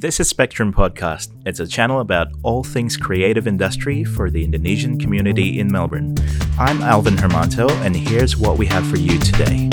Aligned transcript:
This 0.00 0.20
is 0.20 0.28
Spectrum 0.28 0.72
Podcast. 0.72 1.30
It's 1.44 1.58
a 1.58 1.66
channel 1.66 1.98
about 1.98 2.28
all 2.44 2.62
things 2.62 2.96
creative 2.96 3.48
industry 3.48 4.04
for 4.04 4.30
the 4.30 4.44
Indonesian 4.44 4.96
community 4.96 5.58
in 5.58 5.72
Melbourne. 5.72 6.14
I'm 6.56 6.80
Alvin 6.82 7.16
Hermanto, 7.16 7.68
and 7.84 7.96
here's 7.96 8.36
what 8.36 8.58
we 8.58 8.66
have 8.66 8.86
for 8.86 8.96
you 8.96 9.18
today. 9.18 9.68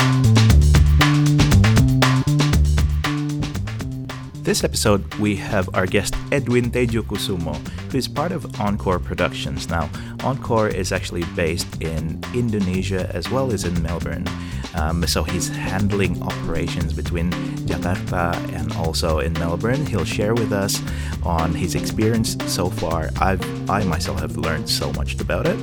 This 4.45 4.63
episode, 4.63 5.11
we 5.15 5.35
have 5.37 5.67
our 5.73 5.87
guest 5.87 6.13
Edwin 6.31 6.69
Tejo 6.69 7.01
Kusumo, 7.01 7.57
who 7.89 7.97
is 7.97 8.07
part 8.07 8.31
of 8.31 8.61
Encore 8.61 8.99
Productions. 8.99 9.67
Now, 9.69 9.89
Encore 10.23 10.67
is 10.67 10.91
actually 10.91 11.23
based 11.35 11.81
in 11.81 12.21
Indonesia 12.31 13.09
as 13.11 13.27
well 13.31 13.51
as 13.51 13.63
in 13.63 13.81
Melbourne. 13.81 14.27
Um, 14.75 15.01
so 15.07 15.23
he's 15.23 15.49
handling 15.49 16.21
operations 16.21 16.93
between 16.93 17.31
Jakarta 17.65 18.37
and 18.53 18.71
also 18.73 19.17
in 19.17 19.33
Melbourne. 19.33 19.83
He'll 19.83 20.05
share 20.05 20.35
with 20.35 20.53
us 20.53 20.79
on 21.23 21.55
his 21.55 21.73
experience 21.73 22.37
so 22.45 22.69
far. 22.69 23.09
I've 23.19 23.41
I 23.67 23.83
myself 23.83 24.19
have 24.19 24.37
learned 24.37 24.69
so 24.69 24.93
much 24.93 25.19
about 25.19 25.47
it. 25.47 25.57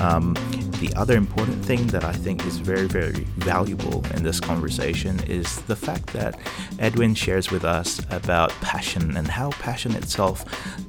Um, 0.00 0.34
the 0.80 0.92
other 0.96 1.16
important 1.16 1.64
thing 1.64 1.86
that 1.88 2.04
I 2.04 2.12
think 2.12 2.44
is 2.46 2.58
very, 2.58 2.86
very 2.86 3.24
valuable 3.36 4.04
in 4.14 4.22
this 4.22 4.40
conversation 4.40 5.22
is 5.24 5.60
the 5.62 5.76
fact 5.76 6.08
that 6.08 6.38
Edwin 6.78 7.14
shares 7.14 7.50
with 7.50 7.64
us 7.64 8.00
about 8.10 8.50
passion 8.60 9.16
and 9.16 9.26
how 9.26 9.50
passion 9.50 9.94
itself 9.94 10.44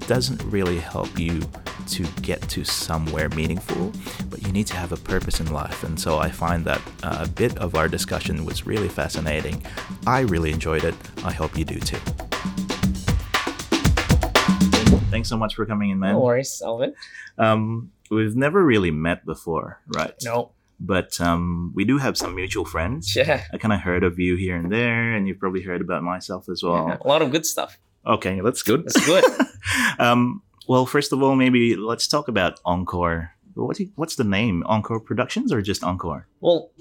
doesn't 0.07 0.43
really 0.43 0.79
help 0.79 1.17
you 1.19 1.41
to 1.87 2.03
get 2.21 2.41
to 2.49 2.63
somewhere 2.63 3.29
meaningful, 3.29 3.91
but 4.29 4.41
you 4.41 4.51
need 4.51 4.67
to 4.67 4.75
have 4.75 4.91
a 4.91 4.97
purpose 4.97 5.39
in 5.39 5.51
life. 5.51 5.83
And 5.83 5.99
so 5.99 6.17
I 6.17 6.29
find 6.29 6.65
that 6.65 6.81
uh, 7.03 7.19
a 7.21 7.27
bit 7.27 7.57
of 7.57 7.75
our 7.75 7.87
discussion 7.87 8.45
was 8.45 8.65
really 8.65 8.89
fascinating. 8.89 9.63
I 10.07 10.21
really 10.21 10.51
enjoyed 10.51 10.83
it. 10.83 10.95
I 11.23 11.31
hope 11.31 11.57
you 11.57 11.65
do 11.65 11.79
too. 11.79 11.99
Thanks 15.11 15.29
so 15.29 15.37
much 15.37 15.55
for 15.55 15.65
coming 15.65 15.91
in, 15.91 15.99
man. 15.99 16.13
No 16.13 16.19
worries, 16.19 16.61
Alvin. 16.65 16.93
Um, 17.37 17.91
we've 18.09 18.35
never 18.35 18.63
really 18.63 18.91
met 18.91 19.25
before, 19.25 19.81
right? 19.87 20.13
No. 20.23 20.51
But 20.79 21.19
um, 21.21 21.71
we 21.73 21.85
do 21.85 21.97
have 21.99 22.17
some 22.17 22.35
mutual 22.35 22.65
friends. 22.65 23.15
Yeah. 23.15 23.43
I 23.53 23.57
kind 23.57 23.73
of 23.73 23.79
heard 23.81 24.03
of 24.03 24.19
you 24.19 24.35
here 24.35 24.57
and 24.57 24.71
there, 24.71 25.13
and 25.13 25.27
you've 25.27 25.39
probably 25.39 25.61
heard 25.61 25.81
about 25.81 26.03
myself 26.03 26.49
as 26.49 26.61
well. 26.63 26.87
yeah. 26.89 26.97
A 27.01 27.07
lot 27.07 27.21
of 27.21 27.31
good 27.31 27.45
stuff. 27.45 27.77
Okay, 28.05 28.41
that's 28.41 28.61
good. 28.61 28.83
That's 28.85 29.05
good. 29.05 29.23
um, 29.99 30.41
well, 30.67 30.85
first 30.85 31.11
of 31.13 31.23
all, 31.23 31.35
maybe 31.35 31.75
let's 31.75 32.07
talk 32.07 32.27
about 32.27 32.59
Encore. 32.65 33.31
What, 33.53 33.79
what's 33.95 34.15
the 34.15 34.25
name? 34.25 34.63
Encore 34.65 34.99
Productions 34.99 35.53
or 35.53 35.61
just 35.61 35.83
Encore? 35.83 36.27
well, 36.41 36.71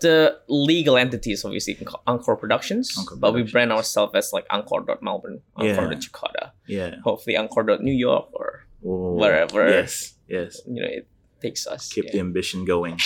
the 0.00 0.36
legal 0.48 0.96
entity 0.96 1.32
is 1.32 1.44
obviously 1.44 1.78
Encore 2.06 2.36
Productions, 2.36 2.96
Encore 2.98 3.16
but 3.16 3.32
we 3.32 3.42
brand 3.42 3.72
ourselves 3.72 4.12
as 4.14 4.32
like 4.32 4.44
Encore.Melbourne, 4.50 5.40
Yeah. 5.58 5.76
Encore.Jakarta, 5.78 6.50
Yeah. 6.66 6.96
hopefully 7.04 7.36
Encore.New 7.36 7.92
York 7.92 8.28
or 8.32 8.64
Oh, 8.84 9.14
Wherever. 9.14 9.66
Yes, 9.68 10.13
yes. 10.28 10.60
you 10.66 10.80
know 10.82 10.88
it 10.88 11.06
takes 11.40 11.66
us. 11.66 11.88
Keep 11.92 12.12
the 12.12 12.20
ambition 12.20 12.64
going. 12.64 12.98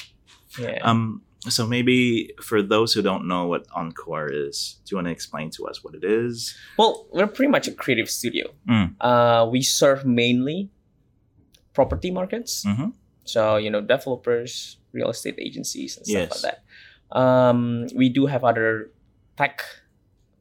yeah. 0.59 0.79
Um, 0.83 1.23
so 1.49 1.67
maybe 1.67 2.33
for 2.43 2.63
those 2.63 2.93
who 2.93 3.01
don't 3.03 3.27
know 3.29 3.47
what 3.47 3.67
Encore 3.75 4.29
is, 4.33 4.81
do 4.85 4.93
you 4.93 4.97
want 4.97 5.07
to 5.07 5.13
explain 5.13 5.51
to 5.51 5.67
us 5.67 5.83
what 5.85 5.95
it 5.95 6.05
is? 6.05 6.55
well, 6.77 7.07
we're 7.13 7.27
pretty 7.29 7.51
much 7.51 7.69
a 7.69 7.73
creative 7.73 8.11
studio. 8.11 8.51
Mm. 8.69 8.95
Uh, 9.01 9.47
we 9.51 9.63
serve 9.63 10.05
mainly 10.05 10.69
property 11.75 12.11
markets. 12.11 12.65
Mhm. 12.67 12.93
So, 13.25 13.57
you 13.57 13.71
know, 13.71 13.81
developers, 13.81 14.79
real 14.93 15.11
estate 15.11 15.37
agencies, 15.39 15.97
and 15.97 16.07
stuff 16.07 16.21
Yes. 16.21 16.43
like 16.43 16.55
that. 17.13 17.17
Um, 17.17 17.87
we 17.95 18.09
do 18.09 18.27
have 18.27 18.43
other 18.45 18.91
tech 19.37 19.63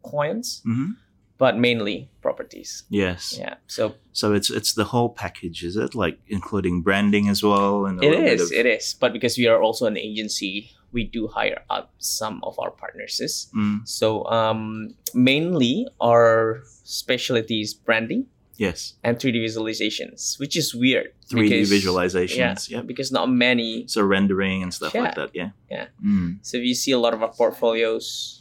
clients, 0.04 0.62
hmm 0.64 0.92
but 1.38 1.58
mainly 1.58 2.10
properties. 2.22 2.84
Yes. 2.90 3.38
Yeah. 3.40 3.56
So 3.68 3.96
So 4.12 4.34
it's 4.34 4.50
it's 4.50 4.74
the 4.74 4.86
whole 4.86 5.10
package, 5.10 5.64
is 5.64 5.76
it? 5.78 5.94
Like 5.96 6.18
including 6.28 6.82
branding 6.82 7.30
as 7.30 7.44
well, 7.44 7.86
and 7.86 8.02
a 8.02 8.08
It 8.08 8.14
is. 8.34 8.42
Of- 8.42 8.52
it 8.58 8.66
is. 8.66 8.96
But 9.00 9.14
because 9.14 9.38
we 9.38 9.48
are 9.48 9.62
also 9.62 9.86
an 9.86 9.98
agency, 9.98 10.72
we 10.92 11.04
do 11.04 11.28
hire 11.28 11.62
up 11.70 11.92
some 12.00 12.40
of 12.44 12.58
our 12.60 12.72
partners. 12.72 13.22
Mm, 13.54 13.88
So 13.88 14.26
um, 14.26 14.96
mainly 15.14 15.86
our 16.02 16.64
specialty 16.84 17.62
is 17.62 17.74
branding 17.74 18.26
yes, 18.58 18.96
and 19.04 19.18
3D 19.20 19.38
visualizations, 19.46 20.40
which 20.40 20.56
is 20.58 20.74
weird. 20.74 21.14
3D 21.30 21.50
because- 21.50 21.70
visualizations. 21.70 22.70
Yeah, 22.70 22.78
Yep. 22.78 22.88
because 22.88 23.12
not 23.12 23.30
many 23.30 23.86
So 23.88 24.02
rendering 24.02 24.64
and 24.64 24.74
stuff 24.74 24.96
like 24.96 25.16
that. 25.16 25.30
Yeah. 25.36 25.52
Yeah. 25.70 25.88
Mm, 26.04 26.40
So 26.42 26.58
if 26.58 26.64
you 26.64 26.74
see 26.74 26.92
a 26.96 27.00
lot 27.00 27.14
of 27.14 27.22
our 27.22 27.30
portfolios, 27.34 28.37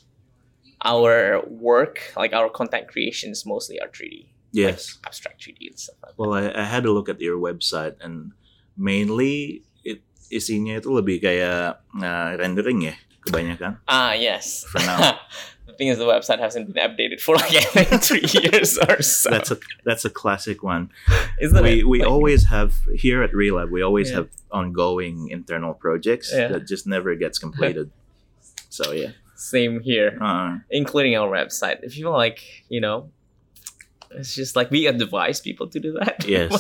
our 0.85 1.43
work, 1.49 2.13
like 2.17 2.33
our 2.33 2.49
content 2.51 2.89
creations, 2.89 3.47
mostly 3.47 3.81
are 3.81 3.89
3D. 3.89 4.29
yes. 4.53 4.97
Like 5.01 5.07
abstract 5.09 5.41
3D 5.45 5.69
and 5.73 5.79
stuff 5.79 5.97
like. 6.03 6.15
Well, 6.17 6.33
I, 6.33 6.53
I 6.55 6.65
had 6.65 6.85
a 6.87 6.93
look 6.93 7.09
at 7.09 7.21
your 7.21 7.37
website, 7.39 7.97
and 8.01 8.33
mainly 8.77 9.63
it 9.85 10.01
isinya 10.33 10.79
itu 10.81 10.91
lebih 10.93 11.21
kayak 11.25 11.81
uh, 11.97 12.31
rendering 12.41 12.81
ya, 12.85 12.95
kebanyakan. 13.25 13.79
Ah, 13.89 14.13
yes. 14.17 14.65
For 14.69 14.81
now. 14.81 15.17
the 15.67 15.73
thing 15.77 15.89
is, 15.89 15.99
the 15.99 16.07
website 16.09 16.39
hasn't 16.39 16.73
been 16.73 16.81
updated 16.81 17.21
for 17.21 17.37
like 17.37 17.53
I 17.53 17.65
think 17.75 18.01
three 18.03 18.25
years 18.49 18.79
or 18.79 19.03
so. 19.03 19.29
That's 19.33 19.51
a 19.51 19.59
that's 19.85 20.05
a 20.05 20.13
classic 20.13 20.63
one. 20.63 20.89
Isn't 21.41 21.61
we 21.61 21.81
it? 21.81 21.89
we 21.89 21.99
Like, 22.01 22.09
always 22.09 22.49
have 22.49 22.73
here 22.95 23.21
at 23.25 23.33
Relab. 23.33 23.69
We 23.73 23.83
always 23.83 24.09
Yeah. 24.13 24.25
have 24.25 24.29
ongoing 24.53 25.29
internal 25.29 25.75
projects 25.75 26.31
Yeah. 26.33 26.49
that 26.55 26.65
just 26.69 26.87
never 26.87 27.13
gets 27.17 27.37
completed. 27.41 27.91
so 28.73 28.93
yeah. 28.93 29.13
Same 29.37 29.81
here, 29.81 30.19
Uh, 30.21 30.59
including 30.71 31.17
our 31.17 31.29
website. 31.29 31.81
If 31.85 31.97
you 31.97 32.11
like, 32.11 32.41
you 32.69 32.81
know, 32.81 33.11
it's 34.11 34.35
just 34.35 34.57
like 34.57 34.71
we 34.71 34.87
advise 34.87 35.41
people 35.41 35.69
to 35.69 35.79
do 35.81 35.93
that. 36.01 36.25
Yes. 36.29 36.53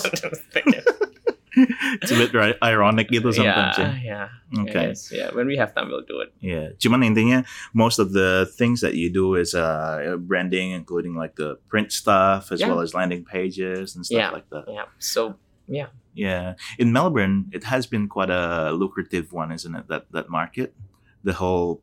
it's 1.57 2.13
a 2.13 2.17
bit 2.17 2.35
ri- 2.35 2.59
ironic 2.63 3.09
gitu 3.09 3.33
sometimes. 3.33 3.79
yeah, 3.79 3.97
Yeah. 4.05 4.29
yeah. 4.53 4.61
Okay. 4.69 4.87
Yes, 4.93 5.09
yeah. 5.09 5.33
When 5.33 5.47
we 5.49 5.57
have 5.57 5.73
time, 5.75 5.89
we'll 5.89 6.05
do 6.05 6.21
it. 6.21 6.29
Yeah. 6.41 6.77
Cuman 6.77 7.01
intinya 7.01 7.49
most 7.73 7.97
of 7.99 8.13
the 8.13 8.45
things 8.45 8.85
that 8.85 8.93
you 8.95 9.09
do 9.09 9.35
is 9.41 9.55
uh, 9.57 10.17
branding, 10.21 10.73
including 10.77 11.17
like 11.17 11.37
the 11.41 11.57
print 11.73 11.93
stuff 11.93 12.53
as 12.53 12.61
Yeah. 12.61 12.69
well 12.69 12.81
as 12.85 12.93
landing 12.93 13.25
pages 13.25 13.97
and 13.97 14.05
stuff 14.05 14.21
Yeah. 14.21 14.31
like 14.37 14.49
that. 14.53 14.69
Yeah. 14.69 14.93
So 15.01 15.41
yeah. 15.65 15.89
Yeah. 16.13 16.55
In 16.79 16.93
Melbourne, 16.93 17.49
it 17.53 17.65
has 17.65 17.87
been 17.89 18.05
quite 18.09 18.29
a 18.31 18.73
lucrative 18.73 19.33
one, 19.33 19.49
isn't 19.53 19.73
it? 19.75 19.89
That 19.89 20.13
that 20.13 20.29
market, 20.29 20.77
the 21.25 21.33
whole 21.41 21.81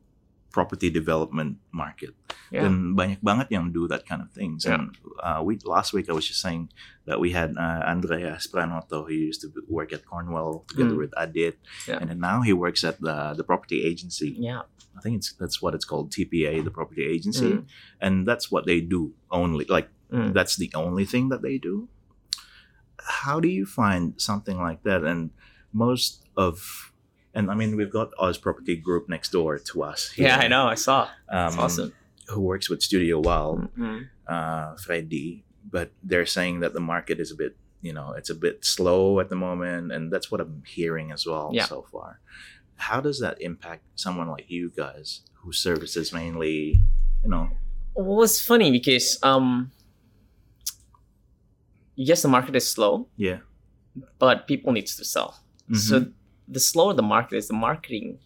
property 0.54 0.86
development 0.86 1.58
market. 1.74 2.14
yeah. 2.54 2.62
Dan 2.62 2.94
banyak 2.94 3.18
banget 3.26 3.50
yang 3.50 3.74
do 3.74 3.90
that 3.90 4.06
kind 4.06 4.22
of 4.22 4.30
things. 4.30 4.62
Yeah. 4.62 4.78
And 4.78 4.94
uh, 5.18 5.42
we 5.42 5.58
last 5.66 5.90
week 5.90 6.06
I 6.06 6.14
was 6.14 6.30
just 6.30 6.38
saying 6.38 6.70
that 7.10 7.18
we 7.18 7.34
had 7.34 7.58
uh, 7.58 7.82
Andreas 7.82 8.46
Pranotto 8.46 9.02
who 9.10 9.14
used 9.14 9.42
to 9.42 9.50
work 9.66 9.90
at 9.90 10.06
Cornwall 10.06 10.62
together 10.70 10.94
Mm. 10.94 11.02
with 11.02 11.12
Adit, 11.18 11.58
Yeah. 11.90 11.98
and 11.98 12.06
then 12.14 12.22
now 12.22 12.46
he 12.46 12.54
works 12.54 12.86
at 12.86 13.02
the 13.02 13.34
the 13.34 13.42
property 13.42 13.82
agency. 13.82 14.38
yeah. 14.38 14.62
I 14.94 15.02
think 15.02 15.18
it's 15.18 15.34
that's 15.34 15.58
what 15.58 15.74
it's 15.74 15.82
called 15.82 16.14
TPA, 16.14 16.62
the 16.62 16.70
property 16.70 17.02
agency, 17.02 17.58
Mm. 17.58 17.66
and 17.98 18.14
that's 18.30 18.46
what 18.54 18.62
they 18.70 18.78
do 18.78 19.10
only. 19.34 19.66
Like 19.66 19.90
Mm. 20.14 20.30
that's 20.30 20.54
the 20.54 20.70
only 20.78 21.02
thing 21.02 21.34
that 21.34 21.42
they 21.42 21.58
do. 21.58 21.90
How 23.26 23.42
do 23.42 23.50
you 23.50 23.66
find 23.66 24.14
something 24.22 24.54
like 24.54 24.86
that? 24.86 25.02
And 25.02 25.34
most 25.74 26.22
of, 26.38 26.93
and 27.34 27.50
I 27.50 27.54
mean, 27.54 27.76
we've 27.76 27.90
got 27.90 28.10
Oz 28.18 28.38
Property 28.38 28.76
Group 28.76 29.08
next 29.08 29.30
door 29.32 29.58
to 29.58 29.82
us. 29.82 30.10
here, 30.12 30.28
Yeah, 30.28 30.38
I 30.38 30.48
know. 30.48 30.66
I 30.66 30.74
saw. 30.76 31.08
Um, 31.28 31.46
It's 31.48 31.56
awesome. 31.56 31.92
Who 32.28 32.40
works 32.40 32.70
with 32.70 32.80
Studio 32.82 33.20
Wow, 33.20 33.68
Mm. 33.76 34.08
uh, 34.26 34.76
Freddy, 34.76 35.44
but 35.70 35.90
they're 36.02 36.26
saying 36.26 36.60
that 36.60 36.72
the 36.72 36.80
market 36.80 37.18
is 37.20 37.30
a 37.30 37.34
bit, 37.34 37.56
you 37.82 37.92
know, 37.92 38.12
it's 38.12 38.30
a 38.30 38.34
bit 38.34 38.64
slow 38.64 39.20
at 39.20 39.28
the 39.28 39.36
moment, 39.36 39.92
and 39.92 40.10
that's 40.12 40.30
what 40.30 40.40
I'm 40.40 40.62
hearing 40.66 41.12
as 41.12 41.26
well 41.26 41.50
Yeah. 41.52 41.66
so 41.66 41.82
far. 41.92 42.20
How 42.76 43.00
does 43.00 43.18
that 43.20 43.36
impact 43.40 43.82
someone 43.94 44.28
like 44.28 44.46
you 44.48 44.70
guys 44.70 45.22
who 45.40 45.52
services 45.52 46.12
mainly, 46.12 46.80
you 47.22 47.28
know? 47.30 47.50
Well, 47.94 48.22
it's 48.24 48.40
funny 48.40 48.70
because 48.72 49.18
um, 49.22 49.70
yes, 51.94 52.22
the 52.22 52.28
market 52.28 52.56
is 52.56 52.66
slow, 52.66 53.08
Yeah. 53.16 53.40
but 54.18 54.46
people 54.46 54.72
needs 54.72 54.96
to 54.96 55.04
sell. 55.04 55.40
Mhm. 55.70 55.76
So 55.76 56.06
the 56.48 56.60
slower 56.60 56.92
the 56.94 57.02
market 57.02 57.36
is, 57.36 57.48
the 57.48 57.54
marketing 57.54 58.18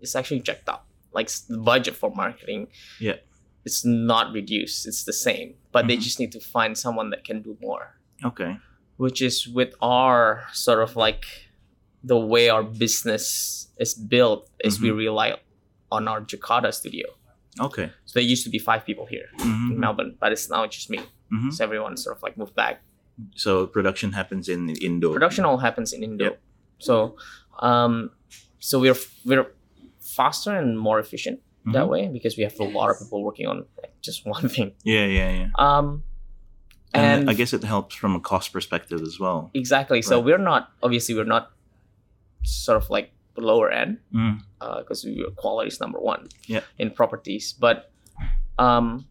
is 0.00 0.14
actually 0.16 0.40
jacked 0.40 0.68
up. 0.68 0.86
Like 1.12 1.28
the 1.48 1.58
budget 1.58 1.94
for 1.94 2.10
marketing, 2.14 2.68
Yeah. 3.00 3.16
it's 3.64 3.84
not 3.84 4.32
reduced. 4.32 4.86
It's 4.86 5.04
the 5.04 5.12
same, 5.12 5.54
but 5.72 5.86
they 5.86 5.96
Mhm. 5.96 6.00
just 6.02 6.18
need 6.20 6.32
to 6.32 6.40
find 6.40 6.76
someone 6.76 7.10
that 7.10 7.24
can 7.24 7.42
do 7.42 7.56
more. 7.60 7.98
okay. 8.24 8.56
Which 8.96 9.20
is 9.20 9.46
with 9.48 9.74
our 9.82 10.46
sort 10.52 10.80
of 10.82 10.94
like 10.96 11.24
the 12.02 12.16
way 12.18 12.48
our 12.48 12.62
business 12.62 13.68
is 13.78 13.92
built 13.94 14.48
is 14.62 14.80
we 14.80 14.88
Mhm. 14.90 14.96
rely 14.96 15.36
on 15.90 16.06
our 16.08 16.20
Jakarta 16.22 16.72
studio. 16.72 17.06
Okay. 17.60 17.90
So 18.06 18.12
there 18.14 18.22
used 18.22 18.44
to 18.44 18.50
be 18.50 18.58
five 18.58 18.84
people 18.86 19.06
here 19.06 19.28
in 19.40 19.46
Mhm. 19.46 19.76
Melbourne, 19.76 20.16
but 20.20 20.32
it's 20.32 20.48
now 20.48 20.66
just 20.66 20.88
me. 20.90 21.00
Mhm. 21.32 21.52
So 21.52 21.64
everyone 21.64 21.96
sort 21.96 22.16
of 22.16 22.22
like 22.22 22.36
moved 22.36 22.54
back. 22.54 22.82
So 23.34 23.66
production 23.66 24.12
happens 24.12 24.48
in 24.48 24.70
Indo. 24.70 25.12
Production 25.12 25.44
all 25.44 25.58
happens 25.58 25.92
in 25.92 26.02
Indo. 26.02 26.24
Yep. 26.24 26.40
So, 26.78 27.16
um, 27.60 28.10
so 28.58 28.80
we're 28.80 28.96
we're 29.24 29.46
faster 30.00 30.54
and 30.56 30.78
more 30.78 30.98
efficient 31.00 31.40
that 31.72 31.84
Mhm. 31.86 31.88
way 31.88 32.08
because 32.08 32.36
we 32.36 32.42
have 32.44 32.58
a 32.60 32.64
lot 32.64 32.90
of 32.90 32.98
people 32.98 33.22
working 33.24 33.46
on 33.46 33.64
like, 33.80 33.94
just 34.02 34.26
one 34.34 34.48
thing. 34.48 34.72
Yeah, 34.84 35.06
yeah, 35.06 35.30
yeah. 35.30 35.48
Um, 35.58 36.02
And, 36.96 37.20
And- 37.22 37.30
I 37.30 37.34
guess 37.34 37.52
it 37.52 37.64
helps 37.64 37.94
from 37.96 38.14
a 38.14 38.20
cost 38.20 38.52
perspective 38.52 39.00
as 39.02 39.18
well. 39.18 39.50
exactly. 39.54 40.00
So 40.02 40.20
we're 40.20 40.38
not 40.52 40.70
obviously 40.82 41.14
we're 41.16 41.24
not 41.36 41.50
sort 42.44 42.76
of 42.82 42.88
like 42.90 43.10
the 43.34 43.40
lower 43.40 43.68
end 43.70 43.98
Mm. 44.12 44.38
because 44.78 45.04
we 45.04 45.24
quality 45.36 45.68
is 45.68 45.80
number 45.80 45.98
one 46.00 46.28
Yeah. 46.46 46.62
in 46.78 46.90
properties. 46.90 47.52
But 47.58 47.90
um, 48.58 49.06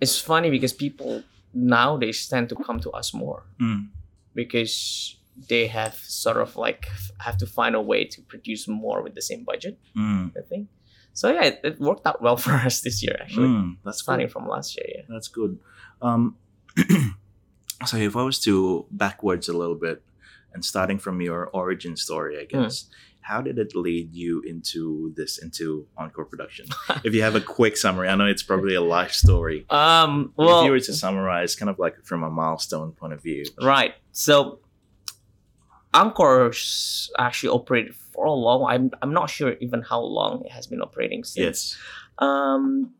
it's 0.00 0.18
funny 0.20 0.50
because 0.50 0.72
people 0.74 1.22
nowadays 1.54 2.28
tend 2.28 2.48
to 2.50 2.56
come 2.66 2.78
to 2.80 2.90
us 2.90 3.14
more 3.14 3.46
Mm. 3.60 3.88
because 4.34 5.16
they 5.48 5.66
have 5.66 5.94
sort 5.94 6.36
of 6.36 6.56
like 6.56 6.88
have 7.18 7.36
to 7.38 7.46
find 7.46 7.74
a 7.74 7.80
way 7.80 8.04
to 8.04 8.20
produce 8.22 8.68
more 8.68 9.02
with 9.02 9.14
the 9.14 9.22
same 9.22 9.44
budget. 9.44 9.78
Mm. 9.96 10.32
I 10.36 10.40
think. 10.48 10.68
So 11.12 11.30
yeah, 11.32 11.44
it, 11.44 11.60
it 11.64 11.80
worked 11.80 12.06
out 12.06 12.20
well 12.22 12.36
for 12.44 12.52
us 12.52 12.80
this 12.80 13.02
year 13.02 13.16
actually. 13.20 13.48
Mm. 13.48 13.76
That's 13.84 14.00
Starting 14.02 14.26
good. 14.26 14.32
from 14.32 14.48
last 14.48 14.76
year, 14.76 14.86
yeah. 14.94 15.02
That's 15.08 15.28
good. 15.28 15.58
Um, 16.02 16.36
so 17.86 17.96
if 17.96 18.16
I 18.16 18.22
was 18.22 18.40
to 18.40 18.86
backwards 18.90 19.48
a 19.48 19.56
little 19.56 19.74
bit 19.74 20.02
and 20.52 20.64
starting 20.64 20.98
from 20.98 21.20
your 21.20 21.46
origin 21.52 21.96
story, 21.96 22.38
I 22.38 22.46
Hmm. 22.50 22.62
guess, 22.64 22.86
how 23.20 23.40
did 23.40 23.58
it 23.58 23.74
lead 23.74 24.14
you 24.14 24.42
into 24.42 25.12
this 25.16 25.38
into 25.38 25.86
Encore 25.96 26.26
Production? 26.26 26.66
if 27.04 27.14
you 27.14 27.22
have 27.22 27.34
a 27.34 27.40
quick 27.40 27.76
summary, 27.76 28.08
I 28.08 28.14
know 28.16 28.26
it's 28.26 28.42
probably 28.42 28.74
a 28.74 28.82
life 28.82 29.12
story. 29.12 29.64
Um. 29.70 30.32
if 30.38 30.64
you 30.64 30.70
were 30.70 30.80
to 30.80 30.92
summarize, 30.92 31.56
kind 31.56 31.70
of 31.70 31.78
like 31.78 31.96
from 32.04 32.22
a 32.22 32.30
milestone 32.30 32.92
point 32.92 33.12
of 33.14 33.22
view. 33.22 33.44
Right. 33.62 33.94
So 34.12 34.60
Encore's 35.94 37.10
actually 37.18 37.50
operated 37.50 37.94
for 37.94 38.24
a 38.26 38.32
long. 38.32 38.64
I'm 38.68 38.90
I'm 39.02 39.12
not 39.12 39.30
sure 39.30 39.54
even 39.60 39.82
how 39.82 40.00
long 40.00 40.44
it 40.44 40.52
has 40.52 40.66
been 40.66 40.80
operating 40.82 41.24
since. 41.24 41.44
Yes. 41.44 41.76
Um, 42.18 42.92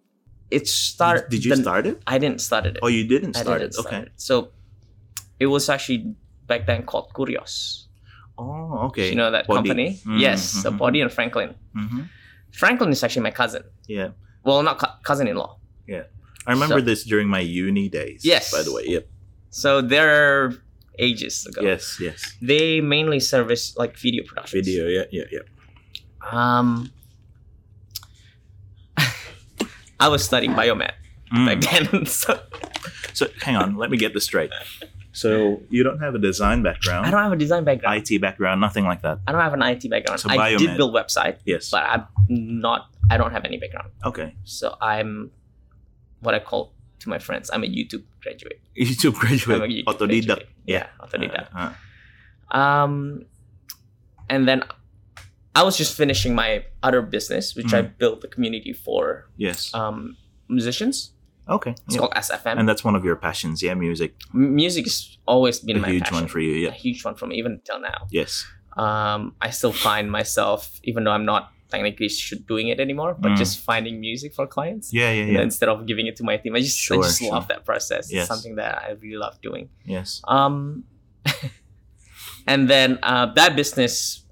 it 0.50 0.68
started. 0.68 1.28
Did, 1.30 1.42
did 1.42 1.44
you 1.46 1.56
start 1.56 1.86
it? 1.86 2.02
I 2.06 2.18
didn't 2.18 2.40
start 2.40 2.66
it. 2.66 2.78
Oh, 2.82 2.88
you 2.88 3.06
didn't 3.06 3.34
start 3.34 3.58
didn't 3.60 3.70
it. 3.70 3.74
start 3.74 3.86
Okay. 3.86 4.02
it. 4.06 4.12
So 4.16 4.50
it 5.40 5.46
was 5.46 5.68
actually 5.68 6.14
back 6.46 6.66
then 6.66 6.84
called 6.84 7.12
Curios. 7.14 7.88
Oh, 8.38 8.86
okay. 8.88 9.08
You 9.10 9.14
know 9.16 9.30
that 9.30 9.46
Body. 9.46 9.56
company? 9.68 9.98
Mm, 10.04 10.20
Yes. 10.20 10.42
So 10.42 10.70
mhm. 10.70 10.78
Poddy 10.78 11.00
and 11.00 11.12
Franklin. 11.12 11.54
Mhm. 11.76 12.08
Franklin 12.52 12.90
is 12.90 13.02
actually 13.02 13.22
my 13.22 13.30
cousin. 13.30 13.62
Yeah. 13.86 14.08
Well, 14.44 14.62
not 14.62 14.78
cou- 14.78 14.94
cousin-in-law. 15.02 15.58
Yeah. 15.86 16.04
I 16.46 16.50
remember 16.52 16.80
So- 16.80 16.84
this 16.84 17.04
during 17.04 17.28
my 17.28 17.40
uni 17.40 17.88
days. 17.88 18.24
Yes. 18.24 18.50
By 18.52 18.62
the 18.62 18.72
way. 18.72 18.84
Yep. 18.86 19.06
So 19.50 19.80
they're 19.80 20.52
ages 20.98 21.46
ago. 21.46 21.62
Yes. 21.62 21.98
Yes. 22.00 22.36
They 22.40 22.80
mainly 22.80 23.20
service 23.20 23.76
like 23.76 23.96
video 23.98 24.24
production. 24.26 24.60
Video. 24.62 24.86
Yeah. 24.86 25.04
Yeah. 25.10 25.24
Yeah. 25.32 25.40
Um, 26.30 26.90
I 30.00 30.08
was 30.08 30.24
studying 30.24 30.52
biomed 30.52 30.90
Mm. 31.32 31.46
back 31.46 31.60
then. 31.90 32.06
So 32.22 32.38
So 33.12 33.26
hang 33.42 33.56
on, 33.56 33.76
let 33.76 33.90
me 33.90 33.96
get 33.96 34.12
this 34.14 34.24
straight. 34.24 34.50
So 35.12 35.62
you 35.70 35.82
don't 35.82 36.00
have 36.00 36.14
a 36.14 36.18
design 36.18 36.62
background, 36.62 37.06
I 37.06 37.10
don't 37.10 37.22
have 37.22 37.32
a 37.32 37.36
design 37.36 37.64
background. 37.64 38.02
IT 38.10 38.20
background, 38.20 38.60
nothing 38.60 38.84
like 38.84 39.02
that. 39.02 39.18
I 39.26 39.32
don't 39.32 39.40
have 39.40 39.54
an 39.54 39.62
IT 39.62 39.88
background. 39.88 40.20
So 40.20 40.28
I 40.30 40.56
did 40.56 40.76
build 40.76 40.94
website, 40.94 41.38
Yes. 41.44 41.70
but 41.70 41.82
I'm 41.84 42.06
not. 42.28 42.90
I 43.10 43.16
don't 43.16 43.32
have 43.32 43.44
any 43.44 43.58
background. 43.58 43.90
Okay. 44.04 44.34
So 44.44 44.76
I'm 44.80 45.30
what 46.20 46.34
I 46.34 46.40
call 46.40 46.72
to 47.00 47.08
my 47.08 47.18
friends. 47.18 47.50
I'm 47.52 47.62
a 47.64 47.66
YouTube 47.68 48.02
graduate. 48.24 48.58
YouTube 48.76 49.14
I'm 49.14 49.16
a 49.16 49.20
graduate, 49.20 49.60
YouTube 49.60 49.84
autodidact. 49.84 50.26
graduate. 50.26 50.48
Yeah, 50.66 50.86
autodidact. 51.00 51.48
Uh, 51.54 51.72
uh, 52.50 52.56
Um, 52.58 53.26
and 54.28 54.48
then 54.48 54.62
I 55.54 55.62
was 55.62 55.76
just 55.76 55.96
finishing 55.96 56.34
my 56.34 56.64
other 56.82 57.02
business, 57.02 57.54
which 57.54 57.72
I 57.74 57.82
Mm. 57.82 57.98
built 57.98 58.20
the 58.24 58.28
community 58.28 58.72
for 58.72 59.28
yes. 59.36 59.72
um, 59.74 60.16
musicians. 60.48 61.12
okay. 61.48 61.72
It's 61.86 61.94
yeah. 61.94 61.98
called 62.00 62.14
SFM. 62.16 62.58
And 62.58 62.66
that's 62.68 62.82
one 62.84 62.96
of 62.96 63.04
your 63.04 63.16
passions, 63.16 63.62
yeah, 63.62 63.74
music. 63.74 64.14
M- 64.34 64.54
music 64.54 64.84
has 64.86 65.18
always 65.26 65.60
been 65.60 65.76
A 65.76 65.80
my 65.80 65.90
huge 65.90 66.04
passion. 66.04 66.16
one 66.16 66.26
for 66.28 66.40
you, 66.40 66.52
a 66.56 66.60
yeah. 66.66 66.70
huge 66.72 67.04
one 67.04 67.14
for 67.16 67.26
me 67.26 67.36
even 67.36 67.60
till 67.66 67.80
now. 67.80 68.06
Yes. 68.10 68.46
Um, 68.76 69.34
I 69.46 69.50
still 69.50 69.72
find 69.72 70.10
myself, 70.10 70.80
even 70.82 71.04
though 71.04 71.12
I'm 71.12 71.26
not 71.26 71.52
technically 71.74 72.08
should 72.08 72.46
doing 72.46 72.68
it 72.68 72.78
anymore, 72.80 73.12
but 73.22 73.30
Mm. 73.32 73.36
just 73.36 73.54
finding 73.70 74.00
music 74.00 74.30
for 74.34 74.46
clients. 74.46 74.86
Yeah, 74.92 75.10
yeah, 75.18 75.24
yeah. 75.34 75.42
instead 75.42 75.68
of 75.68 75.86
giving 75.90 76.06
it 76.06 76.16
to 76.16 76.24
my 76.24 76.36
team, 76.36 76.54
I 76.56 76.60
just 76.60 76.78
I 76.92 76.96
just 76.96 77.18
sure. 77.20 77.32
love 77.34 77.46
that 77.48 77.64
process. 77.64 78.04
Yes. 78.12 78.22
It's 78.22 78.28
something 78.32 78.54
that 78.56 78.74
I 78.86 78.90
really 79.02 79.16
love 79.26 79.36
doing. 79.48 79.68
Yes. 79.84 80.20
Um, 80.36 80.84
and 82.46 82.68
then 82.68 82.98
uh, 83.02 83.26
that 83.34 83.56
business 83.56 84.24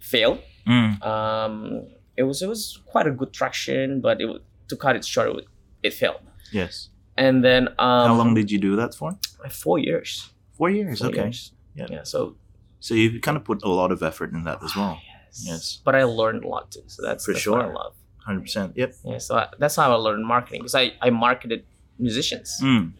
failed. 0.00 0.40
Mm. 0.66 1.02
Um, 1.04 1.86
it 2.16 2.24
was 2.24 2.42
it 2.42 2.48
was 2.48 2.78
quite 2.92 3.06
a 3.06 3.10
good 3.20 3.32
traction, 3.32 4.00
but 4.00 4.20
it 4.20 4.28
to 4.68 4.76
cut 4.76 4.96
it 4.96 5.04
short, 5.04 5.28
it, 5.38 5.46
it 5.82 5.94
failed. 5.94 6.20
Yes. 6.52 6.90
And 7.16 7.42
then 7.44 7.68
um, 7.78 8.06
How 8.10 8.14
long 8.14 8.34
did 8.34 8.50
you 8.50 8.58
do 8.58 8.76
that 8.76 8.94
for? 8.94 9.18
four 9.50 9.78
years. 9.78 10.30
Four 10.56 10.70
years. 10.70 10.98
Four 11.00 11.08
okay. 11.08 11.22
years. 11.22 11.52
Yeah. 11.74 11.86
Yeah. 11.90 12.04
So 12.04 12.36
So 12.80 12.94
you 12.94 13.20
kind 13.20 13.36
of 13.36 13.44
put 13.44 13.58
a 13.64 13.68
lot 13.80 13.90
of 13.90 14.02
effort 14.02 14.32
in 14.32 14.44
that 14.44 14.62
as 14.62 14.76
well. 14.76 15.00
Yes. 15.44 15.46
Yes. 15.46 15.80
But 15.84 15.94
I 15.94 16.04
learned 16.04 16.44
a 16.44 16.48
lot 16.48 16.70
too. 16.70 16.82
So 16.86 17.02
that's, 17.02 17.24
For 17.24 17.32
that's 17.32 17.46
what 17.46 17.60
I 17.60 17.64
sure. 17.64 17.74
love. 17.74 17.94
Hundred 18.18 18.42
percent. 18.42 18.72
Yep. 18.76 18.94
Yeah. 19.04 19.18
So 19.18 19.36
I, 19.36 19.48
that's 19.58 19.76
how 19.76 19.90
I 19.92 19.94
learned 19.96 20.26
marketing 20.26 20.60
because 20.60 20.74
I, 20.74 20.92
I 21.00 21.10
marketed 21.10 21.64
musicians, 21.98 22.58
Mm. 22.62 22.92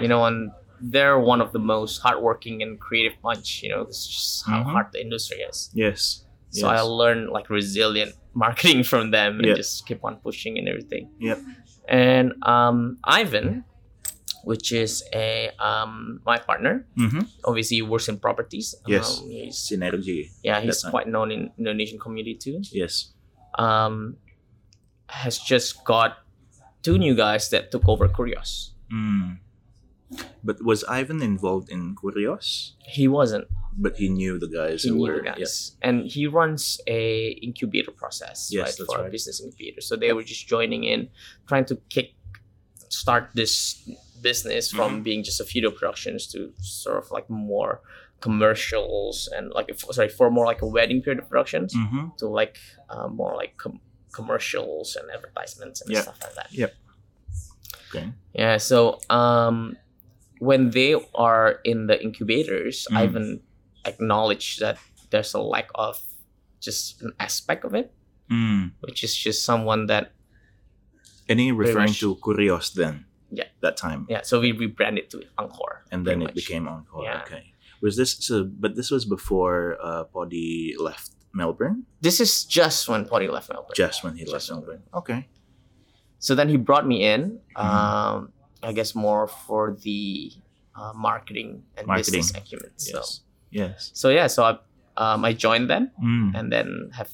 you 0.00 0.08
know, 0.08 0.24
and 0.24 0.50
they're 0.80 1.18
one 1.18 1.40
of 1.40 1.52
the 1.52 1.58
most 1.58 1.98
hardworking 1.98 2.62
and 2.62 2.78
creative 2.80 3.20
bunch, 3.22 3.62
you 3.62 3.68
know, 3.70 3.82
it's 3.82 4.06
just 4.06 4.46
how 4.46 4.62
Mhm. 4.62 4.72
hard 4.72 4.86
the 4.92 5.00
industry 5.00 5.38
is. 5.38 5.70
Yes. 5.74 6.24
So 6.50 6.68
I 6.68 6.80
learned 6.80 7.30
like 7.30 7.48
resilient 7.50 8.12
marketing 8.34 8.82
from 8.84 9.10
them 9.10 9.38
and 9.38 9.46
Yep. 9.48 9.56
just 9.56 9.86
keep 9.86 10.04
on 10.04 10.16
pushing 10.16 10.58
and 10.58 10.68
everything. 10.68 11.10
Yep. 11.20 11.38
And 11.88 12.32
um, 12.44 12.98
Ivan, 13.04 13.64
which 14.44 14.72
is 14.72 15.02
a 15.14 15.50
um, 15.58 16.20
my 16.24 16.38
partner, 16.38 16.86
Mm-hmm. 16.98 17.20
obviously 17.44 17.76
he 17.78 17.82
works 17.82 18.08
in 18.08 18.18
properties. 18.18 18.74
Yes. 18.86 19.20
Um, 19.20 19.28
he's, 19.30 19.56
Synergy. 19.56 20.30
yeah, 20.42 20.60
he's 20.60 20.66
That's 20.68 20.84
right. 20.84 20.90
quite 20.90 21.08
known 21.08 21.30
in 21.30 21.50
Indonesian 21.58 21.98
community 21.98 22.34
too. 22.34 22.60
Yes. 22.72 23.12
um, 23.58 24.16
has 25.08 25.38
just 25.38 25.84
got 25.84 26.18
two 26.82 26.96
new 26.96 27.14
guys 27.14 27.50
that 27.50 27.70
took 27.70 27.88
over 27.88 28.08
Curios. 28.08 28.72
Mm. 28.92 29.38
But 30.42 30.62
was 30.64 30.82
Ivan 30.84 31.22
involved 31.22 31.68
in 31.68 31.94
Curios? 31.98 32.74
He 32.78 33.06
wasn't. 33.08 33.46
But 33.76 33.96
he 33.96 34.08
knew 34.08 34.38
the 34.38 34.48
guys 34.48 34.82
He 34.82 34.90
knew 34.90 35.02
were. 35.02 35.16
the 35.18 35.30
guys, 35.30 35.76
and 35.82 36.06
he 36.10 36.26
runs 36.26 36.80
a 36.86 37.30
incubator 37.42 37.92
process, 37.92 38.50
Yes, 38.50 38.58
right, 38.66 38.74
that's 38.78 38.94
for 38.94 39.06
a 39.06 39.10
business 39.10 39.40
incubator. 39.40 39.80
So 39.80 39.94
they 39.96 40.12
were 40.12 40.24
just 40.24 40.46
joining 40.48 40.82
in, 40.84 41.08
trying 41.46 41.64
to 41.66 41.76
kick 41.88 42.14
start 42.88 43.30
this 43.34 43.88
business 44.22 44.70
from 44.70 44.90
Mm-hmm. 44.92 45.02
being 45.02 45.22
just 45.24 45.40
a 45.40 45.44
video 45.44 45.70
productions 45.70 46.26
to 46.32 46.52
sort 46.60 46.98
of 47.02 47.10
like 47.10 47.28
more 47.30 47.80
commercials 48.20 49.28
and 49.34 49.50
like 49.52 49.68
sorry 49.92 50.08
for 50.08 50.30
more 50.30 50.44
like 50.46 50.62
a 50.62 50.66
wedding 50.66 51.00
period 51.02 51.20
productions 51.28 51.74
Mm-hmm. 51.74 52.08
to 52.18 52.26
like 52.28 52.58
uh, 52.90 53.08
more 53.08 53.34
like 53.36 53.56
com- 53.56 53.80
commercials 54.12 54.96
and 54.96 55.10
advertisements 55.10 55.80
and 55.82 55.90
Yeah. 55.92 56.02
stuff 56.02 56.18
like 56.22 56.34
that. 56.34 56.48
Yep. 56.52 56.72
Okay. 57.90 58.06
Yeah, 58.34 58.56
so 58.58 58.98
um, 59.10 59.76
when 60.38 60.70
they 60.70 60.94
are 61.14 61.60
in 61.64 61.86
the 61.86 61.96
incubators, 62.02 62.86
Mm. 62.90 62.96
I 62.96 63.04
even 63.04 63.26
acknowledge 63.84 64.58
that 64.62 64.78
there's 65.10 65.34
a 65.34 65.40
lack 65.42 65.68
of 65.74 65.98
just 66.60 67.02
an 67.02 67.12
aspect 67.18 67.64
of 67.64 67.74
it, 67.74 67.90
Mm. 68.30 68.72
which 68.80 69.02
is 69.02 69.16
just 69.16 69.42
someone 69.44 69.86
that 69.86 70.12
Any 71.28 71.50
referring 71.52 71.90
much. 71.94 72.00
to 72.00 72.14
Curios 72.22 72.70
then? 72.74 73.06
Yeah. 73.30 73.44
That 73.60 73.76
time. 73.76 74.06
yeah. 74.08 74.22
So 74.22 74.40
we 74.40 74.52
rebranded 74.52 75.10
to 75.10 75.22
Encore, 75.38 75.84
And 75.90 76.06
then 76.06 76.20
it 76.22 76.24
much. 76.26 76.34
became 76.34 76.66
Encore. 76.68 77.04
Yeah. 77.04 77.22
Okay. 77.22 77.54
Was 77.80 77.96
this 77.96 78.12
so? 78.18 78.44
But 78.44 78.74
this 78.76 78.90
was 78.90 79.04
before 79.04 79.78
uh, 79.80 80.04
Poddy 80.04 80.74
left 80.78 81.12
Melbourne. 81.32 81.86
This 82.02 82.20
is 82.20 82.44
just 82.44 82.88
when 82.88 83.04
Poddy 83.06 83.28
left 83.28 83.48
Melbourne. 83.48 83.72
Just 83.74 84.02
when 84.04 84.16
he 84.16 84.24
left 84.24 84.32
Just 84.32 84.50
when- 84.50 84.60
Melbourne. 84.60 84.82
Okay. 84.94 85.28
So 86.18 86.34
then 86.34 86.48
he 86.50 86.56
brought 86.58 86.86
me 86.86 87.04
in. 87.06 87.38
Mhm. 87.56 87.64
Um, 87.64 88.32
I 88.62 88.72
guess 88.72 88.94
more 88.94 89.24
for 89.26 89.76
the 89.80 90.32
uh, 90.76 90.92
marketing 90.94 91.62
and 91.78 91.86
Marketing. 91.86 92.20
business 92.20 92.36
acumen. 92.36 92.70
So, 92.76 92.98
Yes. 92.98 93.20
Yes. 93.50 93.90
so 93.94 94.10
yeah, 94.10 94.26
so 94.28 94.44
I 94.44 94.52
um, 95.00 95.24
I 95.24 95.32
joined 95.32 95.70
them. 95.70 95.90
Mm. 96.02 96.34
and 96.36 96.52
then 96.52 96.90
have 96.92 97.08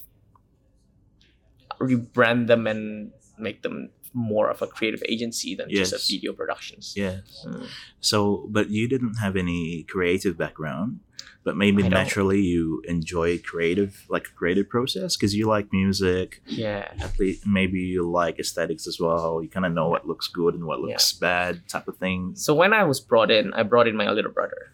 rebrand 1.79 2.47
them 2.49 2.67
and 2.67 3.13
make 3.39 3.63
them 3.63 3.91
more 4.17 4.49
of 4.51 4.63
a 4.63 4.67
creative 4.67 5.03
agency 5.09 5.55
than 5.55 5.69
just 5.71 5.93
a 5.93 5.99
video 6.13 6.33
productions. 6.33 6.95
Yes. 6.97 7.45
Mm. 7.47 7.67
So, 8.01 8.47
but 8.51 8.71
you 8.71 8.89
didn't 8.89 9.15
have 9.25 9.37
any 9.37 9.85
creative 9.85 10.39
background, 10.39 11.01
but 11.45 11.55
maybe 11.57 11.83
I 11.85 11.89
don't. 11.89 11.93
naturally 12.01 12.41
you 12.41 12.83
enjoy 12.89 13.39
creative, 13.39 14.07
like 14.09 14.25
creative 14.35 14.69
process, 14.69 15.17
because 15.17 15.35
you 15.37 15.47
like 15.47 15.67
music. 15.73 16.41
Yeah. 16.47 16.91
At 16.99 17.19
least 17.21 17.47
maybe 17.47 17.79
you 17.81 18.09
like 18.11 18.39
aesthetics 18.41 18.87
as 18.87 18.99
well. 18.99 19.43
You 19.43 19.49
kind 19.49 19.67
of 19.67 19.73
know 19.73 19.89
what 19.89 20.07
looks 20.09 20.29
good 20.29 20.55
and 20.55 20.65
what 20.65 20.81
looks 20.81 21.13
bad, 21.13 21.69
type 21.69 21.87
of 21.89 21.97
thing. 21.99 22.33
So 22.35 22.55
when 22.55 22.73
I 22.73 22.85
was 22.85 22.99
brought 23.01 23.31
in, 23.31 23.53
I 23.53 23.63
brought 23.63 23.87
in 23.87 23.97
my 23.97 24.09
little 24.11 24.33
brother. 24.33 24.57
is- 24.69 24.73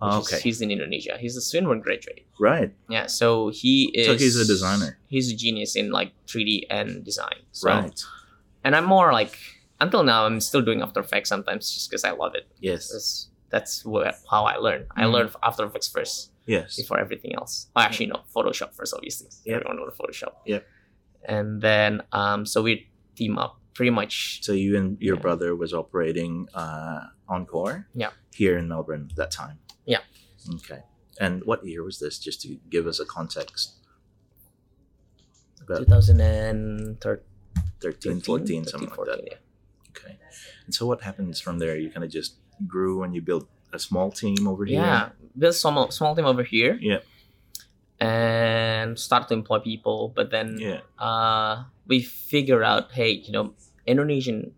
Oh, 0.00 0.20
Okay. 0.20 0.38
he's 0.38 0.60
in 0.60 0.70
Indonesia. 0.70 1.16
He's 1.18 1.36
a 1.36 1.40
Swinburne 1.40 1.80
graduate. 1.80 2.24
Right. 2.38 2.70
Yeah. 2.88 3.06
So 3.06 3.48
he 3.50 3.90
is. 3.94 4.06
So 4.06 4.14
he's 4.16 4.36
a 4.36 4.46
designer. 4.46 4.96
He's 5.08 5.32
a 5.32 5.34
genius 5.36 5.74
in 5.74 5.90
like 5.90 6.12
3D 6.28 6.66
and 6.70 7.02
design. 7.04 7.38
So, 7.50 7.66
Right. 7.68 8.00
And 8.64 8.74
I'm 8.76 8.84
more 8.84 9.12
like 9.12 9.38
until 9.80 10.02
now, 10.02 10.26
I'm 10.26 10.40
still 10.40 10.62
doing 10.62 10.82
After 10.82 11.00
Effects 11.00 11.28
sometimes 11.28 11.72
just 11.72 11.88
because 11.90 12.04
I 12.04 12.10
love 12.10 12.34
it. 12.34 12.46
Yes. 12.60 12.90
That's 12.90 13.28
that's 13.50 13.84
how 14.30 14.44
I 14.44 14.56
learn. 14.56 14.86
I 14.96 15.04
Mhm. 15.04 15.12
learned 15.12 15.30
After 15.42 15.64
Effects 15.64 15.88
first 15.88 16.32
Yes. 16.46 16.76
before 16.76 16.98
everything 16.98 17.34
else. 17.34 17.68
Oh, 17.76 17.80
actually, 17.80 18.06
no, 18.06 18.22
Photoshop 18.34 18.74
first, 18.74 18.92
obviously. 18.94 19.28
Yep. 19.44 19.56
Everyone 19.62 19.76
knows 19.78 19.96
Photoshop. 19.96 20.34
Yeah, 20.44 20.60
And 21.24 21.60
then, 21.62 22.02
um, 22.12 22.44
so 22.46 22.62
we 22.62 22.90
team 23.16 23.38
up 23.38 23.60
pretty 23.74 23.90
much. 23.90 24.40
So 24.42 24.52
you 24.52 24.76
and 24.76 25.00
your 25.00 25.16
Yeah. 25.16 25.22
brother 25.22 25.54
was 25.56 25.72
operating 25.72 26.48
uh, 26.54 27.00
Encore. 27.28 27.88
Yeah. 27.94 28.10
Here 28.34 28.58
in 28.58 28.68
Melbourne 28.68 29.08
at 29.10 29.16
that 29.16 29.30
time. 29.30 29.58
Yeah. 29.86 30.02
Okay. 30.56 30.82
And 31.20 31.42
what 31.44 31.64
year 31.64 31.82
was 31.84 31.98
this? 32.00 32.18
Just 32.18 32.40
to 32.42 32.58
give 32.70 32.86
us 32.86 32.98
a 33.00 33.04
context. 33.06 33.74
About 35.62 35.78
2013, 35.86 36.96
13, 37.80 38.20
14, 38.20 38.64
something 38.64 38.88
13, 38.88 39.04
like 39.06 39.16
that. 39.18 39.24
yeah. 39.26 39.38
Okay. 39.90 40.18
And 40.66 40.74
so 40.74 40.86
what 40.86 41.02
happens 41.02 41.40
from 41.40 41.58
there? 41.58 41.76
You 41.76 41.90
kind 41.90 42.04
of 42.04 42.10
just 42.10 42.34
grew 42.66 43.02
and 43.02 43.14
you 43.14 43.22
built 43.22 43.48
a 43.72 43.78
small 43.78 44.10
team 44.10 44.46
over 44.48 44.64
here. 44.64 44.80
Yeah, 44.80 45.08
built 45.36 45.54
small 45.54 45.90
small 45.90 46.14
team 46.16 46.24
over 46.26 46.42
here. 46.42 46.78
Yeah. 46.80 46.98
And 48.00 48.96
start 48.98 49.26
to 49.28 49.34
employ 49.34 49.58
people, 49.58 50.12
but 50.14 50.30
then 50.30 50.58
Yeah. 50.60 50.80
uh, 50.98 51.64
we 51.86 52.00
figure 52.02 52.62
out, 52.62 52.92
hey, 52.92 53.10
you 53.10 53.32
know, 53.32 53.54
Indonesian 53.86 54.52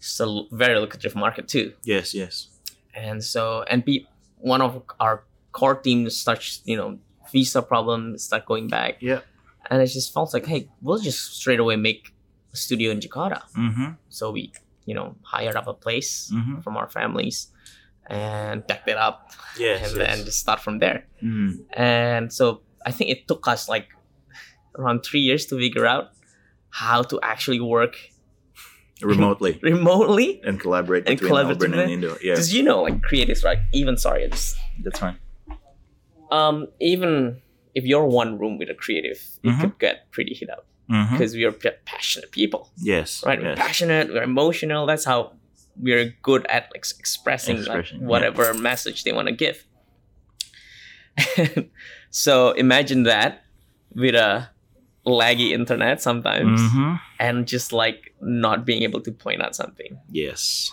is 0.00 0.20
a 0.20 0.42
very 0.52 0.78
lucrative 0.78 1.14
market 1.14 1.48
too, 1.48 1.72
Yes. 1.84 2.12
Yes. 2.14 2.48
and 2.94 3.24
so 3.24 3.62
and 3.70 3.84
be 3.84 4.06
one 4.38 4.60
of 4.60 4.82
our 5.00 5.24
core 5.52 5.74
teams 5.76 6.16
starts, 6.16 6.60
you 6.66 6.76
know, 6.76 6.98
visa 7.32 7.62
problem 7.62 8.18
start 8.18 8.44
going 8.44 8.68
back, 8.68 8.98
Yeah. 9.00 9.20
and 9.70 9.80
it 9.80 9.86
just 9.86 10.12
felt 10.12 10.34
like, 10.34 10.44
hey, 10.46 10.68
we'll 10.82 10.98
just 10.98 11.34
straight 11.40 11.60
away 11.60 11.76
make 11.76 12.13
studio 12.54 12.90
in 12.90 13.00
Jakarta. 13.00 13.42
Mm-hmm. 13.58 13.90
So 14.08 14.30
we, 14.30 14.52
you 14.86 14.94
know, 14.94 15.16
hired 15.22 15.56
up 15.56 15.66
a 15.66 15.74
place 15.74 16.30
Mm-hmm. 16.32 16.60
from 16.60 16.76
our 16.76 16.88
families 16.88 17.48
and 18.08 18.66
decked 18.66 18.88
it 18.88 18.96
up 18.96 19.32
Yes. 19.58 19.92
and 19.92 20.00
then 20.00 20.24
just 20.24 20.38
start 20.40 20.60
from 20.60 20.78
there. 20.78 21.06
Mm. 21.22 21.64
And 21.72 22.32
so 22.32 22.60
I 22.84 22.90
think 22.92 23.10
it 23.10 23.26
took 23.28 23.48
us 23.48 23.68
like 23.68 23.88
around 24.78 25.02
three 25.04 25.20
years 25.20 25.46
to 25.46 25.56
figure 25.58 25.86
out 25.86 26.10
how 26.70 27.02
to 27.02 27.18
actually 27.22 27.60
work 27.60 27.96
Remotely 29.02 29.58
remotely. 29.62 30.40
and 30.44 30.60
collaborate 30.60 31.08
And 31.08 31.18
between 31.18 31.34
Melbourne 31.34 31.74
and. 31.74 31.90
Indo. 31.90 32.16
Yeah. 32.22 32.34
Because 32.34 32.54
you 32.54 32.62
know, 32.62 32.82
like 32.82 33.00
creatives, 33.02 33.44
right? 33.44 33.58
Even 33.72 33.96
sorry, 33.96 34.22
it's, 34.24 34.54
That's 34.82 34.98
fine. 35.00 35.18
um, 36.30 36.68
even 36.80 37.40
if 37.74 37.84
you're 37.84 38.06
one 38.06 38.38
room 38.38 38.58
with 38.58 38.70
a 38.70 38.74
creative, 38.74 39.18
it 39.42 39.48
Mhm. 39.48 39.60
could 39.60 39.78
get 39.78 40.10
pretty 40.12 40.34
hit 40.34 40.48
up 40.50 40.66
Mm-hmm. 40.90 41.12
because 41.16 41.34
we 41.34 41.44
are 41.44 41.52
pa- 41.52 41.78
passionate 41.86 42.30
people, 42.30 42.70
Yes. 42.76 43.22
right? 43.24 43.40
We're 43.40 43.50
Yes. 43.50 43.58
passionate, 43.58 44.08
we're 44.12 44.22
emotional. 44.22 44.84
That's 44.86 45.04
how 45.06 45.32
we're 45.76 46.14
good 46.22 46.46
at 46.46 46.64
like 46.74 46.84
expressing, 46.98 47.64
like 47.64 47.86
whatever 47.98 48.52
message 48.54 49.04
they 49.04 49.12
want 49.12 49.28
to 49.28 49.34
give. 49.34 49.64
so 52.10 52.50
imagine 52.52 53.04
that 53.04 53.42
with 53.94 54.14
a 54.14 54.50
laggy 55.06 55.50
internet 55.52 56.00
sometimes 56.00 56.60
Mm-hmm. 56.60 56.94
and 57.20 57.46
just 57.46 57.72
like 57.72 58.14
not 58.20 58.64
being 58.64 58.82
able 58.82 59.00
to 59.02 59.12
point 59.12 59.42
out 59.42 59.54
something. 59.54 59.98
Yes. 60.10 60.70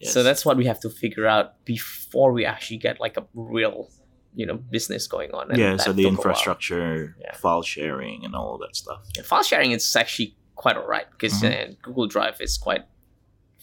yes. 0.00 0.12
So 0.12 0.22
that's 0.22 0.44
what 0.44 0.56
we 0.56 0.66
have 0.66 0.80
to 0.80 0.90
figure 0.90 1.26
out 1.26 1.64
before 1.64 2.32
we 2.32 2.44
actually 2.44 2.78
get 2.78 3.00
like 3.00 3.16
a 3.16 3.24
real, 3.34 3.88
you 4.38 4.46
know, 4.46 4.56
business 4.76 5.08
going 5.08 5.30
on. 5.38 5.50
And 5.50 5.58
yeah. 5.58 5.76
So 5.76 5.92
the 5.92 6.04
took 6.04 6.12
a 6.12 6.14
while. 6.14 6.16
infrastructure, 6.16 7.16
Yeah. 7.20 7.34
file 7.42 7.62
sharing, 7.74 8.24
and 8.24 8.34
all 8.38 8.56
that 8.62 8.74
stuff. 8.82 9.00
Yeah, 9.16 9.24
file 9.30 9.42
sharing 9.42 9.72
is 9.72 9.96
actually 9.96 10.36
quite 10.54 10.76
alright 10.76 11.08
because 11.10 11.34
Mhm. 11.42 11.50
uh, 11.50 11.74
Google 11.82 12.06
Drive 12.06 12.36
is 12.40 12.56
quite 12.56 12.84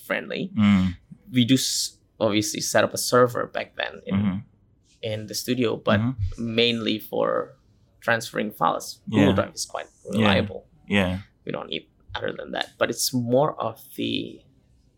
friendly. 0.07 0.51
Mm. 0.57 0.97
We 1.31 1.45
do 1.45 1.55
s- 1.55 1.97
obviously 2.19 2.61
set 2.61 2.83
up 2.83 2.93
a 2.93 2.97
server 2.97 3.43
back 3.47 3.75
then 3.81 4.01
in, 4.05 4.15
Mhm. 4.15 4.43
in 5.01 5.27
the 5.27 5.33
studio, 5.33 5.77
but 5.89 5.99
Mhm. 5.99 6.15
mainly 6.37 6.99
for 6.99 7.55
transferring 8.01 8.51
files. 8.51 8.99
Google 9.09 9.27
Yeah. 9.29 9.35
Drive 9.39 9.53
is 9.55 9.65
quite 9.65 9.87
reliable. 10.11 10.67
yeah. 10.87 11.19
We 11.45 11.51
don't 11.51 11.69
need 11.69 11.87
other 12.15 12.33
than 12.39 12.51
that, 12.51 12.67
but 12.79 12.89
it's 12.89 13.13
more 13.13 13.51
of 13.61 13.77
the 13.95 14.41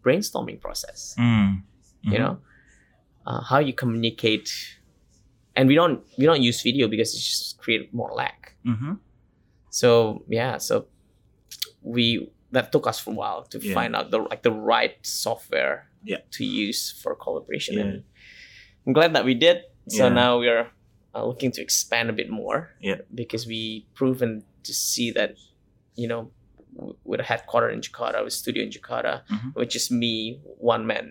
brainstorming 0.04 0.60
process. 0.60 1.14
Mm. 1.20 1.64
you 2.04 2.12
Mhm. 2.14 2.20
know 2.20 2.38
uh, 3.26 3.42
how 3.42 3.60
you 3.60 3.74
communicate 3.74 4.50
and 5.58 5.68
we 5.68 5.76
don't 5.76 6.00
we 6.18 6.26
don't 6.30 6.42
use 6.50 6.62
video 6.62 6.88
because 6.88 7.10
it 7.18 7.20
just 7.20 7.58
create 7.58 7.90
more 7.94 8.12
lag 8.14 8.38
Mhm. 8.66 9.00
so 9.70 10.24
yeah 10.30 10.58
so 10.62 10.86
we 11.82 12.30
that 12.52 12.72
took 12.72 12.88
us 12.88 13.00
for 13.00 13.12
a 13.12 13.18
while 13.22 13.44
to 13.52 13.58
Yeah. 13.60 13.74
find 13.74 13.96
out 13.96 14.12
the 14.12 14.20
like 14.32 14.44
the 14.44 14.52
right 14.74 14.96
software 15.04 15.90
Yeah. 16.04 16.22
to 16.38 16.46
use 16.46 16.92
for 17.02 17.16
collaboration 17.16 17.76
Yeah. 17.76 17.84
and 17.84 17.94
i'm 18.86 18.94
glad 18.94 19.12
that 19.16 19.26
we 19.26 19.34
did 19.34 19.58
so 19.88 20.10
now 20.10 20.40
we're 20.40 20.68
uh, 21.16 21.24
looking 21.26 21.52
to 21.58 21.62
expand 21.62 22.10
a 22.10 22.14
bit 22.14 22.30
more 22.30 22.58
Yeah. 22.82 23.02
because 23.14 23.48
we 23.48 23.88
proven 24.00 24.44
to 24.68 24.74
see 24.74 25.12
that 25.12 25.36
you 25.96 26.08
know 26.08 26.32
with 27.04 27.20
a 27.20 27.24
headquarter 27.32 27.70
in 27.76 27.82
jakarta 27.82 28.22
with 28.24 28.34
studio 28.34 28.62
in 28.64 28.70
jakarta 28.70 29.24
Mhm. 29.32 29.56
with 29.58 29.70
just 29.78 29.90
me 29.92 30.40
one 30.74 30.86
man 30.86 31.06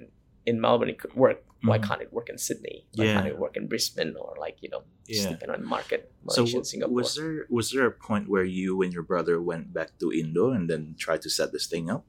in 0.47 0.61
melbourne 0.61 0.89
it 0.89 0.99
could 0.99 1.15
work 1.15 1.43
why 1.63 1.79
Mhm. 1.79 1.85
can't 1.89 2.03
it 2.07 2.13
work 2.13 2.29
in 2.31 2.39
sydney 2.39 2.87
why 2.95 3.05
Yeah. 3.05 3.15
can't 3.15 3.27
it 3.33 3.39
work 3.39 3.57
in 3.57 3.67
brisbane 3.67 4.15
or 4.15 4.37
like 4.39 4.57
you 4.63 4.69
know 4.71 4.83
just 5.09 5.25
Yeah. 5.25 5.35
depend 5.35 5.51
on 5.53 5.61
the 5.65 5.71
market 5.77 6.13
So 6.31 6.43
Malaysia, 6.43 6.53
w- 6.63 6.65
singapore 6.71 6.95
was 6.95 7.09
there 7.19 7.47
was 7.51 7.67
there 7.75 7.87
a 7.87 7.95
point 8.09 8.25
where 8.29 8.45
you 8.47 8.83
and 8.83 8.93
your 8.93 9.03
brother 9.03 9.37
went 9.43 9.73
back 9.75 9.99
to 10.01 10.13
Indo 10.13 10.51
and 10.57 10.71
then 10.71 10.95
tried 10.99 11.23
to 11.27 11.31
set 11.31 11.51
this 11.53 11.67
thing 11.67 11.91
up? 11.91 12.05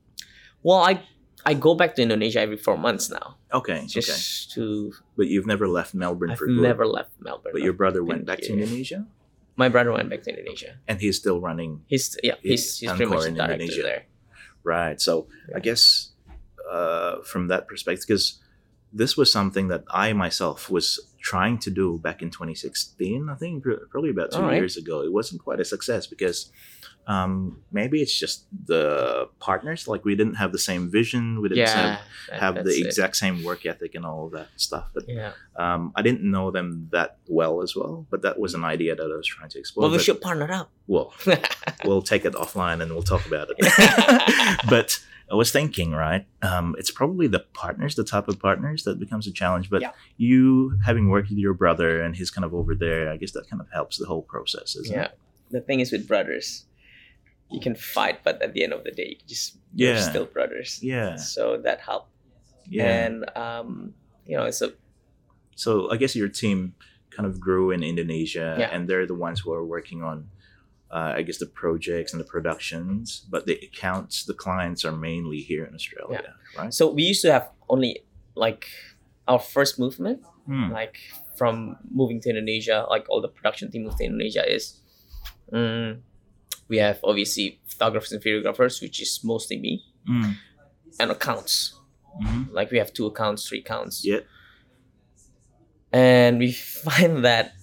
well 0.62 0.82
i 0.82 1.02
i 1.46 1.54
go 1.54 1.74
back 1.78 1.94
to 1.96 2.02
indonesia 2.02 2.40
every 2.42 2.58
four 2.58 2.78
months 2.78 3.10
now 3.10 3.38
Okay. 3.54 3.86
okay. 3.86 4.02
just 4.02 4.52
to 4.58 4.92
But 5.16 5.28
you've 5.32 5.48
never 5.48 5.66
left 5.70 5.94
Melbourne 5.96 6.32
i've 6.36 6.42
for 6.42 6.48
good. 6.50 6.62
never 6.62 6.86
left 6.86 7.14
melbourne 7.22 7.54
But 7.56 7.62
your 7.64 7.74
brother 7.78 8.02
went 8.04 8.26
back 8.30 8.42
to. 8.46 8.52
Indonesia, 8.54 9.08
my 9.56 9.70
brother 9.74 9.90
went 9.96 10.10
back 10.12 10.22
to 10.28 10.30
indonesia 10.34 10.78
and 10.90 11.00
he's 11.02 11.18
still 11.18 11.40
running. 11.40 11.82
he's 11.88 12.14
yeah 12.22 12.36
he's, 12.44 12.78
he's 12.84 12.92
pretty 12.94 13.10
much 13.10 13.26
in 13.26 13.38
Indonesia. 13.40 13.82
there 13.82 14.04
Right. 14.68 15.00
So 15.00 15.32
I 15.56 15.64
guess 15.64 16.12
uh, 16.70 17.22
from 17.24 17.48
that 17.48 17.68
perspective, 17.68 18.06
because 18.08 18.40
this 18.94 19.18
was 19.18 19.32
something 19.32 19.68
that 19.68 19.84
I 19.90 20.14
myself 20.14 20.70
was 20.70 21.00
trying 21.20 21.58
to 21.60 21.70
do 21.70 22.00
back 22.00 22.22
in 22.22 22.30
2016. 22.30 23.30
I 23.30 23.36
think 23.36 23.66
probably 23.90 24.12
about 24.12 24.32
two 24.32 24.42
right. 24.42 24.56
years 24.56 24.78
ago. 24.78 25.02
It 25.02 25.12
wasn't 25.12 25.44
quite 25.44 25.60
a 25.60 25.66
success 25.66 26.08
because 26.08 26.52
um, 27.08 27.62
maybe 27.72 28.02
it's 28.02 28.18
just 28.18 28.46
the 28.66 29.30
partners. 29.40 29.88
Like 29.88 30.04
we 30.06 30.14
didn't 30.16 30.36
have 30.36 30.52
the 30.52 30.60
same 30.60 30.92
vision. 30.92 31.42
We 31.42 31.50
didn't 31.50 31.68
have, 31.70 31.76
yeah 31.78 32.00
that- 32.30 32.40
have 32.42 32.56
the 32.56 32.64
that's 32.64 32.76
it. 32.78 32.86
exact 32.86 33.16
same 33.16 33.44
work 33.44 33.66
ethic 33.66 33.96
and 33.96 34.06
all 34.06 34.26
of 34.26 34.32
that 34.34 34.50
stuff. 34.58 34.90
But 34.94 35.08
yeah 35.08 35.32
um, 35.56 35.94
I 35.96 36.02
didn't 36.02 36.24
know 36.30 36.52
them 36.52 36.90
that 36.92 37.18
well 37.28 37.62
as 37.62 37.76
well. 37.76 38.06
But 38.12 38.22
that 38.24 38.38
was 38.40 38.54
an 38.54 38.64
idea 38.66 38.94
that 38.96 39.04
I 39.04 39.16
was 39.16 39.26
trying 39.28 39.50
to 39.50 39.60
explore. 39.60 39.84
well 39.84 39.92
we 39.92 39.98
But- 39.98 40.04
should 40.06 40.22
partner 40.22 40.52
up 40.52 40.70
well, 40.88 41.14
we'll 41.86 42.02
take 42.02 42.24
it 42.26 42.34
offline 42.34 42.82
and 42.82 42.92
we'll 42.94 43.04
talk 43.04 43.26
about 43.26 43.48
it. 43.58 43.58
but 44.70 45.00
I 45.30 45.36
was 45.36 45.52
thinking, 45.52 45.92
right? 45.92 46.26
Um, 46.42 46.76
it's 46.80 46.92
probably 46.92 47.28
the 47.28 47.40
partners, 47.54 47.96
the 47.96 48.04
type 48.06 48.28
of 48.30 48.40
partners 48.40 48.84
that 48.84 48.98
becomes 49.00 49.28
a 49.28 49.32
challenge. 49.32 49.70
But 49.70 49.82
Yeah. 49.82 49.92
you 50.16 50.78
having 50.86 51.10
worked 51.10 51.30
with 51.30 51.38
your 51.40 51.54
brother 51.54 52.02
and 52.02 52.16
he's 52.16 52.32
kind 52.32 52.46
of 52.46 52.54
over 52.54 52.74
there, 52.76 53.10
I 53.12 53.18
guess 53.18 53.32
that 53.32 53.50
kind 53.50 53.62
of 53.62 53.68
helps 53.74 53.98
the 53.98 54.06
whole 54.06 54.22
process, 54.22 54.76
isn't 54.78 54.96
yeah 54.96 55.04
it? 55.06 55.20
the 55.52 55.62
thing 55.62 55.80
is 55.82 55.92
with 55.94 56.08
brothers 56.08 56.66
you 57.50 57.60
can 57.60 57.76
fight 57.76 58.20
but 58.24 58.42
at 58.42 58.54
the 58.54 58.64
end 58.64 58.74
of 58.74 58.84
the 58.84 58.92
day 58.92 59.16
you 59.20 59.26
just 59.28 59.58
you're 59.74 59.98
still 60.02 60.26
brothers 60.26 60.80
Yeah. 60.84 61.16
so 61.16 61.58
that 61.64 61.80
helped 61.82 62.12
Yeah. 62.68 63.06
and 63.06 63.16
um 63.38 63.94
you 64.28 64.36
know 64.38 64.44
it's 64.46 64.62
a. 64.62 64.74
so 65.56 65.90
I 65.90 65.96
guess 65.98 66.16
your 66.16 66.28
team 66.30 66.76
kind 67.16 67.26
of 67.26 67.40
grew 67.40 67.72
in 67.72 67.82
Indonesia, 67.82 68.56
Yeah. 68.60 68.70
and 68.74 68.86
they're 68.88 69.08
the 69.10 69.16
ones 69.18 69.40
who 69.42 69.50
are 69.58 69.66
working 69.66 70.04
on, 70.04 70.30
uh, 70.94 71.18
I 71.18 71.24
guess, 71.26 71.40
the 71.42 71.48
projects 71.50 72.14
and 72.14 72.20
the 72.22 72.30
productions. 72.30 73.26
But 73.34 73.48
the 73.50 73.58
accounts, 73.68 74.26
the 74.30 74.36
clients 74.38 74.86
are 74.86 74.92
mainly 74.94 75.40
here 75.42 75.64
in 75.66 75.74
Australia, 75.74 76.36
right? 76.60 76.70
so 76.70 76.92
we 76.94 77.02
used 77.10 77.24
to 77.26 77.32
have 77.32 77.50
only 77.74 78.04
like 78.36 78.68
our 79.28 79.40
first 79.40 79.80
movement 79.80 80.20
Hmm. 80.48 80.70
like 80.72 80.96
from 81.40 81.76
moving 81.92 82.22
to 82.24 82.30
indonesia 82.32 82.88
like 82.94 83.04
all 83.12 83.20
the 83.20 83.28
production 83.28 83.68
team 83.72 83.84
moved 83.84 83.98
to 84.00 84.06
indonesia 84.08 84.44
is 84.48 84.80
mm, 85.52 86.00
we 86.70 86.78
have 86.78 87.00
obviously 87.04 87.60
photographers 87.68 88.12
and 88.12 88.22
videographers 88.24 88.82
which 88.82 89.02
is 89.02 89.20
mostly 89.24 89.58
me 89.60 89.84
Mm. 90.10 90.36
and 91.00 91.12
accounts 91.12 91.74
Mhm. 92.22 92.52
like 92.52 92.72
we 92.72 92.78
have 92.78 92.92
two 92.94 93.06
accounts 93.06 93.48
three 93.48 93.60
accounts 93.60 94.04
Yeah. 94.06 94.22
and 95.92 96.40
we 96.40 96.52
find 96.88 97.24
that 97.26 97.54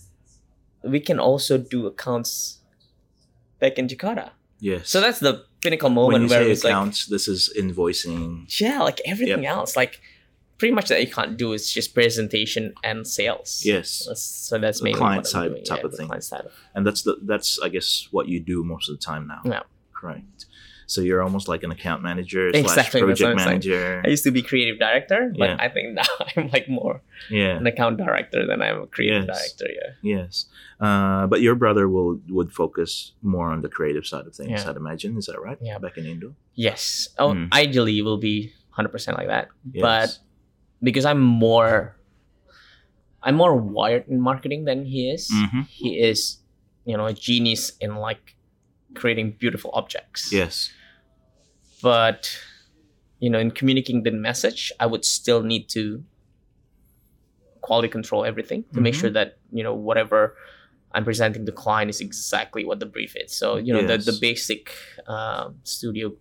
we 0.82 1.00
can 1.00 1.18
also 1.18 1.56
do 1.58 1.86
accounts 1.86 2.60
back 3.60 3.78
in 3.78 3.88
jakarta 3.88 4.30
Yes. 4.60 4.88
so 4.90 5.00
that's 5.00 5.18
the 5.20 5.44
pinnacle 5.62 5.88
when 5.88 5.94
moment 5.94 6.22
you 6.24 6.28
where 6.30 6.44
say 6.44 6.50
it's 6.52 6.64
like 6.64 6.72
accounts, 6.72 7.06
this 7.06 7.28
is 7.28 7.50
invoicing. 7.58 8.44
yeah 8.60 8.80
like 8.82 9.00
everything 9.04 9.46
else 9.46 9.76
like 9.76 10.00
pretty 10.58 10.74
much 10.74 10.88
that 10.88 11.00
you 11.00 11.10
can't 11.12 11.36
do 11.36 11.52
is 11.52 11.70
just 11.72 11.94
presentation 11.94 12.74
and 12.82 13.06
sales 13.06 13.62
Yes, 13.64 14.04
That's, 14.06 14.22
so 14.22 14.58
that's 14.58 14.78
The 14.80 14.84
mainly 14.84 14.98
client 14.98 15.26
side 15.26 15.50
doing, 15.50 15.64
type 15.64 15.80
yeah, 15.80 15.86
of 15.86 15.94
thing. 15.94 16.06
client 16.06 16.24
side. 16.24 16.46
and 16.74 16.86
that's 16.86 17.02
the 17.02 17.16
that's 17.22 17.58
I 17.60 17.68
guess 17.68 18.08
what 18.10 18.28
you 18.28 18.40
do 18.40 18.62
most 18.64 18.88
of 18.88 18.96
the 18.98 19.02
time 19.04 19.26
now. 19.26 19.40
Yeah. 19.44 19.62
Correct. 19.92 20.46
So 20.86 21.00
you're 21.00 21.22
almost 21.22 21.48
like 21.48 21.62
an 21.62 21.70
account 21.70 22.02
manager 22.02 22.48
Exactly, 22.48 22.68
slash 22.74 22.90
project 22.90 23.36
manager. 23.36 24.02
I 24.04 24.08
used 24.08 24.22
to 24.24 24.30
be 24.30 24.42
creative 24.42 24.78
director, 24.78 25.32
but 25.38 25.48
Yeah. 25.50 25.56
I 25.58 25.68
think 25.70 25.94
now 26.00 26.10
I'm 26.36 26.50
like 26.52 26.68
more 26.68 27.00
Yeah. 27.30 27.56
an 27.56 27.66
account 27.66 27.96
director 27.96 28.46
than 28.46 28.60
I'm 28.60 28.82
a 28.82 28.86
creative 28.86 29.24
Yes. 29.26 29.36
director. 29.56 29.68
Yeah. 29.80 30.16
Yes. 30.16 30.44
Uh, 30.78 31.26
but 31.26 31.40
your 31.40 31.54
brother 31.54 31.88
will 31.88 32.20
would 32.28 32.52
focus 32.52 33.12
more 33.22 33.48
on 33.50 33.62
the 33.62 33.68
creative 33.70 34.06
side 34.06 34.26
of 34.26 34.34
things, 34.36 34.50
Yeah. 34.62 34.70
I'd 34.70 34.76
imagine. 34.76 35.16
Is 35.16 35.26
that 35.26 35.40
right? 35.40 35.58
Yeah. 35.60 35.78
Back 35.78 35.96
in 35.96 36.04
Indo. 36.06 36.34
Yes. 36.54 37.08
Oh, 37.18 37.30
Mm. 37.32 37.48
ideally, 37.54 38.02
will 38.02 38.18
be 38.18 38.52
100% 38.76 39.16
like 39.16 39.28
that. 39.28 39.48
Yes. 39.72 39.82
But 39.88 40.08
because 40.84 41.04
I'm 41.04 41.20
more, 41.20 41.96
I'm 43.22 43.34
more 43.34 43.56
wired 43.56 44.04
in 44.08 44.20
marketing 44.20 44.64
than 44.68 44.84
he 44.84 45.08
is. 45.10 45.28
hmm 45.32 45.62
He 45.68 45.98
is, 45.98 46.38
you 46.84 46.96
know, 46.96 47.06
a 47.06 47.12
genius 47.16 47.72
in 47.80 47.96
like 47.96 48.36
creating 48.94 49.36
beautiful 49.40 49.70
objects. 49.74 50.30
Yes. 50.32 50.70
But, 51.82 52.30
you 53.18 53.30
know, 53.30 53.38
in 53.40 53.50
communicating 53.50 54.02
the 54.04 54.12
message, 54.12 54.70
I 54.78 54.86
would 54.86 55.04
still 55.04 55.42
need 55.42 55.68
to 55.70 56.04
quality 57.60 57.88
control 57.88 58.24
everything 58.24 58.64
to 58.74 58.80
make 58.80 58.94
Mhm. 58.94 59.00
sure 59.00 59.10
that 59.10 59.38
you 59.50 59.62
know 59.64 59.74
whatever 59.74 60.36
I'm 60.92 61.02
presenting 61.04 61.46
to 61.46 61.52
client 61.52 61.88
is 61.90 62.00
exactly 62.00 62.62
what 62.64 62.78
the 62.78 62.86
brief 62.86 63.16
is. 63.16 63.32
So 63.32 63.56
you 63.56 63.72
know 63.72 63.80
the 63.88 63.96
the 64.12 64.16
basic 64.20 64.70
um, 65.08 65.60
studio 65.64 66.12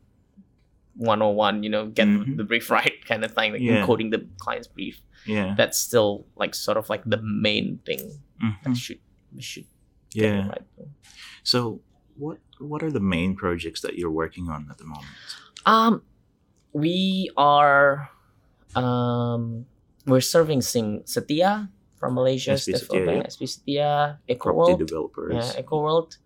101, 0.95 1.63
you 1.63 1.69
know, 1.69 1.88
get 1.88 2.07
Mhm. 2.07 2.38
the 2.38 2.43
brief 2.43 2.69
right 2.77 3.03
kind 3.05 3.23
of 3.25 3.33
thing, 3.33 3.53
like 3.53 3.62
Yeah. 3.62 3.85
encoding 3.85 4.12
the 4.12 4.25
client's 4.39 4.67
brief. 4.67 5.01
Yeah. 5.25 5.55
That's 5.57 5.77
still 5.77 6.25
like 6.35 6.53
sort 6.55 6.77
of 6.77 6.89
like 6.89 7.03
the 7.05 7.21
main 7.21 7.79
thing 7.85 8.19
Mhm. 8.41 8.55
that 8.63 8.77
should 8.77 9.00
should 9.39 9.65
Yeah. 10.13 10.47
right. 10.50 10.65
So 11.43 11.81
what 12.17 12.38
what 12.59 12.83
are 12.83 12.91
the 12.91 13.01
main 13.01 13.35
projects 13.35 13.81
that 13.81 13.97
you're 13.97 14.12
working 14.13 14.47
on 14.50 14.67
at 14.69 14.77
the 14.77 14.85
moment? 14.85 15.09
Um, 15.65 16.01
we 16.73 17.29
are 17.38 18.09
um 18.75 19.65
we're 20.05 20.21
serving 20.21 20.62
Sing 20.62 21.01
Setia 21.05 21.69
from 21.95 22.13
Malaysia, 22.15 22.53
SP 22.59 22.75
Setia, 22.75 23.23
yeah. 23.23 23.27
SP 23.31 23.41
Setia, 23.47 23.91
Eco 24.27 24.51
World, 24.53 24.79
developers. 24.79 25.33
yeah, 25.33 25.59
Eco 25.63 25.81
World, 25.81 26.17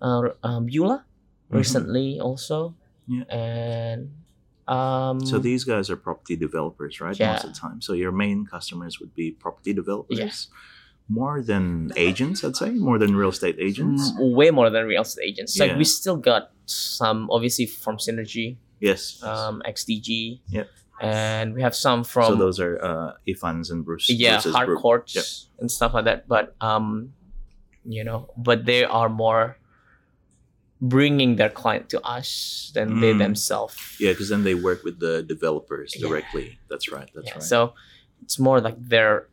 uh, 0.00 0.30
um, 0.46 0.66
Beulah 0.66 1.02
Mhm. 1.50 1.56
recently 1.58 2.20
also, 2.20 2.74
Yeah. 3.08 3.22
and 3.28 4.10
um, 4.68 5.24
So 5.24 5.38
these 5.38 5.64
guys 5.64 5.90
are 5.90 5.96
property 5.96 6.36
developers, 6.36 7.00
right? 7.00 7.18
Yeah. 7.18 7.32
Most 7.32 7.44
of 7.44 7.54
the 7.54 7.58
time. 7.60 7.80
So 7.80 7.92
your 7.92 8.12
main 8.12 8.46
customers 8.46 8.98
would 9.00 9.14
be 9.14 9.30
property 9.32 9.72
developers. 9.72 10.18
Yes. 10.18 10.48
More 11.08 11.40
than 11.40 11.92
agents, 11.96 12.42
I'd 12.42 12.56
say. 12.56 12.70
More 12.70 12.98
than 12.98 13.14
real 13.14 13.28
estate 13.28 13.56
agents. 13.60 14.12
way 14.18 14.50
more 14.50 14.70
than 14.70 14.86
real 14.86 15.02
estate 15.02 15.24
agents. 15.24 15.56
Like 15.58 15.76
we 15.76 15.84
still 15.84 16.16
got 16.16 16.50
some 16.66 17.30
obviously 17.30 17.66
from 17.66 17.96
Synergy, 17.98 18.56
Yes. 18.80 19.22
um, 19.22 19.62
XDG, 19.64 20.40
Yep. 20.48 20.68
and 21.00 21.54
we 21.54 21.62
have 21.62 21.76
some 21.76 22.02
from 22.02 22.26
so 22.32 22.34
those 22.34 22.58
are 22.58 22.82
uh, 22.82 23.12
Ifans 23.28 23.70
and 23.70 23.84
Bruce. 23.84 24.08
yeah 24.10 24.32
Bruce's 24.42 24.54
Harcourts 24.56 25.14
Yep. 25.14 25.24
and 25.60 25.70
stuff 25.70 25.94
like 25.94 26.06
that 26.06 26.26
but 26.26 26.56
um 26.60 27.12
you 27.84 28.02
know 28.02 28.28
but 28.36 28.64
they 28.64 28.82
are 28.82 29.08
more 29.08 29.58
bringing 30.80 31.36
their 31.36 31.48
client 31.48 31.88
to 31.90 32.00
us 32.02 32.70
than 32.74 33.00
they 33.00 33.12
Mm. 33.14 33.18
themselves 33.18 33.96
Yeah, 33.98 34.12
because 34.12 34.28
then 34.28 34.44
they 34.44 34.54
work 34.54 34.82
with 34.84 35.00
the 35.00 35.22
developers 35.22 35.94
Yeah. 35.96 36.06
directly. 36.08 36.58
That's 36.68 36.90
right. 36.92 37.08
That's 37.14 37.26
Yeah, 37.28 37.34
right. 37.34 37.42
so 37.42 37.74
it's 38.22 38.38
more 38.38 38.60
like 38.60 38.76
they're 38.78 39.28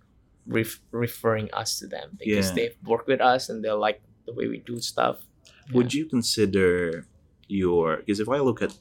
ref- 0.45 0.81
referring 0.91 1.49
us 1.53 1.79
to 1.79 1.87
them 1.87 2.17
because 2.17 2.47
Yeah. 2.49 2.55
they've 2.55 2.77
worked 2.85 3.07
with 3.07 3.21
us 3.21 3.49
and 3.49 3.63
they 3.63 3.71
like 3.71 4.01
the 4.25 4.33
way 4.33 4.47
we 4.47 4.59
do 4.59 4.79
stuff 4.79 5.25
Would 5.73 5.93
you 5.93 6.05
consider 6.05 7.07
your 7.47 7.97
because 7.97 8.19
if 8.19 8.27
I 8.29 8.39
look 8.39 8.61
at 8.61 8.73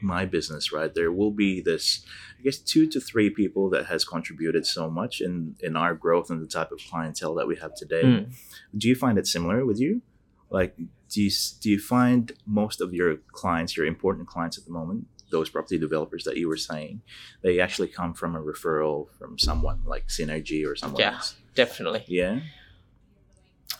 my 0.00 0.24
business, 0.26 0.72
right, 0.72 0.92
there 0.94 1.12
will 1.12 1.30
be 1.30 1.60
this 1.60 2.04
I 2.38 2.42
guess 2.42 2.58
two 2.58 2.86
to 2.88 2.98
three 3.00 3.30
people 3.30 3.70
that 3.70 3.86
has 3.86 4.04
contributed 4.04 4.64
so 4.66 4.90
much 4.90 5.20
in 5.20 5.56
in 5.60 5.76
our 5.76 5.94
growth 5.94 6.28
and 6.30 6.40
the 6.42 6.46
type 6.58 6.70
of 6.72 6.78
clientele 6.90 7.34
that 7.36 7.46
we 7.46 7.56
have 7.56 7.74
today. 7.74 8.02
Mm. 8.02 8.32
Do 8.76 8.88
you 8.88 8.94
find 9.04 9.16
it 9.18 9.26
similar 9.26 9.64
with 9.64 9.78
you? 9.78 10.02
Like 10.50 10.74
do 11.12 11.22
you 11.22 11.30
do 11.60 11.70
you 11.70 11.78
find 11.78 12.32
most 12.46 12.80
of 12.80 12.88
your 12.98 13.16
clients, 13.40 13.76
your 13.76 13.86
important 13.86 14.26
clients 14.28 14.56
at 14.58 14.64
the 14.64 14.72
moment, 14.80 15.06
those 15.30 15.48
property 15.50 15.78
developers 15.78 16.24
that 16.24 16.36
you 16.36 16.46
were 16.48 16.56
saying, 16.70 17.02
they 17.42 17.60
actually 17.60 17.88
come 17.88 18.12
from 18.14 18.34
a 18.36 18.40
referral 18.50 19.08
from 19.18 19.38
someone 19.38 19.80
like 19.92 20.04
Synergy 20.08 20.66
or 20.68 20.74
someone 20.76 21.00
Yeah. 21.00 21.14
else? 21.16 21.36
definitely 21.54 22.02
Yeah. 22.08 22.40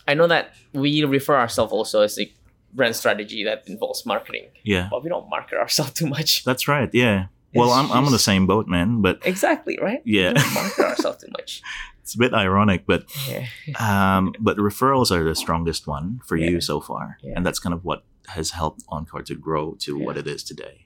i 0.07 0.13
know 0.13 0.27
that 0.27 0.53
we 0.73 1.03
refer 1.03 1.35
ourselves 1.35 1.71
also 1.73 2.01
as 2.01 2.19
a 2.19 2.31
brand 2.71 2.95
strategy 2.95 3.43
that 3.43 3.63
involves 3.67 4.05
marketing 4.05 4.45
Yeah. 4.63 4.87
but 4.91 5.03
we 5.03 5.09
don't 5.09 5.27
market 5.29 5.57
ourselves 5.57 5.93
too 5.99 6.07
much 6.07 6.43
That's 6.43 6.67
right. 6.67 6.89
Yeah. 6.93 7.27
Well, 7.55 7.69
It's 7.69 7.77
I'm, 7.77 7.91
I'm 7.95 8.05
on 8.05 8.11
the 8.11 8.17
same 8.31 8.47
boat, 8.47 8.67
man. 8.67 9.01
But 9.01 9.15
exactly 9.25 9.77
right 9.81 10.01
Yeah. 10.05 10.29
we 10.29 10.33
don't 10.41 10.53
market 10.53 10.85
ourselves 10.85 11.23
too 11.23 11.31
much 11.39 11.61
it's 12.03 12.13
a 12.15 12.17
bit 12.19 12.33
ironic. 12.33 12.85
But 12.85 13.05
yeah 13.27 13.47
um, 13.79 14.33
but 14.39 14.57
referrals 14.57 15.09
are 15.11 15.23
the 15.23 15.35
strongest 15.35 15.87
one 15.87 16.19
for 16.27 16.35
you 16.37 16.61
so 16.61 16.79
far, 16.79 17.17
Yeah. 17.23 17.33
and 17.35 17.45
that's 17.45 17.59
kind 17.59 17.73
of 17.73 17.83
what 17.83 18.03
has 18.27 18.51
helped 18.51 18.83
Encore 18.89 19.23
to 19.23 19.35
grow 19.35 19.75
to 19.79 19.97
what 19.97 20.17
it 20.17 20.27
is 20.27 20.43
today. 20.43 20.85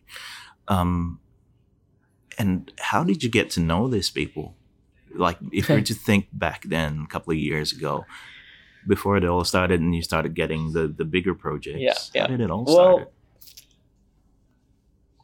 Um, 0.68 1.20
and 2.38 2.72
how 2.80 3.04
did 3.04 3.24
you 3.24 3.30
get 3.30 3.50
to 3.52 3.60
know 3.60 3.88
these 3.88 4.10
people? 4.12 4.56
Like, 5.14 5.38
if 5.52 5.70
you 5.70 5.76
were 5.76 5.82
to 5.82 5.94
think 6.08 6.28
back 6.32 6.64
then, 6.64 7.02
a 7.04 7.08
couple 7.08 7.32
of 7.34 7.40
years 7.40 7.72
ago, 7.74 8.06
before 8.88 9.18
it 9.18 9.26
all 9.26 9.44
started, 9.44 9.82
and 9.82 9.94
you 9.96 10.02
started 10.04 10.34
getting 10.36 10.72
the 10.74 10.88
the 10.88 11.06
bigger 11.06 11.34
projects. 11.36 11.80
Yeah, 11.80 11.98
yeah. 12.16 12.22
How 12.22 12.28
did 12.28 12.42
it 12.42 12.52
all 12.52 12.64
Well, 12.66 12.98
start? 12.98 13.12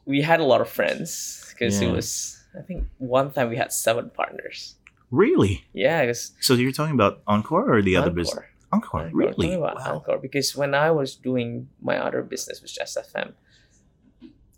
we 0.04 0.20
had 0.22 0.40
a 0.40 0.44
lot 0.44 0.60
of 0.60 0.68
friends 0.68 1.46
because 1.50 1.80
Yeah. 1.80 1.88
it 1.88 1.92
was 1.92 2.40
I 2.58 2.62
think 2.62 2.84
one 2.98 3.32
time 3.32 3.48
we 3.50 3.56
had 3.56 3.72
seven 3.72 4.10
partners. 4.10 4.76
Really? 5.14 5.64
Yeah, 5.72 6.12
So 6.40 6.54
you're 6.54 6.72
talking 6.72 6.94
about 6.94 7.22
Encore 7.26 7.66
or 7.76 7.82
the 7.82 7.96
other 7.96 8.10
business? 8.10 8.44
Encore. 8.72 9.02
Encore, 9.06 9.10
Really? 9.14 9.32
talking 9.48 9.54
about 9.54 9.76
Wow. 9.76 9.94
Encore 9.96 10.18
because 10.18 10.56
when 10.56 10.74
I 10.74 10.90
was 10.90 11.14
doing 11.14 11.68
my 11.80 11.96
other 11.98 12.22
business 12.22 12.60
with 12.62 12.72
SFM, 12.74 13.34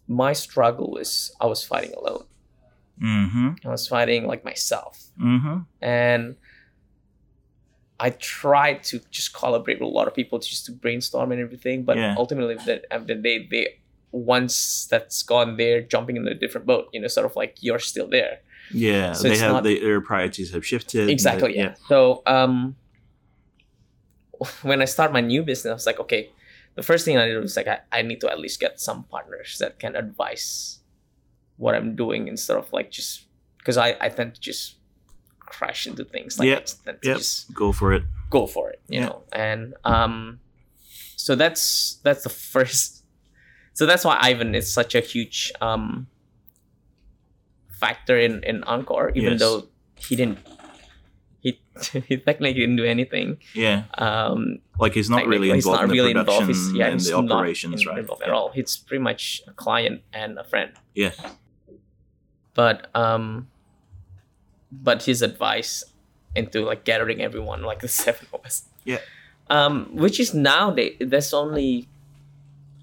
my 0.09 0.33
struggle 0.33 0.89
was 0.99 1.11
I 1.41 1.47
was 1.47 1.63
fighting 1.65 1.93
alone. 2.01 2.25
Mm-hmm. 3.03 3.49
I 3.67 3.71
was 3.71 3.87
fighting 3.89 4.27
like 4.27 4.43
myself, 4.45 4.95
Mm-hmm. 5.21 5.57
and 5.83 6.37
I 8.01 8.11
tried 8.11 8.85
to 8.85 9.01
just 9.11 9.35
collaborate 9.35 9.81
with 9.81 9.89
a 9.89 9.97
lot 10.01 10.07
of 10.09 10.15
people 10.15 10.39
just 10.39 10.65
to 10.67 10.73
brainstorm 10.73 11.33
and 11.33 11.41
everything. 11.41 11.83
But 11.85 11.97
Yeah. 11.97 12.15
ultimately, 12.17 12.55
at 12.57 12.65
the 12.65 12.93
end 12.93 13.07
the 13.09 13.15
day, 13.17 13.47
they 13.51 13.81
once 14.13 14.87
that's 14.91 15.23
gone, 15.23 15.57
they're 15.57 15.83
jumping 15.83 16.17
in 16.17 16.27
a 16.29 16.35
different 16.35 16.67
boat. 16.67 16.89
You 16.93 17.01
know, 17.01 17.09
sort 17.09 17.27
of 17.27 17.37
like 17.37 17.53
you're 17.61 17.79
still 17.93 18.09
there. 18.09 18.41
Yeah, 18.73 19.13
So 19.13 19.29
they 19.29 19.39
have 19.39 19.53
not- 19.53 19.63
they, 19.65 19.79
their 19.79 20.01
priorities 20.01 20.53
have 20.53 20.65
shifted. 20.67 21.09
exactly 21.09 21.53
They- 21.53 21.59
yeah. 21.59 21.75
so 21.89 22.23
um 22.27 22.77
when 24.63 24.83
i 24.83 24.85
start 24.85 25.13
my 25.13 25.21
new 25.21 25.43
business 25.43 25.71
i 25.71 25.75
was 25.75 25.87
like 25.87 26.01
okay 26.01 26.31
the 26.75 26.83
first 26.83 27.05
thing 27.05 27.17
i 27.17 27.27
did 27.27 27.41
was 27.41 27.57
like 27.57 27.67
i, 27.69 27.79
I 27.93 28.03
need 28.03 28.21
to 28.21 28.31
at 28.31 28.39
least 28.39 28.61
get 28.61 28.81
some 28.81 29.05
partners 29.05 29.57
that 29.61 29.79
can 29.79 29.97
advise 29.97 30.81
what 31.57 31.75
i'm 31.75 31.97
doing 31.97 32.29
instead 32.29 32.57
of 32.59 32.71
like 32.73 32.91
just 32.91 33.25
because 33.59 33.77
I, 33.79 33.97
I 34.01 34.09
tend 34.11 34.35
to 34.35 34.41
just 34.41 34.77
crash 35.41 35.87
into 35.87 36.05
things 36.05 36.39
like 36.39 36.49
Yeah. 36.49 36.57
I 36.57 36.61
just 36.61 36.85
tend 36.85 37.03
to 37.03 37.09
Yep. 37.09 37.17
just 37.19 37.55
Go 37.55 37.73
for 37.73 37.93
it. 37.95 38.03
go 38.31 38.47
for 38.47 38.71
it 38.71 38.81
you 38.89 39.01
Yeah. 39.01 39.07
know 39.07 39.23
and 39.33 39.75
um 39.85 40.41
so 41.17 41.35
that's 41.35 41.99
that's 42.03 42.23
the 42.25 42.29
first 42.55 43.05
so 43.73 43.87
that's 43.87 44.05
why 44.05 44.19
ivan 44.21 44.55
is 44.55 44.71
such 44.73 44.95
a 44.95 45.01
huge 45.01 45.53
um 45.61 46.09
factor 47.81 48.17
in 48.19 48.43
in 48.43 48.63
encore 48.65 49.11
even 49.15 49.33
Yes. 49.33 49.41
though 49.41 49.69
he 50.07 50.17
didn't 50.17 50.39
he 51.41 51.61
he 52.09 52.17
technically 52.17 52.55
didn't 52.55 52.77
do 52.77 52.85
anything 52.85 53.37
Yeah, 53.55 53.85
um 53.99 54.59
like 54.79 54.93
he's 54.99 55.11
not 55.11 55.27
really 55.27 55.51
involved 55.51 55.83
in 55.83 55.97
the 55.97 56.13
production 56.13 56.47
He's- 56.49 56.73
yeah, 56.75 56.87
and 56.87 56.95
he's 57.01 57.09
the 57.09 57.17
operations, 57.17 57.83
in- 57.83 57.89
right? 57.89 57.99
involved 57.99 58.23
at 58.23 58.31
all 58.31 58.49
he's 58.57 58.77
pretty 58.77 59.03
much 59.03 59.43
a 59.47 59.53
client 59.53 60.03
and 60.13 60.39
a 60.39 60.45
friend 60.45 60.73
Yeah. 60.95 61.13
but 62.55 62.89
um 62.95 63.49
but 64.73 65.03
his 65.05 65.23
advice 65.23 65.85
into 66.35 66.61
like 66.65 66.85
gathering 66.85 67.21
everyone 67.23 67.63
like 67.63 67.81
the 67.81 67.89
seven 68.05 68.27
of 68.33 68.45
us 68.45 68.65
Yeah. 68.85 68.99
um 69.51 69.89
which 69.95 70.19
is 70.21 70.35
now 70.35 70.71
they, 70.71 70.97
there's 71.01 71.33
only 71.33 71.89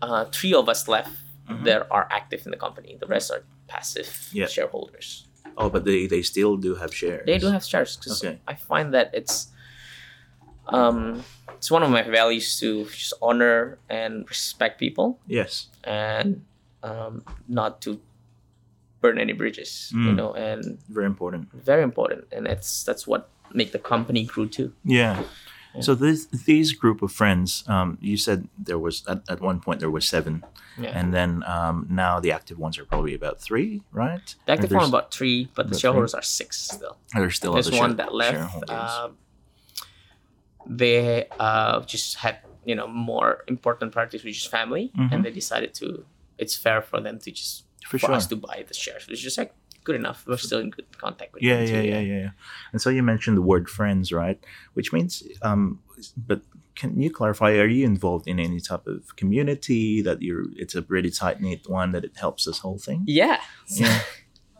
uh 0.01 0.25
three 0.25 0.53
of 0.53 0.69
us 0.69 0.87
left 0.87 1.11
Mhm. 1.49 1.65
that 1.65 1.87
are 1.91 2.07
active 2.09 2.45
in 2.45 2.51
the 2.51 2.57
company 2.57 2.95
the 3.03 3.05
rest 3.05 3.29
are 3.29 3.43
passive 3.73 4.09
Yeah. 4.39 4.47
shareholders 4.55 5.07
Oh, 5.57 5.69
but 5.73 5.83
they 5.89 6.07
they 6.13 6.21
still 6.33 6.53
do 6.67 6.71
have 6.81 6.91
shares. 7.01 7.25
they 7.29 7.37
do 7.45 7.49
have 7.55 7.63
shares 7.71 7.91
'cause 8.01 8.17
Okay. 8.23 8.35
i 8.53 8.55
find 8.71 8.87
that 8.97 9.07
it's 9.19 9.35
um 10.67 11.23
it's 11.57 11.69
one 11.71 11.83
of 11.83 11.89
my 11.97 12.03
values 12.19 12.47
to 12.59 12.85
just 12.85 13.13
honor 13.21 13.77
and 13.89 14.13
respect 14.29 14.79
people 14.79 15.07
Yes. 15.27 15.67
and 15.83 16.29
um 16.83 17.23
not 17.47 17.81
to 17.85 17.99
burn 19.01 19.17
any 19.19 19.33
bridges 19.33 19.91
you 19.91 20.11
Mm. 20.13 20.15
know 20.19 20.31
and 20.33 20.61
Very 20.89 21.05
important. 21.13 21.43
very 21.53 21.83
important 21.83 22.21
and 22.31 22.45
that's 22.49 22.83
that's 22.87 23.05
what 23.07 23.21
make 23.53 23.71
the 23.71 23.79
company 23.93 24.23
grow 24.33 24.45
too 24.47 24.69
Yeah. 24.85 25.15
So 25.81 25.95
this 25.95 26.25
these 26.27 26.71
group 26.73 27.01
of 27.01 27.11
friends, 27.11 27.63
um, 27.67 27.97
you 28.01 28.15
said 28.17 28.47
there 28.57 28.77
was 28.77 29.03
at, 29.07 29.21
at 29.27 29.41
one 29.41 29.59
point 29.59 29.79
there 29.79 29.89
was 29.89 30.07
seven, 30.07 30.43
Yeah. 30.77 30.91
and 30.99 31.13
then 31.13 31.43
um, 31.47 31.87
now 31.89 32.19
the 32.19 32.31
active 32.31 32.59
ones 32.59 32.77
are 32.77 32.85
probably 32.85 33.15
about 33.15 33.41
three, 33.41 33.81
right? 33.91 34.35
the 34.45 34.51
active 34.53 34.71
Or 34.71 34.77
one 34.77 34.89
about 34.89 35.11
three, 35.13 35.49
but 35.55 35.69
the 35.69 35.77
shareholders 35.79 36.13
are 36.13 36.21
six 36.21 36.59
still. 36.59 36.97
There's 37.13 37.35
still 37.35 37.53
There's 37.53 37.71
one 37.71 37.89
share- 37.91 37.97
that 37.97 38.13
left. 38.13 38.69
Um, 38.69 39.17
they 40.65 41.27
uh, 41.39 41.81
just 41.81 42.17
had 42.17 42.37
you 42.65 42.75
know 42.75 42.87
more 42.87 43.43
important 43.47 43.91
priorities, 43.91 44.23
which 44.23 44.37
is 44.37 44.45
family, 44.45 44.91
Mhm. 44.97 45.11
and 45.11 45.25
they 45.25 45.31
decided 45.31 45.73
to. 45.75 46.05
It's 46.37 46.55
fair 46.55 46.81
for 46.81 46.99
them 47.01 47.19
to 47.19 47.31
just 47.31 47.65
For 47.85 47.97
for, 47.99 48.07
sure. 48.07 48.15
us 48.15 48.27
to 48.27 48.35
buy 48.35 48.63
the 48.67 48.73
shares, 48.73 49.07
which 49.07 49.25
is 49.25 49.37
like 49.37 49.53
good 49.83 49.95
enough. 49.95 50.25
We're 50.27 50.37
still 50.37 50.59
in 50.59 50.69
good 50.69 50.97
contact 50.97 51.33
with 51.33 51.43
Yeah, 51.43 51.61
yeah, 51.61 51.81
yeah, 51.81 51.99
yeah, 51.99 52.17
yeah. 52.19 52.29
And 52.71 52.81
so 52.81 52.89
you 52.89 53.03
mentioned 53.03 53.37
the 53.37 53.41
word 53.41 53.69
friends, 53.69 54.11
right? 54.11 54.39
Which 54.73 54.91
means, 54.93 55.23
um, 55.41 55.79
but 56.15 56.41
can 56.75 56.99
you 56.99 57.11
clarify? 57.11 57.51
Are 57.57 57.67
you 57.67 57.85
involved 57.85 58.27
in 58.27 58.39
any 58.39 58.59
type 58.59 58.87
of 58.87 59.15
community 59.15 60.01
that 60.01 60.21
you're? 60.21 60.45
It's 60.55 60.75
a 60.75 60.81
pretty 60.81 61.11
tight 61.11 61.39
knit 61.41 61.69
one 61.69 61.91
that 61.91 62.03
it 62.03 62.17
helps 62.17 62.45
this 62.45 62.59
whole 62.59 62.79
thing. 62.79 63.03
Yeah. 63.05 63.39
Yeah. 63.67 63.99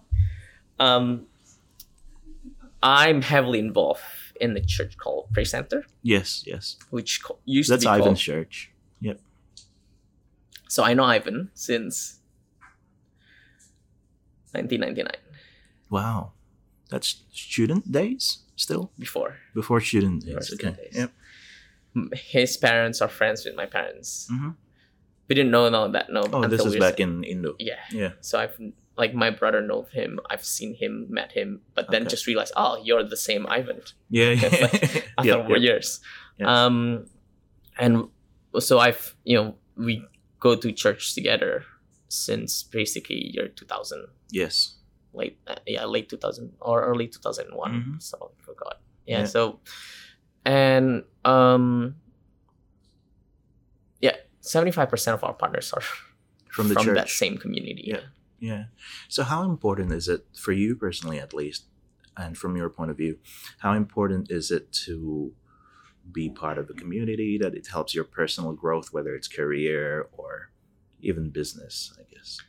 um, 0.79 1.25
I'm 2.81 3.21
heavily 3.21 3.59
involved 3.59 4.01
in 4.41 4.53
the 4.53 4.61
church 4.61 4.97
called 4.97 5.27
Praise 5.33 5.51
Center, 5.51 5.85
Yes, 6.01 6.43
yes. 6.45 6.75
which 6.89 7.23
co- 7.23 7.39
used 7.45 7.69
That's 7.71 7.83
to 7.83 7.89
be 7.89 7.93
Ivan's 7.95 8.05
called. 8.05 8.17
church. 8.17 8.71
Yep. 8.99 9.19
So 10.67 10.83
I 10.83 10.93
know 10.93 11.03
Ivan 11.05 11.49
since 11.53 12.19
1999. 14.53 15.11
Wow, 15.89 16.31
that's 16.89 17.23
student 17.31 17.91
days 17.91 18.39
still 18.55 18.91
Before 18.99 19.37
before 19.53 19.81
student 19.81 20.21
days. 20.21 20.29
University 20.29 20.67
Okay. 20.67 20.75
days. 20.77 20.95
Yep. 20.95 21.11
His 22.13 22.57
parents 22.57 23.01
are 23.01 23.09
friends 23.09 23.45
with 23.45 23.55
my 23.55 23.65
parents. 23.65 24.27
Mhm. 24.31 24.55
We 25.29 25.35
didn't 25.35 25.51
know 25.51 25.69
no 25.69 25.87
that 25.91 26.09
no. 26.09 26.21
Oh, 26.33 26.47
this 26.47 26.65
is 26.65 26.73
we 26.73 26.79
back 26.79 26.99
in 26.99 27.23
Indo. 27.23 27.55
Yeah. 27.59 27.79
Yeah. 27.91 28.13
So 28.21 28.39
I've 28.39 28.57
like 28.97 29.13
my 29.13 29.29
brother 29.29 29.61
knows 29.61 29.89
him. 29.91 30.19
I've 30.29 30.45
seen 30.45 30.75
him, 30.75 31.07
met 31.09 31.31
him, 31.33 31.61
but 31.73 31.89
then 31.89 32.03
Okay. 32.03 32.09
just 32.13 32.27
realized, 32.27 32.53
oh, 32.55 32.77
you're 32.83 33.03
the 33.03 33.17
same 33.17 33.45
Ivan. 33.47 33.81
Yeah. 34.09 34.31
yeah. 34.41 34.49
Like- 34.49 35.09
after 35.17 35.29
Yep, 35.37 35.47
four 35.47 35.57
yep. 35.57 35.61
years. 35.69 35.99
Yes. 36.37 36.47
Um, 36.47 37.05
and 37.77 38.09
so 38.59 38.77
I've 38.79 39.15
you 39.23 39.37
know 39.37 39.55
we 39.77 40.05
go 40.39 40.55
to 40.55 40.71
church 40.71 41.13
together 41.15 41.65
since 42.13 42.63
basically 42.63 43.31
year 43.33 43.47
2000, 43.47 44.07
Yes. 44.31 44.75
late 45.13 45.37
uh, 45.47 45.55
yeah 45.67 45.85
late 45.85 46.09
2000 46.09 46.53
or 46.61 46.83
early 46.85 47.07
2001. 47.07 47.71
Mhm. 47.71 48.01
So 48.01 48.31
I 48.39 48.43
forgot. 48.43 48.81
Yeah, 49.05 49.19
Yeah. 49.19 49.25
So, 49.25 49.59
and 50.45 51.03
um, 51.25 51.95
yeah, 54.01 54.15
75 54.41 54.89
percent 54.89 55.13
of 55.15 55.23
our 55.23 55.33
partners 55.33 55.73
are 55.73 55.83
From 56.51 56.69
the 56.69 56.75
church. 56.75 56.95
that 56.95 57.09
same 57.09 57.37
community. 57.37 57.83
Yeah. 57.85 58.01
Yeah. 58.39 58.63
So, 59.07 59.23
how 59.23 59.43
important 59.43 59.91
is 59.91 60.07
it 60.07 60.25
for 60.35 60.51
you 60.51 60.75
personally, 60.75 61.19
at 61.19 61.33
least, 61.33 61.65
and 62.17 62.37
from 62.37 62.55
your 62.57 62.69
point 62.69 62.91
of 62.91 62.97
view, 62.97 63.17
how 63.59 63.73
important 63.73 64.29
is 64.31 64.51
it 64.51 64.71
to 64.85 65.33
be 66.11 66.29
part 66.29 66.57
of 66.57 66.69
a 66.69 66.73
community 66.73 67.37
that 67.37 67.53
it 67.55 67.67
helps 67.67 67.95
your 67.95 68.03
personal 68.03 68.51
growth, 68.53 68.91
whether 68.91 69.15
it's 69.15 69.27
career 69.29 70.07
or 70.11 70.51
even 71.03 71.29
business? 71.29 71.93
I 71.99 72.03
guess 72.13 72.39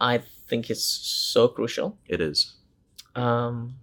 I 0.00 0.18
think 0.48 0.70
it's 0.70 0.84
so 0.84 1.48
crucial. 1.48 1.98
it 2.06 2.20
is. 2.20 2.54
um, 3.16 3.74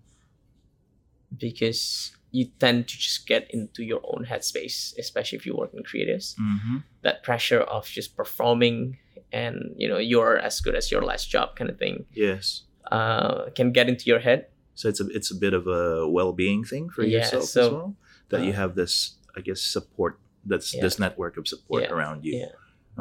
because 1.38 2.12
you 2.32 2.45
tend 2.60 2.88
to 2.88 2.97
just 2.97 3.27
get 3.27 3.49
into 3.51 3.84
your 3.84 4.01
own 4.04 4.25
headspace, 4.25 4.97
especially 4.97 5.38
if 5.38 5.45
you 5.45 5.56
work 5.56 5.73
in 5.73 5.84
creatives. 5.84 6.36
Mm-hmm. 6.36 6.77
That 7.01 7.23
pressure 7.23 7.62
of 7.62 7.86
just 7.88 8.15
performing 8.15 8.97
and 9.34 9.73
you 9.77 9.88
know 9.88 9.97
you're 9.97 10.38
as 10.38 10.60
good 10.60 10.75
as 10.75 10.91
your 10.91 11.01
last 11.04 11.30
job 11.30 11.56
kind 11.56 11.69
of 11.69 11.77
thing 11.80 12.06
Yes. 12.13 12.63
uh, 12.91 13.49
can 13.56 13.71
get 13.71 13.88
into 13.88 14.06
your 14.06 14.19
head. 14.19 14.47
So 14.75 14.89
it's 14.89 14.99
a 14.99 15.08
it's 15.08 15.32
a 15.32 15.36
bit 15.36 15.54
of 15.54 15.67
a 15.67 16.08
well 16.08 16.34
being 16.34 16.63
thing 16.63 16.89
for 16.89 17.04
Yeah, 17.04 17.19
yourself 17.19 17.43
as 17.43 17.56
well. 17.71 17.95
That 18.30 18.43
you 18.43 18.51
uh, 18.51 18.56
have 18.56 18.75
this, 18.75 19.15
I 19.36 19.41
guess, 19.41 19.62
support. 19.62 20.19
That's 20.45 20.73
Yeah. 20.73 20.82
this 20.82 20.99
network 20.99 21.38
of 21.38 21.47
support 21.47 21.84
Yeah, 21.84 21.91
around 21.91 22.23
you. 22.25 22.47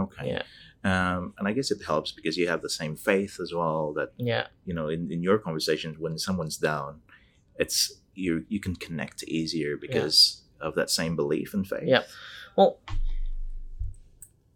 Yeah. 0.00 0.22
Okay. 0.22 0.28
Yeah. 0.32 0.42
Um, 0.82 1.34
and 1.38 1.46
I 1.46 1.52
guess 1.52 1.70
it 1.70 1.82
helps 1.84 2.10
because 2.12 2.36
you 2.38 2.48
have 2.48 2.62
the 2.62 2.70
same 2.70 2.96
faith 2.96 3.38
as 3.40 3.52
well. 3.52 3.92
That 3.92 4.12
Yeah, 4.16 4.46
you 4.64 4.72
know, 4.74 4.88
in, 4.88 5.10
in 5.12 5.22
your 5.22 5.38
conversations, 5.38 5.98
when 5.98 6.18
someone's 6.18 6.56
down, 6.56 7.00
it's 7.58 7.92
you 8.14 8.44
you 8.48 8.60
can 8.60 8.74
connect 8.76 9.22
easier 9.24 9.76
because 9.76 10.42
of 10.60 10.74
that 10.76 10.88
same 10.90 11.16
belief 11.16 11.52
and 11.54 11.66
faith. 11.66 11.84
Yeah. 11.84 12.02
well, 12.56 12.78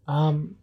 um, 0.07 0.55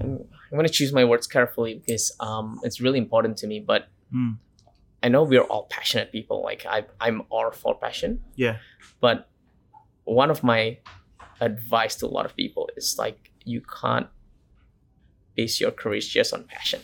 I'm, 0.00 0.24
I'm 0.50 0.52
going 0.52 0.66
to 0.66 0.72
choose 0.72 0.92
my 0.92 1.04
words 1.04 1.26
carefully 1.26 1.74
because 1.74 2.12
um, 2.20 2.60
it's 2.62 2.80
really 2.80 2.98
important 2.98 3.36
to 3.38 3.46
me. 3.46 3.60
But 3.60 3.88
Mm. 4.12 4.38
I 5.02 5.08
know 5.08 5.22
we're 5.22 5.42
all 5.42 5.64
passionate 5.68 6.10
people. 6.12 6.42
Like 6.42 6.64
I, 6.64 6.86
I'm 6.98 7.22
all 7.28 7.50
for 7.52 7.74
passion. 7.78 8.22
Yeah. 8.36 8.56
But 9.00 9.28
one 10.04 10.30
of 10.30 10.42
my 10.42 10.78
advice 11.40 11.96
to 11.96 12.06
a 12.06 12.12
lot 12.16 12.26
of 12.26 12.34
people 12.36 12.68
is 12.76 12.96
like 12.98 13.30
you 13.44 13.60
can't 13.60 14.08
base 15.36 15.60
your 15.60 15.70
career 15.70 16.00
just 16.00 16.32
on 16.34 16.44
passion, 16.44 16.80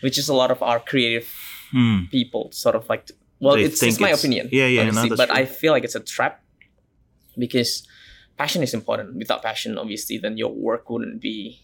which 0.00 0.18
is 0.18 0.28
a 0.28 0.34
lot 0.34 0.50
of 0.50 0.62
our 0.62 0.78
creative 0.80 1.28
Hmm. 1.72 2.04
people 2.10 2.52
sort 2.52 2.74
of 2.76 2.86
like. 2.88 3.06
To, 3.06 3.14
well, 3.40 3.54
it's, 3.54 3.82
it's 3.82 3.98
my 3.98 4.08
it's- 4.08 4.20
opinion. 4.22 4.48
yeah, 4.52 4.66
yeah, 4.66 4.84
no, 4.84 4.90
honestly, 5.00 5.16
but 5.16 5.30
true. 5.30 5.36
I 5.38 5.46
feel 5.46 5.72
like 5.72 5.84
it's 5.84 5.94
a 5.94 6.00
trap 6.00 6.42
because 7.38 7.86
passion 8.36 8.62
is 8.62 8.74
important. 8.74 9.16
Without 9.16 9.42
passion, 9.42 9.78
obviously, 9.78 10.18
then 10.18 10.36
your 10.36 10.52
work 10.52 10.90
wouldn't 10.90 11.20
be, 11.20 11.60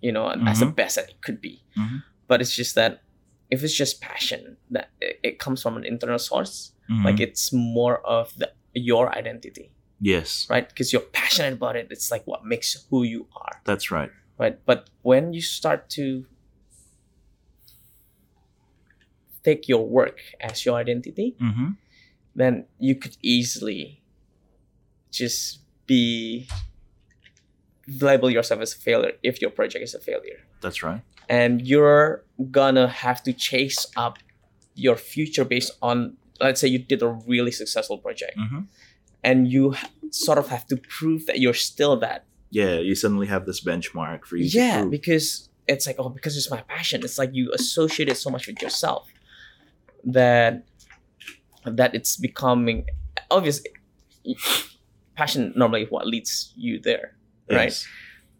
you 0.00 0.10
know, 0.10 0.28
as 0.46 0.60
the 0.60 0.66
Mhm. 0.66 0.74
best 0.74 0.96
that 0.96 1.08
it 1.10 1.20
could 1.20 1.40
be. 1.40 1.62
Mhm. 1.76 2.02
But 2.28 2.40
it's 2.40 2.54
just 2.56 2.74
that 2.76 3.02
if 3.50 3.62
it's 3.62 3.74
just 3.76 4.00
passion, 4.00 4.56
that 4.70 4.90
it, 5.00 5.20
it 5.22 5.38
comes 5.38 5.62
from 5.62 5.76
an 5.76 5.84
internal 5.84 6.18
source. 6.18 6.72
Mhm. 6.90 7.04
Like 7.04 7.20
it's 7.20 7.52
more 7.52 8.00
of 8.06 8.34
the 8.38 8.50
your 8.74 9.14
identity, 9.16 9.70
yes, 10.00 10.46
right? 10.50 10.68
Because 10.68 10.92
you're 10.92 11.02
passionate 11.02 11.54
about 11.54 11.76
it. 11.76 11.88
It's 11.90 12.10
like 12.10 12.24
what 12.26 12.44
makes 12.44 12.84
who 12.90 13.02
you 13.02 13.26
are, 13.36 13.60
that's 13.64 13.90
right. 13.90 14.10
right? 14.38 14.58
But 14.66 14.90
when 15.02 15.32
you 15.32 15.40
start 15.40 15.88
to 15.90 16.26
take 19.44 19.68
your 19.68 19.86
work 19.86 20.18
as 20.40 20.64
your 20.66 20.76
identity, 20.76 21.36
Mm-hmm. 21.40 21.68
then 22.34 22.64
you 22.78 22.94
could 22.96 23.16
easily 23.22 24.02
just 25.10 25.60
be 25.86 26.46
label 27.88 28.28
yourself 28.28 28.60
as 28.60 28.74
a 28.74 28.78
failure 28.78 29.12
if 29.22 29.40
your 29.40 29.50
project 29.50 29.82
is 29.84 29.94
a 29.94 30.00
failure 30.00 30.40
That's 30.60 30.82
right. 30.82 31.00
and 31.28 31.62
you're 31.62 32.24
gonna 32.50 32.88
have 32.88 33.22
to 33.22 33.32
chase 33.32 33.86
up 33.96 34.18
your 34.74 34.96
future 34.96 35.44
based 35.44 35.70
on 35.80 36.16
let's 36.40 36.60
say 36.60 36.66
you 36.68 36.80
did 36.80 37.00
a 37.02 37.08
really 37.08 37.52
successful 37.52 37.98
project 37.98 38.36
Mm-hmm. 38.36 38.60
And 39.24 39.50
you 39.50 39.74
sort 40.10 40.38
of 40.38 40.48
have 40.48 40.66
to 40.66 40.76
prove 40.76 41.26
that 41.26 41.38
you're 41.40 41.54
still 41.54 41.96
that 41.98 42.24
Yeah, 42.50 42.78
you 42.78 42.94
suddenly 42.94 43.26
have 43.26 43.44
this 43.46 43.60
benchmark 43.62 44.24
for 44.24 44.36
you. 44.36 44.48
to 44.48 44.56
yeah 44.56 44.84
because 44.84 45.48
it's 45.68 45.86
like 45.86 45.96
oh 45.98 46.08
because 46.08 46.36
it's 46.36 46.50
my 46.50 46.62
passion 46.62 47.02
it's 47.02 47.18
like 47.18 47.30
you 47.34 47.50
associate 47.52 48.08
it 48.08 48.16
so 48.16 48.30
much 48.30 48.46
with 48.46 48.62
yourself 48.62 49.08
that 50.04 50.64
that 51.64 51.94
it's 51.94 52.16
becoming 52.16 52.86
obvious 53.30 53.60
passion 55.14 55.52
normally 55.56 55.86
what 55.88 56.06
leads 56.06 56.52
you 56.56 56.78
there 56.80 57.16
right 57.50 57.64
Yes. 57.70 57.86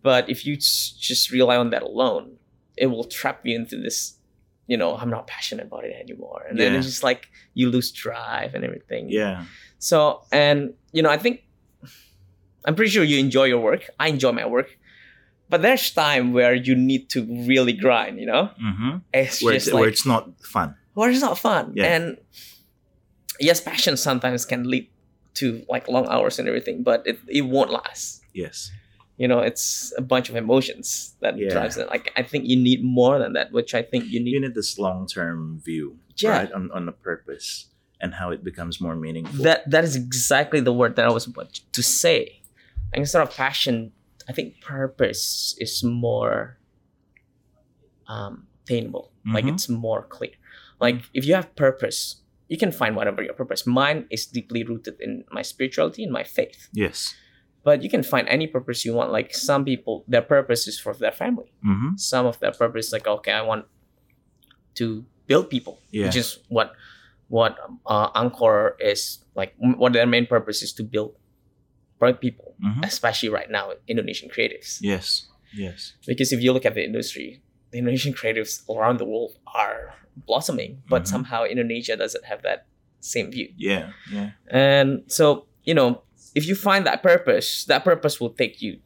but 0.03 0.29
if 0.29 0.45
you 0.47 0.57
just 0.57 1.31
rely 1.31 1.57
on 1.57 1.71
that 1.71 1.83
alone 1.83 2.37
it 2.77 2.87
will 2.87 3.05
trap 3.05 3.41
you 3.45 3.55
into 3.57 3.77
this 3.81 4.19
you 4.67 4.77
know 4.77 4.97
i'm 4.97 5.11
not 5.11 5.27
passionate 5.27 5.67
about 5.67 5.85
it 5.85 5.95
anymore 5.99 6.43
and 6.49 6.59
then 6.61 6.75
it's 6.75 6.87
just 6.87 7.03
like 7.03 7.29
you 7.55 7.71
lose 7.71 7.91
drive 7.93 8.55
and 8.55 8.65
everything 8.65 9.09
Yeah. 9.09 9.45
So 9.79 10.23
and 10.33 10.73
you 10.93 11.03
know 11.03 11.11
i 11.11 11.19
think 11.19 11.43
i'm 12.65 12.75
pretty 12.75 12.91
sure 12.91 13.05
you 13.05 13.19
enjoy 13.19 13.45
your 13.45 13.61
work 13.61 13.89
i 13.99 14.09
enjoy 14.09 14.33
my 14.33 14.47
work 14.47 14.79
but 15.49 15.63
there's 15.63 15.91
time 15.93 16.33
where 16.33 16.55
you 16.55 16.75
need 16.75 17.09
to 17.09 17.25
really 17.47 17.73
grind 17.73 18.19
you 18.19 18.27
know 18.27 18.51
Mm-hmm. 18.63 18.99
it's 19.15 19.43
Where, 19.43 19.55
just 19.55 19.69
it's, 19.69 19.75
like 19.75 19.81
where 19.81 19.89
it's 19.89 20.07
not 20.07 20.29
fun. 20.43 20.75
where 20.95 21.11
it's 21.11 21.21
not 21.21 21.39
fun 21.39 21.73
Yeah. 21.75 21.85
and 21.95 22.17
yes 23.41 23.61
passion 23.61 23.97
sometimes 23.97 24.45
can 24.45 24.65
lead 24.69 24.89
to 25.35 25.65
like 25.69 25.89
long 25.89 26.07
hours 26.09 26.39
and 26.39 26.49
everything 26.49 26.83
but 26.83 27.07
it, 27.07 27.19
it 27.29 27.43
won't 27.43 27.71
last 27.71 28.23
Yes. 28.33 28.71
you 29.19 29.29
know 29.29 29.41
it's 29.41 29.93
a 29.97 30.03
bunch 30.03 30.29
of 30.29 30.37
emotions 30.37 31.15
that 31.21 31.37
Yeah. 31.39 31.51
drives 31.51 31.77
it 31.77 31.89
like 31.89 32.13
i 32.17 32.23
think 32.23 32.47
you 32.47 32.57
need 32.57 32.83
more 32.83 33.19
than 33.19 33.35
that 33.35 33.53
which 33.53 33.75
i 33.75 33.83
think 33.83 34.07
you 34.09 34.21
need 34.21 34.33
You 34.33 34.41
need 34.41 34.55
this 34.55 34.79
long 34.79 35.07
term 35.07 35.61
view, 35.65 35.99
Yeah. 36.17 36.31
right, 36.31 36.53
on, 36.53 36.71
on 36.73 36.87
the 36.87 36.93
purpose 36.93 37.67
and 38.01 38.15
how 38.15 38.31
it 38.31 38.45
becomes 38.45 38.81
more 38.81 38.95
meaningful. 38.97 39.43
that 39.45 39.69
that 39.71 39.85
is 39.85 39.97
exactly 39.97 40.61
the 40.61 40.73
word 40.73 40.97
that 40.97 41.07
i 41.07 41.11
was 41.11 41.27
about 41.27 41.53
to 41.73 41.83
say 41.83 42.41
and 42.93 43.01
instead 43.01 43.23
of 43.23 43.31
passion 43.35 43.93
i 44.29 44.33
think 44.33 44.61
purpose 44.61 45.57
is 45.59 45.83
more 45.83 46.59
um 48.09 48.47
attainable 48.65 49.13
like 49.35 49.45
Mhm. 49.45 49.55
it's 49.55 49.69
more 49.69 50.03
clear 50.03 50.33
like 50.81 50.97
if 51.15 51.25
you 51.27 51.35
have 51.35 51.55
purpose 51.57 52.23
you 52.49 52.57
can 52.57 52.71
find 52.71 52.95
whatever 52.95 53.21
your 53.25 53.35
purpose. 53.35 53.67
Mine 53.67 54.07
is 54.09 54.25
deeply 54.25 54.63
rooted 54.63 55.01
in 55.01 55.25
my 55.33 55.43
spirituality 55.43 56.05
and 56.05 56.13
my 56.13 56.23
faith. 56.23 56.69
Yes. 56.73 57.13
But 57.65 57.83
you 57.83 57.91
can 57.91 58.05
find 58.05 58.29
any 58.29 58.47
purpose 58.47 58.85
you 58.85 58.95
want. 58.95 59.11
Like 59.11 59.35
some 59.35 59.65
people, 59.65 60.05
their 60.07 60.23
purpose 60.23 60.69
is 60.69 60.79
for 60.79 60.95
their 60.95 61.11
family. 61.11 61.51
Mm-hmm. 61.67 61.97
Some 61.97 62.25
of 62.25 62.39
their 62.39 62.53
purpose, 62.53 62.87
is 62.87 62.93
like 62.93 63.09
okay, 63.09 63.33
I 63.33 63.43
want 63.43 63.65
to 64.77 65.05
build 65.27 65.51
people, 65.51 65.81
Yeah. 65.91 66.07
which 66.07 66.15
is 66.15 66.39
what 66.49 66.71
what 67.29 67.57
uh, 67.87 68.09
Encore 68.15 68.77
is 68.81 69.25
like. 69.35 69.55
What 69.59 69.93
their 69.93 70.07
main 70.07 70.27
purpose 70.27 70.63
is 70.63 70.73
to 70.75 70.83
build 70.83 71.17
bright 71.99 72.21
people, 72.21 72.55
Mhm. 72.63 72.85
especially 72.85 73.29
right 73.31 73.51
now, 73.51 73.73
Indonesian 73.89 74.29
creatives. 74.29 74.79
Yes. 74.81 75.27
Yes. 75.55 75.95
Because 76.07 76.33
if 76.33 76.43
you 76.43 76.53
look 76.53 76.67
at 76.67 76.75
the 76.75 76.85
industry, 76.85 77.43
the 77.71 77.79
Indonesian 77.79 78.13
creatives 78.13 78.63
around 78.69 78.99
the 78.99 79.05
world 79.07 79.39
are 79.55 79.95
blossoming, 80.15 80.83
but 80.89 81.03
Mhm. 81.03 81.09
somehow 81.09 81.45
Indonesia 81.45 81.97
doesn't 81.97 82.25
have 82.27 82.43
that 82.43 82.67
same 83.01 83.31
view. 83.31 83.49
Yeah. 83.57 83.93
Yeah. 84.13 84.33
And 84.49 85.05
so, 85.11 85.47
you 85.65 85.73
know, 85.75 86.03
if 86.35 86.47
you 86.47 86.55
find 86.55 86.87
that 86.87 87.03
purpose, 87.03 87.65
that 87.65 87.83
purpose 87.85 88.21
will 88.21 88.31
take 88.35 88.61
you 88.61 88.81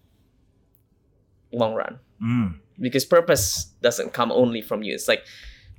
long 1.53 1.74
run 1.74 1.98
Mm. 2.22 2.61
because 2.79 3.05
purpose 3.05 3.74
doesn't 3.83 4.12
come 4.12 4.31
only 4.31 4.61
from 4.62 4.83
you. 4.83 4.94
It's 4.94 5.09
like 5.09 5.24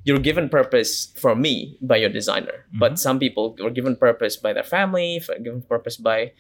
you're 0.04 0.20
given 0.20 0.50
purpose 0.50 1.14
for 1.18 1.36
me 1.36 1.78
by 1.82 1.98
your 1.98 2.10
designer, 2.10 2.66
Mhm. 2.74 2.80
but 2.80 2.98
some 3.00 3.20
people 3.20 3.56
were 3.60 3.70
given 3.70 3.96
purpose 3.96 4.36
by 4.36 4.52
their 4.54 4.64
family, 4.64 5.22
given 5.44 5.62
purpose 5.62 5.98
by 5.98 6.32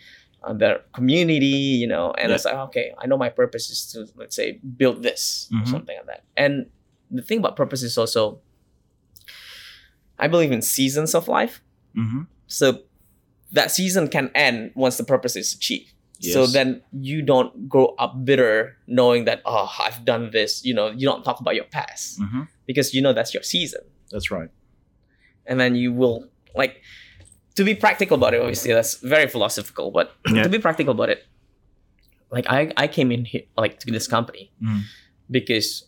uh, 0.43 0.53
their 0.53 0.81
community, 0.93 1.45
you 1.77 1.85
know, 1.85 2.13
and 2.17 2.29
Yeah. 2.29 2.35
it's 2.35 2.45
like, 2.45 2.55
okay, 2.55 2.95
I 2.97 3.05
know 3.05 3.15
my 3.15 3.29
purpose 3.29 3.69
is 3.69 3.85
to, 3.93 4.07
let's 4.17 4.35
say, 4.35 4.57
build 4.57 5.03
this 5.03 5.47
or 5.53 5.61
Mhm. 5.61 5.67
something 5.69 5.95
like 5.95 6.07
that. 6.07 6.23
And 6.35 6.65
the 7.11 7.21
thing 7.21 7.37
about 7.37 7.55
purpose 7.55 7.83
is 7.83 7.95
also, 7.95 8.41
I 10.17 10.27
believe 10.27 10.51
in 10.51 10.61
seasons 10.63 11.13
of 11.13 11.27
life. 11.27 11.61
Mm-hmm. 11.95 12.21
So 12.47 12.81
that 13.51 13.69
season 13.69 14.07
can 14.07 14.31
end 14.33 14.71
once 14.73 14.97
the 14.97 15.03
purpose 15.03 15.35
is 15.35 15.53
achieved. 15.53 15.93
So 16.21 16.45
then 16.45 16.83
you 16.93 17.23
don't 17.23 17.67
grow 17.67 17.95
up 17.97 18.23
bitter 18.25 18.77
knowing 18.85 19.25
that, 19.25 19.41
oh, 19.45 19.71
I've 19.79 20.05
done 20.05 20.29
this. 20.31 20.63
You 20.63 20.73
know, 20.75 20.91
you 20.91 21.07
don't 21.07 21.23
talk 21.23 21.39
about 21.39 21.55
your 21.55 21.65
past 21.65 22.19
Mm-hmm. 22.19 22.41
because 22.67 22.93
you 22.93 23.01
know 23.01 23.11
that's 23.11 23.33
your 23.33 23.41
season. 23.43 23.81
That's 24.11 24.29
right. 24.29 24.49
And 25.47 25.59
then 25.59 25.73
you 25.75 25.91
will, 25.91 26.27
like, 26.55 26.81
to 27.55 27.63
be 27.63 27.73
practical 27.73 28.15
about 28.17 28.33
it, 28.35 28.39
obviously, 28.41 28.71
that's 28.71 28.95
very 29.01 29.27
philosophical, 29.27 29.89
but 29.89 30.13
Yeah. 30.31 30.43
to 30.43 30.49
be 30.49 30.59
practical 30.59 30.91
about 30.93 31.09
it, 31.09 31.25
like, 32.29 32.45
I, 32.47 32.71
I 32.77 32.87
came 32.87 33.11
in 33.11 33.25
here, 33.25 33.43
like, 33.57 33.79
to 33.79 33.91
this 33.91 34.07
company 34.07 34.51
Mm. 34.61 34.81
because 35.29 35.87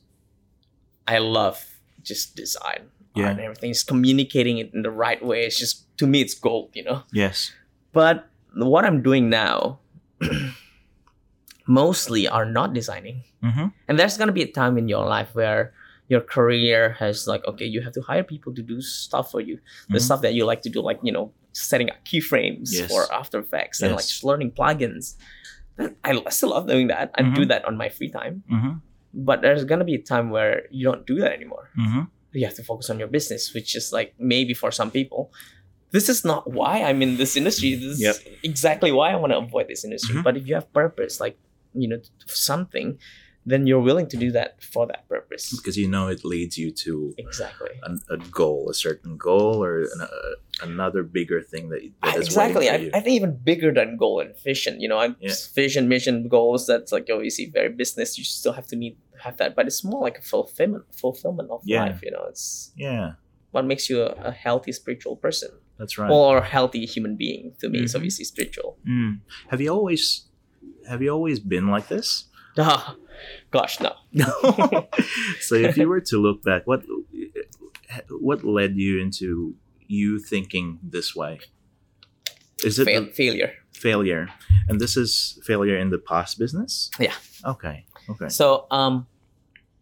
I 1.08 1.20
love 1.20 1.64
just 2.02 2.36
design. 2.36 2.90
Yeah. 3.16 3.30
and 3.30 3.40
everything. 3.40 3.70
It's 3.70 3.84
communicating 3.84 4.58
it 4.58 4.74
in 4.74 4.82
the 4.82 4.90
right 4.90 5.24
way. 5.24 5.46
It's 5.46 5.60
just, 5.60 5.86
to 6.00 6.08
me, 6.08 6.22
it's 6.22 6.34
gold, 6.34 6.72
you 6.74 6.84
know? 6.84 7.04
Yes. 7.14 7.52
But 7.92 8.28
what 8.56 8.86
I'm 8.86 9.04
doing 9.04 9.30
now 9.30 9.78
mostly 11.68 12.28
are 12.28 12.46
not 12.46 12.74
designing. 12.74 13.24
Mm-hmm. 13.44 13.68
And 13.88 14.00
there's 14.00 14.18
gonna 14.18 14.32
be 14.34 14.42
a 14.44 14.52
time 14.52 14.78
in 14.78 14.88
your 14.88 15.06
life 15.06 15.30
where 15.34 15.74
your 16.10 16.20
career 16.22 16.94
has 17.00 17.28
like, 17.28 17.46
okay, 17.48 17.66
you 17.66 17.82
have 17.82 17.94
to 17.94 18.02
hire 18.02 18.24
people 18.24 18.54
to 18.56 18.62
do 18.62 18.82
stuff 18.82 19.32
for 19.32 19.40
you. 19.40 19.60
The 19.90 19.98
Mhm. 20.00 20.02
stuff 20.02 20.22
that 20.22 20.34
you 20.34 20.46
like 20.46 20.62
to 20.64 20.70
do, 20.70 20.82
like, 20.82 21.00
you 21.02 21.12
know, 21.14 21.32
setting 21.54 21.90
up 21.90 21.98
keyframes 22.04 22.70
Yes. 22.74 22.90
for 22.92 23.12
After 23.14 23.40
Effects 23.40 23.82
and 23.82 23.94
like 23.96 24.06
just 24.06 24.24
learning 24.24 24.52
plugins. 24.52 25.16
I 26.04 26.22
still 26.30 26.50
love 26.50 26.68
doing 26.68 26.88
that. 26.88 27.12
I 27.16 27.22
do 27.24 27.42
Mhm. 27.46 27.48
that 27.48 27.66
on 27.66 27.78
my 27.78 27.90
free 27.90 28.10
time. 28.10 28.44
Mm-hmm. 28.52 28.72
But 29.14 29.42
there's 29.42 29.64
gonna 29.64 29.86
be 29.86 29.96
a 29.96 30.02
time 30.02 30.30
where 30.30 30.64
you 30.72 30.84
don't 30.84 31.06
do 31.08 31.16
that 31.22 31.32
anymore. 31.32 31.70
Mm-hmm. 31.80 32.02
You 32.34 32.46
have 32.46 32.56
to 32.56 32.64
focus 32.64 32.90
on 32.90 33.00
your 33.00 33.08
business, 33.08 33.54
which 33.54 33.76
is 33.76 33.94
like 33.94 34.14
maybe 34.20 34.54
for 34.54 34.72
some 34.72 34.92
people. 34.92 35.32
This 35.94 36.10
is 36.10 36.26
not 36.26 36.50
why 36.52 36.82
I'm 36.88 37.02
in 37.06 37.18
this 37.22 37.38
industry. 37.38 37.76
This 37.76 38.00
Yep. 38.02 38.16
is 38.16 38.22
exactly 38.52 38.92
why 38.92 39.08
I 39.14 39.16
want 39.22 39.32
to 39.32 39.38
avoid 39.38 39.68
this 39.72 39.86
industry. 39.88 40.16
Mhm. 40.16 40.24
But 40.28 40.34
if 40.40 40.44
you 40.48 40.56
have 40.60 40.68
purpose, 40.74 41.14
like 41.26 41.38
you 41.82 41.88
know, 41.88 42.00
something, 42.28 42.88
then 43.52 43.62
you're 43.68 43.82
willing 43.90 44.08
to 44.14 44.18
do 44.26 44.30
that 44.32 44.62
for 44.74 44.84
that 44.92 45.02
purpose. 45.10 45.44
Because 45.58 45.76
you 45.82 45.88
know 45.94 46.06
it 46.16 46.22
leads 46.24 46.56
you 46.58 46.70
to 46.86 47.14
Exactly. 47.18 47.72
an, 47.88 48.00
a 48.10 48.18
goal, 48.42 48.70
a 48.70 48.74
certain 48.86 49.18
goal, 49.18 49.56
or 49.64 49.82
an, 49.96 50.02
uh, 50.02 50.36
another 50.70 51.02
bigger 51.04 51.42
thing 51.42 51.70
that, 51.70 51.82
that 52.04 52.16
is 52.18 52.28
exactly. 52.28 52.70
I, 52.70 52.78
I 52.94 53.00
think 53.04 53.16
even 53.22 53.34
bigger 53.52 53.72
than 53.74 53.98
goal 53.98 54.20
and 54.24 54.32
vision. 54.50 54.80
You 54.84 54.88
know, 54.92 55.00
I, 55.06 55.08
Yeah. 55.20 55.34
vision, 55.56 55.88
mission, 55.96 56.28
goals. 56.28 56.62
That's 56.68 56.92
like 56.92 57.08
obviously 57.12 57.46
very 57.60 57.70
business. 57.70 58.18
You 58.20 58.24
still 58.24 58.54
have 58.54 58.68
to 58.68 58.76
need 58.76 58.96
have 59.26 59.36
that, 59.38 59.56
but 59.58 59.64
it's 59.70 59.84
more 59.84 60.02
like 60.08 60.18
a 60.20 60.26
fulfillment, 60.34 60.84
fulfillment 61.04 61.50
of 61.52 61.62
Yeah. 61.66 61.82
life. 61.86 62.00
You 62.06 62.12
know, 62.16 62.26
it's 62.30 62.72
yeah, 62.78 63.14
what 63.52 63.66
makes 63.66 63.90
you 63.90 63.98
a, 64.04 64.10
a 64.32 64.32
healthy 64.32 64.72
spiritual 64.72 65.16
person 65.18 65.50
that's 65.78 65.98
right. 65.98 66.10
or 66.12 66.42
healthy 66.42 66.86
human 66.86 67.16
being. 67.16 67.54
To 67.62 67.70
me, 67.70 67.80
it's 67.80 67.94
Mhm. 67.94 67.98
obviously 67.98 68.26
spiritual. 68.26 68.78
Mm. 68.88 69.22
Have 69.50 69.62
you 69.62 69.70
always 69.70 70.28
have 70.88 71.02
you 71.02 71.10
always 71.10 71.40
been 71.40 71.68
like 71.70 71.88
this? 71.88 72.26
Ah, 72.58 72.96
gosh, 73.52 73.80
no. 73.80 73.94
so 75.48 75.56
if 75.56 75.78
you 75.78 75.88
were 75.90 76.02
to 76.02 76.18
look 76.18 76.44
back, 76.44 76.68
what 76.68 76.84
what 78.10 78.44
led 78.44 78.76
you 78.78 79.00
into 79.02 79.56
you 79.88 80.20
thinking 80.20 80.80
this 80.84 81.16
way? 81.16 81.40
Is 82.64 82.80
it 82.80 82.86
Fail, 82.86 83.06
the 83.06 83.12
failure. 83.12 83.52
failure? 83.74 84.30
And 84.70 84.80
this 84.80 84.96
is 84.98 85.40
failure 85.44 85.78
in 85.78 85.90
the 85.90 85.98
past 86.00 86.40
business? 86.40 86.90
Yeah. 87.00 87.14
Okay. 87.46 87.86
Okay. 88.10 88.30
So, 88.30 88.66
um, 88.72 89.08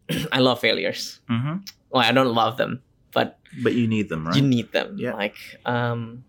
I 0.32 0.39
love 0.39 0.60
failures. 0.60 1.19
hmm 1.27 1.58
Well, 1.91 2.04
I 2.04 2.12
don't 2.12 2.34
love 2.34 2.58
them, 2.58 2.82
but 3.12 3.39
But 3.63 3.74
you 3.74 3.88
need 3.88 4.10
them, 4.10 4.26
right? 4.28 4.36
you 4.36 4.41
need 4.41 4.71
them. 4.71 4.95
Yeah. 4.97 5.13
Like, 5.13 5.38
um, 5.65 6.24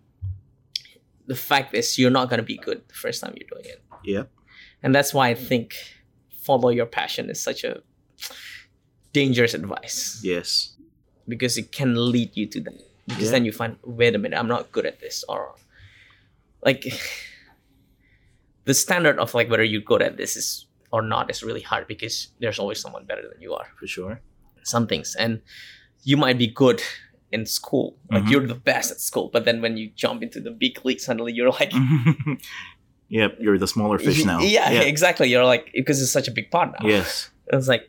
the 1.26 1.36
fact 1.36 1.74
is, 1.74 1.98
you're 1.98 2.10
not 2.10 2.28
gonna 2.30 2.42
be 2.42 2.56
good 2.56 2.82
the 2.88 2.94
first 2.94 3.20
time 3.22 3.34
you're 3.36 3.48
doing 3.48 3.64
it, 3.64 3.82
Yep. 4.04 4.30
and 4.82 4.94
that's 4.94 5.14
why 5.14 5.28
I 5.28 5.34
think 5.34 5.74
follow 6.30 6.70
your 6.70 6.86
passion 6.86 7.30
is 7.30 7.40
such 7.42 7.62
a 7.64 7.82
dangerous 9.12 9.54
advice 9.54 10.20
Yes. 10.24 10.74
because 11.28 11.56
it 11.56 11.70
can 11.72 11.94
lead 12.10 12.36
you 12.36 12.46
to 12.48 12.60
that. 12.62 12.80
Because 13.06 13.24
Yeah. 13.24 13.30
then 13.30 13.44
you 13.44 13.52
find, 13.52 13.76
wait 13.82 14.14
a 14.14 14.18
minute, 14.18 14.38
I'm 14.38 14.48
not 14.48 14.72
good 14.72 14.86
at 14.86 15.00
this, 15.00 15.24
or 15.28 15.54
like 16.64 16.82
the 18.64 18.74
standard 18.74 19.18
of 19.18 19.34
like 19.34 19.48
whether 19.50 19.64
you're 19.64 19.80
good 19.82 20.02
at 20.02 20.16
this 20.16 20.36
is 20.36 20.66
or 20.92 21.02
not 21.02 21.30
is 21.30 21.42
really 21.42 21.62
hard 21.62 21.86
because 21.88 22.28
there's 22.40 22.58
always 22.58 22.78
someone 22.80 23.04
better 23.06 23.22
than 23.28 23.40
you 23.40 23.54
are. 23.54 23.66
For 23.78 23.86
sure. 23.86 24.20
some 24.64 24.86
things 24.86 25.16
and 25.18 25.42
you 26.02 26.16
might 26.16 26.38
be 26.38 26.46
good 26.46 26.82
in 27.30 27.46
school 27.46 27.96
like 28.10 28.24
Mhm. 28.24 28.30
you're 28.30 28.46
the 28.46 28.54
best 28.54 28.90
at 28.90 29.00
school 29.00 29.30
but 29.32 29.44
then 29.46 29.62
when 29.62 29.76
you 29.76 29.90
jump 29.94 30.22
into 30.22 30.40
the 30.40 30.50
big 30.50 30.84
league 30.84 31.00
suddenly 31.00 31.32
you're 31.32 31.50
like 31.50 31.72
yep. 33.08 33.36
You're 33.40 33.58
the 33.58 33.66
smaller 33.68 33.98
fish 33.98 34.24
now. 34.24 34.40
yeah, 34.40 34.70
exactly 34.94 35.28
you're 35.30 35.44
like 35.44 35.70
because 35.74 36.00
it's 36.02 36.12
such 36.12 36.28
a 36.28 36.30
big 36.32 36.50
part 36.50 36.70
now 36.80 36.86
Yes. 36.88 37.30
it's 37.52 37.68
like 37.68 37.88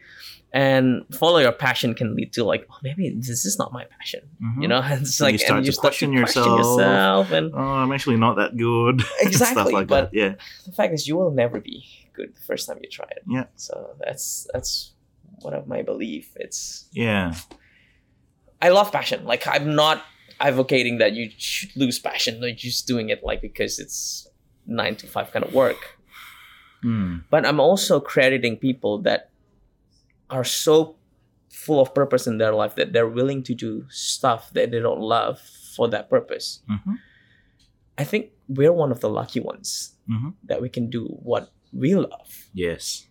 and 0.55 1.03
follow 1.19 1.39
your 1.39 1.51
passion 1.51 1.95
can 1.95 2.15
lead 2.15 2.31
to 2.33 2.43
like 2.43 2.67
oh, 2.71 2.75
maybe 2.83 3.09
this 3.09 3.43
is 3.45 3.57
not 3.57 3.73
my 3.73 3.85
passion 3.97 4.21
Mhm. 4.41 4.61
you 4.61 4.67
know 4.67 4.81
it's 4.85 5.19
And 5.19 5.25
like 5.25 5.33
you 5.33 5.39
start 5.39 5.57
and 5.65 5.65
to 5.73 5.79
question 5.79 6.13
yourself. 6.13 6.59
yourself 6.59 7.31
and 7.31 7.51
Oh, 7.53 7.57
I'm 7.81 7.91
actually 7.91 8.17
not 8.17 8.35
that 8.37 8.55
good. 8.55 9.01
Exactly, 9.21 9.61
Stuff 9.63 9.73
like 9.73 9.87
but- 9.87 10.11
that. 10.11 10.17
Yeah. 10.17 10.35
the 10.65 10.71
fact 10.71 10.93
is 10.93 11.07
you 11.07 11.15
will 11.17 11.31
never 11.31 11.59
be 11.59 11.83
good 12.13 12.29
the 12.35 12.45
first 12.45 12.67
time 12.67 12.77
you 12.83 12.89
try 12.89 13.07
it 13.17 13.23
Yeah. 13.27 13.45
so 13.55 13.73
that's 14.03 14.47
that's 14.53 14.93
one 15.41 15.53
of 15.55 15.67
my 15.67 15.81
belief 15.81 16.25
it's 16.35 16.85
Yeah. 16.93 17.33
I 18.63 18.69
love 18.69 18.91
passion. 18.91 19.25
Like 19.25 19.43
I'm 19.45 19.75
not 19.75 20.01
advocating 20.39 20.97
that 20.99 21.11
you 21.13 21.29
should 21.37 21.75
lose 21.75 21.99
passion. 21.99 22.39
Like 22.41 22.57
just 22.57 22.87
doing 22.87 23.09
it 23.09 23.19
like 23.23 23.41
because 23.41 23.77
it's 23.83 24.27
nine 24.65 24.95
to 24.97 25.07
five 25.07 25.31
kind 25.33 25.43
of 25.45 25.53
work. 25.53 25.99
Mm. 26.83 27.23
But 27.29 27.45
I'm 27.45 27.59
also 27.59 27.99
crediting 27.99 28.55
people 28.57 28.99
that 29.03 29.29
are 30.29 30.43
so 30.43 30.95
full 31.51 31.79
of 31.79 31.93
purpose 31.93 32.25
in 32.25 32.37
their 32.39 32.53
life 32.53 32.75
that 32.75 32.93
they're 32.93 33.07
willing 33.19 33.43
to 33.43 33.53
do 33.53 33.85
stuff 33.89 34.49
that 34.53 34.71
they 34.71 34.79
don't 34.79 34.99
love 35.01 35.39
for 35.75 35.87
that 35.89 36.09
purpose. 36.09 36.61
hmm 36.67 36.95
I 37.95 38.03
think 38.03 38.31
we're 38.49 38.73
one 38.73 38.91
of 38.91 39.01
the 39.01 39.09
lucky 39.09 39.39
ones 39.39 39.93
Mhm. 40.09 40.33
that 40.49 40.61
we 40.63 40.67
can 40.69 40.89
do 40.89 41.05
what 41.21 41.51
we 41.71 41.93
love 41.93 42.49
Yes. 42.53 43.05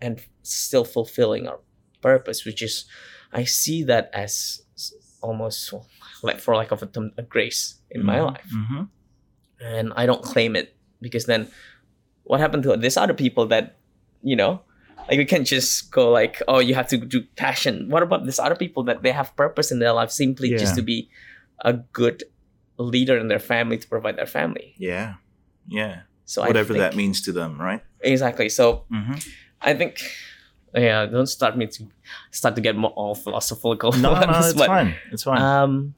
and 0.00 0.22
still 0.44 0.84
fulfilling 0.84 1.48
our 1.48 1.58
purpose, 2.00 2.44
which 2.46 2.62
is 2.62 2.84
I 3.32 3.42
see 3.44 3.82
that 3.90 4.08
as 4.14 4.62
almost 5.20 5.72
like 6.22 6.40
for 6.40 6.54
lack 6.56 6.70
of 6.72 6.82
a 6.82 6.86
term, 6.86 7.12
a 7.18 7.22
grace 7.22 7.80
in 7.90 8.04
my 8.04 8.20
life, 8.20 8.50
hmm 8.52 8.84
and 9.60 9.92
I 9.96 10.06
don't 10.06 10.22
claim 10.22 10.54
it 10.54 10.76
because 11.00 11.26
then 11.26 11.50
what 12.22 12.38
happened 12.40 12.62
to 12.62 12.76
these 12.76 12.96
other 12.96 13.14
people 13.14 13.46
that 13.48 13.80
you 14.22 14.36
know, 14.36 14.62
like 15.08 15.18
we 15.18 15.24
can't 15.24 15.46
just 15.46 15.90
go 15.90 16.10
like, 16.10 16.42
oh, 16.48 16.58
you 16.58 16.74
have 16.74 16.88
to 16.88 16.96
do 16.98 17.22
passion. 17.36 17.88
What 17.88 18.02
about 18.02 18.24
these 18.24 18.38
other 18.38 18.56
people 18.56 18.82
that 18.84 19.02
they 19.02 19.12
have 19.12 19.34
purpose 19.36 19.70
in 19.70 19.78
their 19.78 19.92
life 19.92 20.10
simply 20.10 20.50
Yeah. 20.50 20.58
just 20.58 20.74
to 20.74 20.82
be 20.82 21.08
a 21.64 21.72
good 21.72 22.24
leader 22.78 23.16
in 23.18 23.28
their 23.28 23.38
family 23.38 23.78
to 23.78 23.86
provide 23.88 24.16
their 24.16 24.26
family? 24.26 24.74
Yeah. 24.78 25.14
Yeah. 25.66 26.02
So 26.24 26.42
Whatever 26.42 26.74
think, 26.74 26.82
that 26.82 26.96
means 26.96 27.22
to 27.22 27.32
them, 27.32 27.60
right? 27.60 27.82
exactly. 28.02 28.48
So 28.48 28.84
hmm 28.90 29.14
I 29.60 29.74
think, 29.74 29.98
yeah, 30.74 31.06
don't 31.06 31.26
start 31.26 31.56
me 31.56 31.66
to 31.66 31.86
start 32.30 32.54
to 32.56 32.60
get 32.60 32.76
more 32.76 32.90
all 32.90 33.14
philosophical. 33.14 33.92
No, 33.92 34.14
no, 34.20 34.38
it's 34.38 34.52
but, 34.54 34.66
fine. 34.66 34.94
It's 35.12 35.22
fine. 35.22 35.40
Um, 35.40 35.94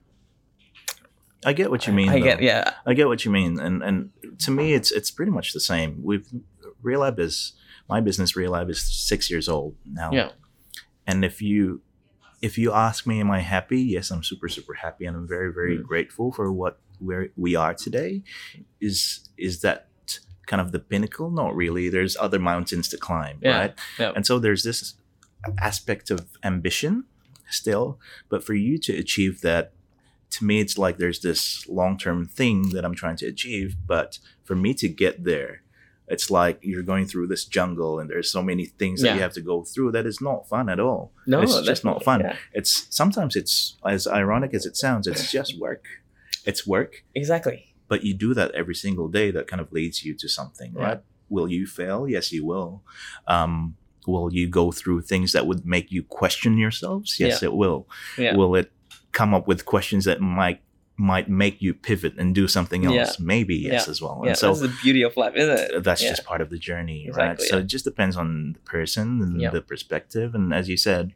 I 1.44 1.52
get 1.52 1.70
what 1.70 1.86
you 1.86 1.92
mean. 1.92 2.08
I 2.08 2.18
though. 2.18 2.24
get 2.24 2.42
yeah. 2.42 2.74
I 2.86 2.94
get 2.94 3.08
what 3.08 3.24
you 3.24 3.30
mean, 3.30 3.58
and 3.58 3.82
and 3.82 4.10
to 4.38 4.50
me, 4.50 4.74
it's 4.74 4.90
it's 4.90 5.10
pretty 5.10 5.32
much 5.32 5.52
the 5.52 5.60
same. 5.60 6.02
We've 6.02 6.26
Real 6.82 7.02
is 7.04 7.52
my 7.88 8.00
business. 8.00 8.36
Real 8.36 8.54
is 8.54 8.80
six 8.80 9.30
years 9.30 9.48
old 9.48 9.74
now. 9.84 10.10
Yeah. 10.12 10.30
And 11.06 11.24
if 11.24 11.42
you 11.42 11.82
if 12.42 12.56
you 12.56 12.72
ask 12.72 13.06
me, 13.06 13.20
am 13.20 13.30
I 13.30 13.40
happy? 13.40 13.80
Yes, 13.80 14.10
I'm 14.10 14.22
super 14.22 14.48
super 14.48 14.74
happy, 14.74 15.04
and 15.06 15.16
I'm 15.16 15.28
very 15.28 15.52
very 15.52 15.78
Mm. 15.78 15.82
grateful 15.82 16.32
for 16.32 16.52
what 16.52 16.78
where 16.98 17.28
we 17.36 17.54
are 17.56 17.74
today. 17.74 18.22
Is 18.80 19.28
is 19.36 19.60
that 19.62 19.88
kind 20.50 20.60
of 20.64 20.68
the 20.72 20.78
pinnacle? 20.92 21.28
Not 21.42 21.52
really. 21.62 21.84
There's 21.88 22.16
other 22.26 22.38
mountains 22.52 22.86
to 22.92 22.96
climb, 23.08 23.36
Yeah. 23.40 23.58
right? 23.60 23.74
Yeah. 23.98 24.12
And 24.16 24.24
so 24.28 24.34
there's 24.44 24.62
this 24.68 24.94
aspect 25.70 26.10
of 26.10 26.20
ambition 26.50 27.04
still, 27.48 27.98
but 28.30 28.44
for 28.46 28.54
you 28.54 28.74
to 28.86 28.92
achieve 29.04 29.34
that, 29.48 29.64
to 30.36 30.44
me, 30.44 30.56
it's 30.64 30.76
like 30.84 30.96
there's 30.98 31.20
this 31.28 31.66
long 31.68 31.98
term 32.04 32.26
thing 32.26 32.70
that 32.74 32.84
I'm 32.84 32.94
trying 33.02 33.16
to 33.22 33.26
achieve. 33.26 33.68
But 33.94 34.18
for 34.44 34.54
me 34.64 34.74
to 34.74 34.88
get 34.88 35.24
there, 35.24 35.62
it's 36.14 36.30
like 36.30 36.58
you're 36.62 36.82
going 36.92 37.06
through 37.06 37.28
this 37.28 37.44
jungle 37.44 37.98
and 38.00 38.08
there's 38.10 38.30
so 38.30 38.42
many 38.42 38.66
things 38.66 39.00
that 39.00 39.08
Yeah. 39.08 39.14
you 39.16 39.22
have 39.26 39.32
to 39.34 39.40
go 39.52 39.62
through 39.64 39.90
that 39.92 40.06
is 40.06 40.20
not 40.20 40.48
fun 40.48 40.68
at 40.68 40.78
all. 40.80 41.12
No, 41.26 41.40
it's 41.42 41.60
just 41.62 41.84
not 41.84 42.02
fun. 42.04 42.20
yeah. 42.20 42.36
It's 42.52 42.86
sometimes 42.90 43.34
it's 43.36 43.76
as 43.84 44.06
ironic 44.06 44.52
as 44.54 44.66
it 44.66 44.76
sounds, 44.76 45.06
it's 45.06 45.30
just 45.38 45.58
work. 45.60 45.84
It's 46.44 46.66
work, 46.66 47.04
Exactly. 47.14 47.69
But 47.90 48.02
you 48.06 48.12
do 48.14 48.32
that 48.34 48.50
every 48.60 48.74
single 48.84 49.08
day. 49.08 49.30
That 49.30 49.46
kind 49.50 49.60
of 49.60 49.68
leads 49.72 50.04
you 50.04 50.12
to 50.22 50.28
something, 50.28 50.72
Yeah. 50.76 50.82
right? 50.86 51.00
Will 51.28 51.48
you 51.56 51.66
fail? 51.66 52.08
Yes, 52.08 52.32
you 52.32 52.42
will. 52.52 52.82
Um, 53.26 53.76
will 54.06 54.32
you 54.32 54.46
go 54.48 54.72
through 54.72 55.02
things 55.02 55.32
that 55.34 55.46
would 55.48 55.62
make 55.66 55.92
you 55.92 56.02
question 56.02 56.56
yourselves? 56.56 57.20
Yes, 57.20 57.42
it 57.42 57.52
will. 57.52 57.80
Yeah. 58.16 58.34
Will 58.38 58.54
it 58.60 58.68
come 59.12 59.34
up 59.34 59.46
with 59.46 59.64
questions 59.74 60.04
that 60.06 60.20
might 60.20 60.60
might 61.12 61.28
make 61.30 61.56
you 61.62 61.72
pivot 61.72 62.14
and 62.18 62.34
do 62.34 62.46
something 62.46 62.84
else? 62.84 62.94
Yeah. 63.18 63.24
Maybe 63.34 63.56
yes 63.56 63.86
Yeah. 63.86 63.90
as 63.90 63.98
well. 64.02 64.20
yeah. 64.22 64.30
And 64.30 64.38
so 64.38 64.48
that's 64.48 64.60
the 64.60 64.72
beauty 64.82 65.02
of 65.02 65.16
life, 65.16 65.34
isn't 65.34 65.58
it? 65.58 65.82
that's 65.82 66.02
Yeah. 66.02 66.10
just 66.10 66.24
part 66.24 66.40
of 66.44 66.50
the 66.50 66.58
journey, 66.58 67.00
right? 67.14 67.32
Exactly, 67.32 67.46
So 67.46 67.58
it 67.58 67.66
just 67.74 67.84
depends 67.90 68.16
on 68.16 68.52
the 68.56 68.58
person 68.76 69.06
and 69.24 69.40
Yeah. 69.40 69.50
the 69.50 69.62
perspective, 69.62 70.34
and 70.34 70.52
as 70.60 70.68
you 70.68 70.76
said, 70.76 71.12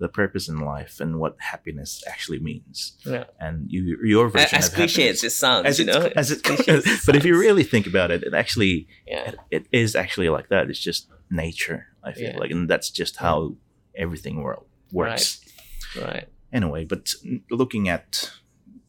the 0.00 0.08
purpose 0.08 0.48
in 0.48 0.58
life 0.74 0.94
and 1.00 1.10
what 1.22 1.36
happiness 1.52 2.02
actually 2.12 2.40
means. 2.50 2.76
Yeah. 3.04 3.24
And 3.40 3.54
you, 3.70 3.80
your 4.04 4.28
version 4.28 4.58
As 4.58 4.68
of 4.68 4.74
cliche 4.74 5.08
as 5.08 5.22
it 5.24 5.30
sounds, 5.30 5.66
as 5.66 5.78
you 5.78 5.84
know. 5.86 6.10
as 6.16 6.30
it, 6.32 6.40
as 6.50 6.60
it 6.68 7.00
but 7.06 7.14
if 7.16 7.24
you 7.24 7.38
really 7.38 7.64
think 7.72 7.86
about 7.86 8.10
it, 8.10 8.22
it 8.28 8.34
actually 8.34 8.88
yeah, 9.06 9.30
it, 9.30 9.36
it 9.50 9.64
is 9.72 9.94
actually 9.94 10.28
like 10.36 10.48
that. 10.48 10.68
It's 10.70 10.80
just 10.90 11.08
nature. 11.30 11.80
I 12.02 12.12
feel 12.12 12.30
Yeah. 12.32 12.38
like, 12.42 12.50
and 12.50 12.68
that's 12.72 12.90
just 12.90 13.14
how 13.16 13.54
everything 13.94 14.36
world 14.42 14.66
works. 14.92 15.40
right. 15.96 16.26
Anyway, 16.52 16.84
but 16.84 17.12
looking 17.50 17.88
at 17.88 18.30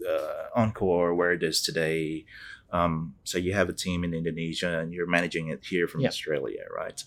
uh, 0.10 0.50
Encore, 0.56 1.14
where 1.14 1.32
it 1.34 1.44
is 1.44 1.62
today, 1.62 2.26
um, 2.72 3.16
so 3.24 3.38
you 3.38 3.54
have 3.54 3.70
a 3.70 3.74
team 3.74 4.04
in 4.04 4.14
Indonesia 4.14 4.80
and 4.80 4.94
you're 4.94 5.08
managing 5.08 5.48
it 5.50 5.62
here 5.66 5.88
from 5.88 6.02
Yeah. 6.02 6.08
Australia, 6.10 6.64
right? 6.76 7.04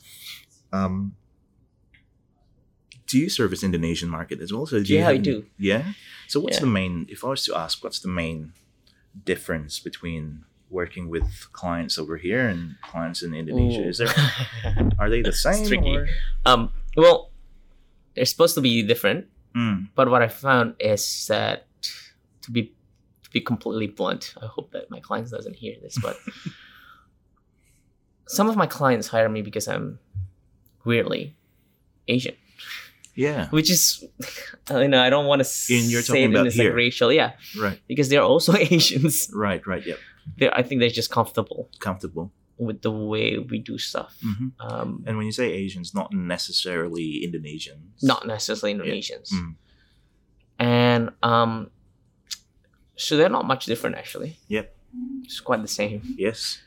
Um, 0.73 1.15
do 3.07 3.19
you 3.19 3.29
service 3.29 3.63
Indonesian 3.63 4.09
market 4.09 4.41
as 4.41 4.53
well? 4.53 4.67
So 4.67 4.83
do 4.83 4.93
Yeah, 4.95 5.11
you 5.11 5.15
I 5.15 5.17
do. 5.19 5.45
Yeah. 5.59 5.93
So 6.29 6.41
what's 6.41 6.57
Yeah. 6.57 6.61
the 6.65 6.73
main? 6.73 7.07
If 7.09 7.25
I 7.25 7.29
was 7.29 7.45
to 7.45 7.55
ask, 7.57 7.85
what's 7.85 8.01
the 8.01 8.09
main 8.09 8.53
difference 9.25 9.79
between 9.81 10.45
working 10.71 11.09
with 11.13 11.29
clients 11.53 11.99
over 11.99 12.17
here 12.17 12.49
and 12.49 12.77
clients 12.81 13.23
in 13.23 13.35
Indonesia? 13.35 13.83
Ooh. 13.85 13.89
Is 13.93 13.99
there 13.99 14.09
are 14.99 15.11
they 15.11 15.21
the 15.21 15.33
same? 15.47 15.67
tricky. 15.69 15.97
or- 15.97 16.09
um, 16.47 16.73
well, 16.97 17.31
they're 18.15 18.25
supposed 18.25 18.55
to 18.57 18.61
be 18.63 18.83
different, 18.83 19.27
Mm, 19.55 19.93
but 19.95 20.09
what 20.09 20.23
I 20.25 20.29
found 20.33 20.77
is 20.81 21.27
that 21.29 21.69
to 22.41 22.49
be 22.51 22.73
be 23.33 23.41
completely 23.41 23.87
blunt, 23.87 24.35
I 24.43 24.47
hope 24.47 24.73
that 24.73 24.91
my 24.91 25.01
clients 25.01 25.31
doesn't 25.31 25.57
hear 25.57 25.75
this, 25.83 25.99
but 26.01 26.17
some 28.27 28.49
of 28.49 28.57
my 28.57 28.67
clients 28.67 29.09
hire 29.09 29.29
me 29.29 29.43
because 29.43 29.69
I'm 29.69 29.99
weirdly 30.85 31.37
Asian, 32.09 32.35
yeah. 33.15 33.49
which 33.51 33.71
is 33.71 34.05
you 34.71 34.89
know 34.89 35.03
I 35.03 35.11
don't 35.11 35.27
want 35.27 35.41
to 35.41 35.45
say 35.45 35.81
talking 36.03 36.23
it 36.23 36.25
in 36.27 36.31
about 36.35 36.45
this 36.45 36.59
like 36.59 36.73
racial, 36.73 37.13
yeah, 37.13 37.33
Right. 37.59 37.81
because 37.89 38.09
they're 38.09 38.23
also 38.23 38.55
Asians. 38.71 39.31
Right. 39.35 39.65
Right. 39.67 39.85
Yep. 39.87 39.99
They're, 40.39 40.57
I 40.57 40.63
think 40.63 40.81
they're 40.81 40.89
just 40.91 41.11
comfortable 41.11 41.69
Comfortable. 41.81 42.33
with 42.57 42.83
the 42.83 42.93
way 42.93 43.39
we 43.39 43.59
do 43.59 43.77
stuff. 43.79 44.17
hmm 44.23 44.49
Um, 44.61 45.03
And 45.07 45.17
when 45.17 45.27
you 45.27 45.33
say 45.33 45.51
Asians, 45.53 45.95
not 45.95 46.13
necessarily 46.13 47.27
Indonesians. 47.27 48.03
not 48.03 48.27
necessarily 48.27 48.79
Indonesians. 48.79 49.33
Mm. 49.33 49.55
And 50.61 51.11
um, 51.25 51.71
so 52.97 53.17
they're 53.17 53.29
not 53.29 53.47
much 53.47 53.67
different 53.67 53.97
actually. 53.97 54.39
Yep. 54.49 54.75
It's 55.25 55.41
quite 55.41 55.63
the 55.63 55.69
same. 55.69 56.03
Yes. 56.19 56.61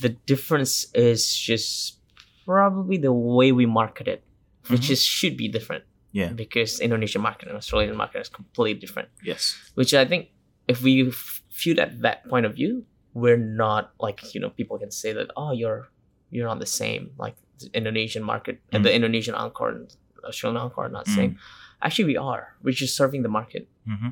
The 0.00 0.10
difference 0.10 0.86
is 0.94 1.36
just 1.36 1.98
probably 2.44 2.98
the 2.98 3.12
way 3.12 3.52
we 3.52 3.64
market 3.66 4.06
it, 4.08 4.22
which 4.68 4.88
Mhm. 4.88 4.90
is 4.90 5.02
should 5.04 5.36
be 5.36 5.48
different 5.48 5.84
Yeah. 6.12 6.32
because 6.32 6.80
Indonesian 6.80 7.22
market 7.22 7.48
and 7.48 7.56
Australian 7.56 7.96
market 7.96 8.20
is 8.20 8.28
completely 8.28 8.78
different. 8.80 9.08
Yes. 9.22 9.56
Which 9.74 9.94
I 9.94 10.04
think 10.04 10.28
if 10.68 10.82
we 10.82 11.10
viewed 11.52 11.78
at 11.78 12.02
that 12.02 12.28
point 12.28 12.44
of 12.46 12.54
view, 12.54 12.84
we're 13.14 13.36
not 13.38 13.92
like 14.00 14.34
you 14.34 14.40
know 14.40 14.50
people 14.50 14.76
can 14.78 14.90
say 14.90 15.12
that 15.12 15.30
oh 15.36 15.52
you're 15.52 15.88
you're 16.30 16.46
not 16.48 16.58
the 16.58 16.66
same 16.82 17.12
like 17.16 17.36
the 17.60 17.70
Indonesian 17.72 18.22
market 18.24 18.60
and 18.72 18.84
the 18.84 18.92
Indonesian 18.92 19.34
encore 19.36 19.70
and 19.70 19.86
Australian 20.24 20.60
encore 20.60 20.86
are 20.86 20.88
not 20.88 21.04
the 21.04 21.12
Mm. 21.12 21.20
same. 21.22 21.38
Actually, 21.80 22.06
we 22.12 22.16
are. 22.16 22.56
We're 22.62 22.74
just 22.84 22.96
serving 22.96 23.22
the 23.22 23.28
market. 23.28 23.68
hmm 23.86 24.08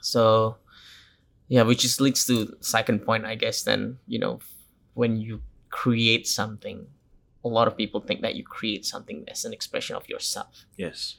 So, 0.00 0.56
yeah, 1.48 1.62
which 1.62 1.80
just 1.82 2.00
leads 2.00 2.26
to 2.26 2.56
second 2.60 3.00
point, 3.04 3.24
I 3.26 3.34
guess. 3.34 3.62
Then 3.62 3.98
you 4.06 4.18
know, 4.18 4.40
when 4.94 5.16
you 5.16 5.42
create 5.70 6.26
something, 6.26 6.86
a 7.44 7.48
lot 7.48 7.68
of 7.68 7.76
people 7.76 8.00
think 8.00 8.22
that 8.22 8.34
you 8.34 8.44
create 8.44 8.84
something 8.84 9.24
as 9.28 9.44
an 9.44 9.52
expression 9.52 9.96
of 9.96 10.08
yourself, 10.08 10.66
Yes. 10.76 11.16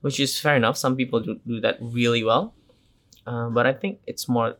which 0.00 0.18
is 0.20 0.38
fair 0.38 0.56
enough. 0.56 0.76
Some 0.76 0.96
people 0.96 1.20
do, 1.20 1.40
do 1.46 1.60
that 1.60 1.78
really 1.80 2.22
well, 2.24 2.54
uh, 3.26 3.48
but 3.50 3.66
I 3.66 3.72
think 3.72 4.00
it's 4.06 4.28
more. 4.28 4.56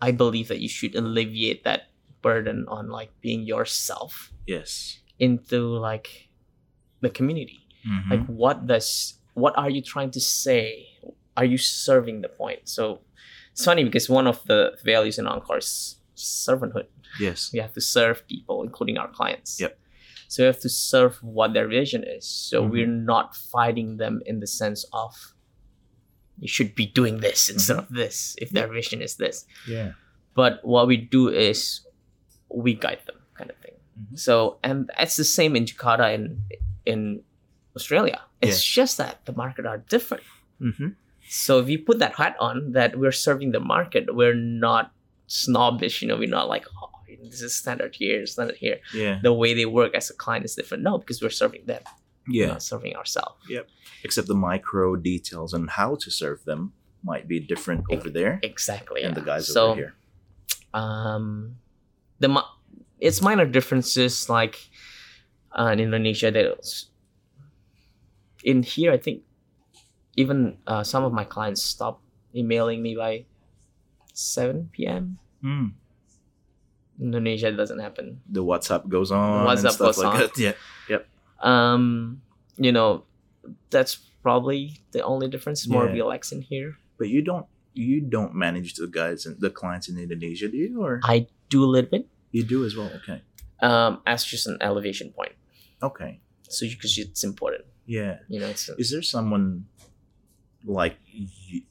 I 0.00 0.12
believe 0.12 0.48
that 0.48 0.60
you 0.60 0.68
should 0.68 0.94
alleviate 0.94 1.64
that 1.64 1.90
burden 2.22 2.64
on 2.68 2.88
like 2.88 3.12
being 3.20 3.44
yourself 3.44 4.32
Yes. 4.46 5.00
into 5.18 5.60
like 5.76 6.28
the 7.00 7.08
community 7.10 7.64
Mhm. 7.86 8.10
like 8.10 8.26
what 8.26 8.66
does 8.66 9.16
what 9.32 9.56
are 9.56 9.70
you 9.70 9.80
trying 9.80 10.10
to 10.12 10.20
say 10.20 10.89
are 11.40 11.48
you 11.52 11.58
serving 11.58 12.16
the 12.26 12.32
point 12.42 12.60
so 12.76 12.84
it's 13.52 13.64
funny 13.70 13.82
because 13.88 14.06
one 14.20 14.26
of 14.32 14.38
the 14.50 14.60
values 14.92 15.16
in 15.20 15.26
encore 15.32 15.58
is 15.64 15.70
servanthood 16.16 16.86
yes. 17.26 17.50
we 17.52 17.58
have 17.64 17.72
to 17.78 17.80
serve 17.96 18.16
people 18.34 18.56
including 18.68 18.96
our 19.02 19.10
clients 19.18 19.50
Yep. 19.64 19.72
so 20.32 20.36
we 20.42 20.46
have 20.52 20.60
to 20.68 20.72
serve 20.90 21.14
what 21.38 21.48
their 21.56 21.68
vision 21.78 22.02
is 22.16 22.24
so 22.50 22.56
Mhm. 22.62 22.70
we're 22.72 22.94
not 23.14 23.26
fighting 23.54 23.90
them 24.02 24.14
in 24.30 24.36
the 24.44 24.50
sense 24.62 24.80
of 25.04 25.12
you 26.38 26.48
should 26.56 26.72
be 26.82 26.86
doing 27.00 27.16
this 27.26 27.40
instead 27.54 27.76
Mm-hmm. 27.76 27.94
of 27.94 28.00
this 28.02 28.16
if 28.44 28.48
their 28.56 28.68
vision 28.80 28.98
is 29.08 29.16
this 29.24 29.36
Yeah. 29.76 29.92
but 30.40 30.52
what 30.72 30.84
we 30.92 30.96
do 31.18 31.22
is 31.48 31.58
we 32.64 32.72
guide 32.84 33.00
them 33.08 33.18
kind 33.38 33.50
of 33.54 33.56
thing 33.64 33.76
Mhm. 33.98 34.18
so 34.26 34.58
and 34.62 34.76
that's 34.98 35.16
the 35.22 35.28
same 35.38 35.52
in 35.58 35.64
jakarta 35.72 36.06
and 36.14 36.24
in 36.92 37.00
australia 37.78 38.20
it's 38.40 38.62
just 38.78 38.94
that 39.02 39.14
the 39.28 39.34
market 39.44 39.64
are 39.72 39.78
different 39.96 40.24
hmm 40.58 40.90
so 41.30 41.60
if 41.62 41.68
you 41.70 41.78
put 41.78 41.98
that 42.02 42.14
hat 42.18 42.34
on 42.42 42.72
that 42.74 42.98
we're 42.98 43.14
serving 43.14 43.52
the 43.54 43.60
market 43.74 44.10
we're 44.18 44.34
not 44.34 44.90
snobbish 45.26 46.02
you 46.02 46.08
know 46.08 46.18
we're 46.18 46.28
not 46.40 46.48
like 46.50 46.66
oh 46.82 46.90
this 47.30 47.40
is 47.46 47.54
standard 47.54 47.94
here 47.94 48.26
standard 48.26 48.56
here 48.58 48.78
Yeah. 48.92 49.20
the 49.22 49.32
way 49.32 49.54
they 49.54 49.66
work 49.66 49.94
as 49.94 50.10
a 50.10 50.16
client 50.24 50.44
is 50.44 50.54
different 50.58 50.82
no 50.82 50.98
because 50.98 51.22
we're 51.22 51.30
serving 51.42 51.66
them 51.70 51.82
Yeah. 52.26 52.46
not 52.58 52.62
serving 52.62 52.96
ourselves 52.96 53.38
Yep. 53.48 53.68
Except 54.02 54.26
the 54.26 54.34
micro 54.50 54.96
details 54.96 55.52
and 55.54 55.68
how 55.70 55.94
to 56.02 56.08
serve 56.10 56.42
them 56.50 56.72
might 57.10 57.26
be 57.28 57.38
different 57.52 57.84
over 57.94 58.08
there 58.10 58.40
exactly 58.42 59.00
and 59.06 59.12
yeah. 59.14 59.20
the 59.20 59.26
guys 59.30 59.46
so 59.46 59.62
over 59.70 59.80
here. 59.80 59.94
um 60.74 61.56
the 62.18 62.28
mi- 62.28 62.50
it's 62.98 63.20
minor 63.22 63.46
differences 63.46 64.28
like 64.28 64.56
uh, 65.58 65.70
in 65.72 65.78
Indonesia 65.80 66.30
that 66.30 66.46
in 68.44 68.62
here 68.62 68.90
I 68.92 68.98
think 68.98 69.22
even 70.16 70.58
uh, 70.66 70.82
some 70.82 71.04
of 71.04 71.12
my 71.12 71.24
clients 71.24 71.62
stop 71.62 72.00
emailing 72.34 72.82
me 72.82 72.94
by 72.96 73.24
7 74.12 74.70
p.m. 74.72 75.18
Mm. 75.42 75.72
Indonesia 77.00 77.50
doesn't 77.52 77.78
happen. 77.78 78.20
The 78.28 78.44
WhatsApp 78.44 78.88
goes 78.88 79.10
on. 79.10 79.46
WhatsApp 79.46 79.78
goes 79.78 79.98
like 79.98 80.06
on. 80.14 80.20
That. 80.36 80.56
Yeah. 80.88 80.98
Um, 81.40 82.20
you 82.56 82.72
know, 82.72 83.04
that's 83.70 83.96
probably 84.22 84.76
the 84.92 85.00
only 85.02 85.28
difference. 85.28 85.60
It's 85.64 85.68
more 85.72 85.86
Yeah. 85.86 85.92
relaxed 86.04 86.32
in 86.32 86.42
here. 86.42 86.76
But 86.98 87.08
you 87.08 87.22
don't 87.22 87.46
you 87.72 88.00
don't 88.02 88.34
manage 88.34 88.74
the 88.74 88.86
guys 88.90 89.24
and 89.24 89.40
the 89.40 89.48
clients 89.48 89.88
in 89.88 89.96
Indonesia, 89.96 90.48
do 90.48 90.56
you? 90.58 90.82
Or 90.82 91.00
I 91.04 91.26
do 91.48 91.64
a 91.64 91.70
little 91.70 91.88
bit 91.88 92.04
you 92.32 92.44
do 92.44 92.64
as 92.66 92.76
well? 92.76 92.90
Okay. 93.00 93.22
um, 93.62 94.02
as 94.06 94.24
just 94.24 94.46
an 94.46 94.58
elevation 94.60 95.12
point. 95.16 95.32
Okay. 95.82 96.20
So 96.50 96.66
you 96.66 96.76
because 96.76 96.98
it's 96.98 97.24
important, 97.24 97.64
Yeah. 97.86 98.18
you 98.28 98.40
know. 98.40 98.48
It's 98.52 98.68
Is 98.76 98.90
there 98.90 99.00
someone 99.06 99.64
like 100.64 100.96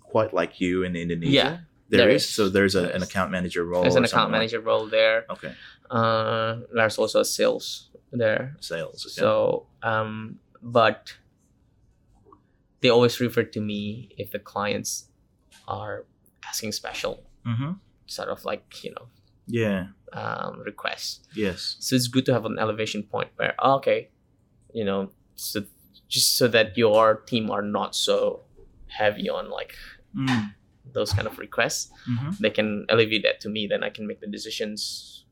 quite 0.04 0.34
like 0.34 0.60
you 0.62 0.84
in 0.84 0.96
Indonesia? 0.96 1.32
Yeah, 1.34 1.58
there 1.90 2.00
there 2.06 2.10
is. 2.10 2.24
is. 2.24 2.30
So 2.30 2.50
there's 2.50 2.76
a, 2.76 2.90
an 2.90 3.04
account 3.04 3.32
manager 3.32 3.64
role. 3.66 3.82
there's 3.84 3.96
an 3.96 4.04
account 4.06 4.12
something 4.30 4.32
like- 4.34 4.40
manager 4.52 4.62
role 4.62 4.88
there. 4.88 5.26
Okay, 5.30 5.54
Uh, 5.90 6.62
there's 6.74 6.98
also 6.98 7.22
a 7.22 7.26
sales 7.26 7.90
there. 8.12 8.56
sales. 8.60 9.06
Okay. 9.06 9.14
So, 9.22 9.66
um, 9.84 10.40
but 10.62 11.14
they 12.82 12.90
always 12.90 13.20
refer 13.20 13.44
to 13.44 13.62
me 13.62 14.10
if 14.18 14.32
the 14.32 14.40
clients 14.40 15.10
are 15.68 16.06
asking 16.48 16.72
special 16.72 17.24
hmm 17.46 17.74
sort 18.08 18.30
of 18.30 18.44
like 18.46 18.84
you 18.84 18.92
know 18.92 19.06
yeah, 19.52 19.88
um, 20.14 20.62
requests. 20.66 21.22
yes, 21.34 21.76
So 21.80 21.96
it's 21.96 22.08
good 22.08 22.26
to 22.28 22.34
have 22.34 22.46
an 22.46 22.58
elevation 22.60 23.02
point 23.04 23.30
where 23.36 23.54
oh, 23.60 23.76
okay, 23.82 24.10
you 24.74 24.86
know, 24.86 25.10
so 25.36 25.64
just 26.08 26.38
so 26.38 26.48
that 26.50 26.78
your 26.78 27.22
team 27.26 27.50
are 27.50 27.64
not 27.64 27.96
so 27.96 28.42
heavy 28.90 29.30
on 29.30 29.50
like 29.50 29.76
mm. 30.16 30.54
those 30.94 31.14
kind 31.14 31.28
of 31.28 31.38
requests, 31.40 31.92
hmm 32.06 32.32
they 32.40 32.50
can 32.50 32.86
elevate 32.90 33.24
that 33.24 33.40
to 33.42 33.50
me. 33.50 33.68
Then 33.68 33.84
I 33.84 33.90
can 33.90 34.08
make 34.08 34.20
the 34.22 34.28
decisions, 34.28 35.26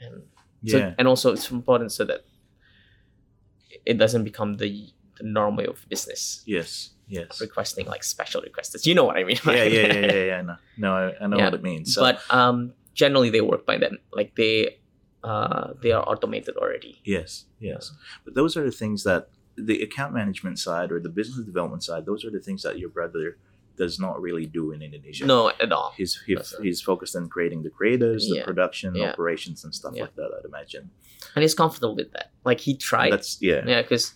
and 0.00 0.22
so, 0.66 0.78
yeah, 0.78 0.94
and 0.98 1.08
also 1.08 1.32
it's 1.32 1.50
important 1.50 1.92
so 1.92 2.04
that 2.04 2.24
it 3.84 3.98
doesn't 3.98 4.24
become 4.24 4.54
the, 4.56 4.92
the 5.18 5.24
norm 5.24 5.56
way 5.56 5.66
of 5.66 5.86
business 5.88 6.42
yes, 6.46 6.90
yes. 7.08 7.40
requesting 7.40 7.86
like 7.86 8.02
special 8.04 8.40
requests. 8.42 8.86
You 8.86 8.94
know 8.94 9.04
what 9.04 9.16
I 9.16 9.24
mean? 9.24 9.38
yeah, 9.44 9.52
right? 9.52 9.72
yeah, 9.72 9.86
yeah, 9.92 10.06
yeah, 10.06 10.24
yeah. 10.32 10.42
No, 10.42 10.56
no, 10.78 10.92
I, 10.94 11.24
I 11.24 11.26
know 11.26 11.36
Yeah, 11.38 11.44
what 11.46 11.54
it 11.54 11.62
means. 11.62 11.94
So, 11.94 12.02
but 12.02 12.20
um, 12.30 12.72
generally 12.94 13.30
they 13.30 13.40
work 13.40 13.66
by 13.66 13.76
then. 13.78 13.98
Like 14.12 14.34
they 14.36 14.78
uh, 15.22 15.72
they 15.82 15.92
are 15.92 16.02
automated 16.06 16.56
already. 16.56 17.00
yes, 17.04 17.46
yes. 17.58 17.92
But 18.24 18.34
those 18.34 18.56
are 18.56 18.64
the 18.64 18.70
things 18.72 19.04
that 19.04 19.28
the 19.56 19.82
account 19.82 20.12
management 20.14 20.58
side 20.58 20.90
or 20.92 21.00
the 21.00 21.08
business 21.08 21.44
development 21.46 21.82
side. 21.84 22.06
Those 22.06 22.24
are 22.24 22.30
the 22.30 22.40
things 22.40 22.62
that 22.62 22.78
your 22.78 22.88
brother 22.90 23.38
does 23.76 23.98
not 23.98 24.20
really 24.22 24.46
do 24.46 24.70
in 24.72 24.82
Indonesia. 24.82 25.26
No, 25.26 25.48
at 25.50 25.72
all. 25.72 25.92
He's 25.96 26.20
he, 26.26 26.36
right. 26.36 26.46
he's 26.62 26.80
focused 26.80 27.16
on 27.16 27.28
creating 27.28 27.62
the 27.64 27.70
creatives, 27.70 28.28
the 28.28 28.36
Yeah. 28.36 28.44
production, 28.44 28.94
Yeah. 28.94 29.10
operations, 29.10 29.64
and 29.64 29.74
stuff 29.74 29.94
Yeah. 29.96 30.02
like 30.02 30.14
that. 30.16 30.30
I'd 30.38 30.44
imagine. 30.44 30.90
and 31.34 31.42
he's 31.42 31.54
comfortable 31.54 31.96
with 31.96 32.12
that. 32.12 32.30
Like 32.44 32.60
he 32.60 32.76
tried, 32.76 33.10
That's 33.12 33.38
yeah. 33.40 33.64
yeah, 33.66 33.82
because 33.82 34.14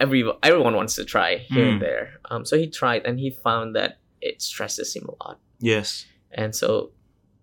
every 0.00 0.24
everyone 0.42 0.74
wants 0.76 0.94
to 0.94 1.04
try 1.04 1.36
here 1.38 1.64
Mm. 1.66 1.72
and 1.72 1.82
there. 1.82 2.20
Um, 2.30 2.44
so 2.44 2.56
he 2.56 2.68
tried, 2.68 3.04
and 3.04 3.18
he 3.18 3.30
found 3.30 3.74
that 3.76 3.98
it 4.20 4.40
stresses 4.42 4.94
him 4.94 5.04
a 5.08 5.14
lot, 5.24 5.40
Yes. 5.60 6.06
and 6.30 6.54
so 6.54 6.92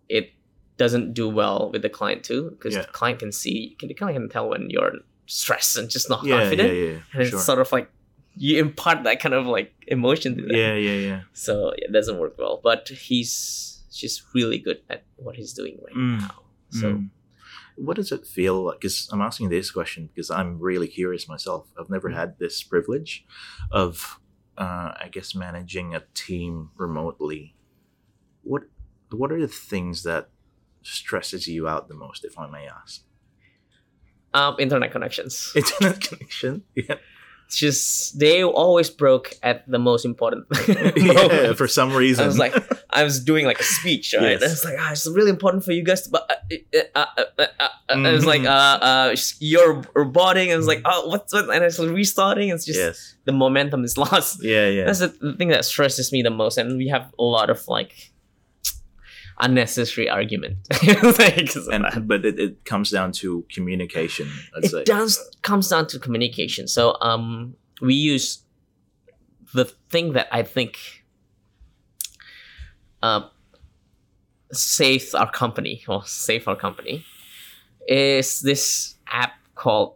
it 0.10 0.32
doesn't 0.78 1.14
do 1.14 1.28
well 1.30 1.70
with 1.72 1.82
the 1.82 1.90
client 1.90 2.24
too, 2.24 2.52
because 2.52 2.76
the 2.76 2.84
client 2.92 3.20
can 3.20 3.32
see, 3.32 3.76
can 3.80 3.88
the 3.90 3.94
client 3.94 4.18
can 4.18 4.30
tell 4.30 4.50
when 4.50 4.70
you're 4.70 4.94
stressed 5.26 5.78
and 5.78 5.90
just 5.90 6.10
not 6.10 6.24
Yeah, 6.26 6.40
confident, 6.42 6.74
yeah, 6.74 6.84
yeah. 6.84 7.00
and 7.14 7.22
it's 7.22 7.30
Sure. 7.32 7.40
sort 7.40 7.60
of 7.60 7.72
like 7.72 7.90
you 8.38 8.60
impart 8.60 9.04
that 9.04 9.20
kind 9.22 9.34
of 9.34 9.46
like 9.46 9.74
emotion 9.88 10.36
to 10.38 10.42
them. 10.44 10.56
Yeah, 10.56 10.76
yeah, 10.76 10.98
yeah. 11.10 11.22
So 11.34 11.70
it 11.78 11.92
doesn't 11.92 12.18
work 12.20 12.38
well, 12.38 12.60
but 12.64 12.88
he's 12.90 13.84
just 13.94 14.24
really 14.34 14.60
good 14.60 14.82
at 14.90 15.04
what 15.16 15.36
he's 15.38 15.54
doing 15.54 15.80
right 15.86 15.96
Mm. 15.96 16.20
now. 16.20 16.44
So 16.70 16.94
Mm. 16.94 17.10
What 17.78 17.98
does 17.98 18.12
it 18.14 18.26
feel 18.26 18.64
like? 18.64 18.80
Because 18.80 19.10
I'm 19.12 19.22
asking 19.22 19.50
this 19.50 19.70
question 19.70 20.08
because 20.08 20.32
I'm 20.32 20.60
really 20.60 20.88
curious 20.88 21.28
myself. 21.28 21.68
I've 21.78 21.90
never 21.90 22.10
had 22.10 22.40
this 22.40 22.64
privilege 22.64 23.26
of, 23.70 24.18
uh, 24.58 24.94
I 24.98 25.10
guess, 25.12 25.36
managing 25.36 25.94
a 25.94 26.04
team 26.14 26.70
remotely. 26.78 27.54
What 28.44 28.64
What 29.12 29.32
are 29.32 29.42
the 29.42 29.48
things 29.50 30.04
that 30.04 30.30
stresses 30.84 31.48
you 31.48 31.68
out 31.68 31.88
the 31.90 31.96
most, 31.96 32.24
if 32.26 32.38
I 32.40 32.48
may 32.48 32.66
ask? 32.68 33.04
Um, 34.36 34.56
internet 34.60 34.92
connections. 34.92 35.52
Internet 35.56 36.02
connection. 36.02 36.64
Yeah. 36.76 36.96
It's 37.48 37.58
just 37.58 38.20
they 38.20 38.44
always 38.44 38.90
broke 38.90 39.34
at 39.44 39.70
the 39.70 39.78
most 39.78 40.04
important. 40.04 40.48
yeah. 40.98 41.54
For 41.54 41.68
some 41.68 41.94
reason. 41.94 42.24
I 42.24 42.28
was 42.28 42.40
like, 42.40 42.56
I 42.90 43.04
was 43.04 43.24
doing 43.24 43.46
like 43.46 43.60
a 43.60 43.64
speech, 43.64 44.16
right? 44.18 44.32
Yes. 44.32 44.42
And 44.42 44.52
it's 44.52 44.66
like, 44.66 44.76
ah, 44.80 44.92
it's 44.92 45.08
really 45.08 45.30
important 45.30 45.64
for 45.64 45.72
you 45.72 45.84
guys, 45.84 46.02
to, 46.04 46.10
but 46.10 46.30
uh, 46.32 46.80
uh, 46.96 47.06
uh, 47.18 47.24
uh, 47.38 47.46
uh, 47.60 47.68
and 47.90 48.08
it's 48.08 48.26
like, 48.26 48.44
uh, 48.46 49.16
you're 49.40 49.84
roboting, 49.94 50.52
and 50.52 50.58
it's 50.58 50.68
like, 50.68 50.82
oh, 50.86 51.08
what's 51.08 51.34
what? 51.34 51.54
And 51.54 51.64
it's 51.64 51.78
restarting. 51.80 52.50
It's 52.50 52.66
just 52.66 52.80
yes. 52.80 53.16
the 53.26 53.32
momentum 53.32 53.84
is 53.84 53.96
lost. 54.06 54.44
Yeah. 54.44 54.68
Yeah. 54.68 54.86
That's 54.86 55.00
the 55.00 55.36
thing 55.38 55.50
that 55.50 55.66
stresses 55.66 56.12
me 56.12 56.24
the 56.24 56.32
most, 56.32 56.58
and 56.58 56.78
we 56.78 56.88
have 56.88 57.14
a 57.20 57.24
lot 57.24 57.52
of 57.52 57.68
like 57.68 58.12
unnecessary 59.40 60.10
argument. 60.10 60.58
like, 61.20 61.56
and 61.72 62.08
but 62.08 62.26
it, 62.26 62.40
it 62.40 62.66
comes 62.66 62.90
down 62.92 63.12
to 63.14 63.46
communication. 63.52 64.30
I'd 64.56 64.66
say. 64.66 64.80
it 64.82 64.86
does 64.86 65.20
comes 65.42 65.70
down 65.70 65.88
to 65.88 66.00
communication. 66.00 66.68
So 66.68 66.98
um, 67.02 67.56
we 67.82 67.94
use 67.94 68.44
the 69.54 69.66
thing 69.90 70.14
that 70.14 70.28
I 70.32 70.44
think 70.44 70.78
uh, 73.02 73.28
saves 74.52 75.14
our 75.14 75.30
company 75.30 75.84
or 75.88 76.06
save 76.06 76.48
our 76.48 76.56
company 76.56 77.06
is 77.88 78.42
this 78.42 78.96
app 79.08 79.34
called 79.56 79.96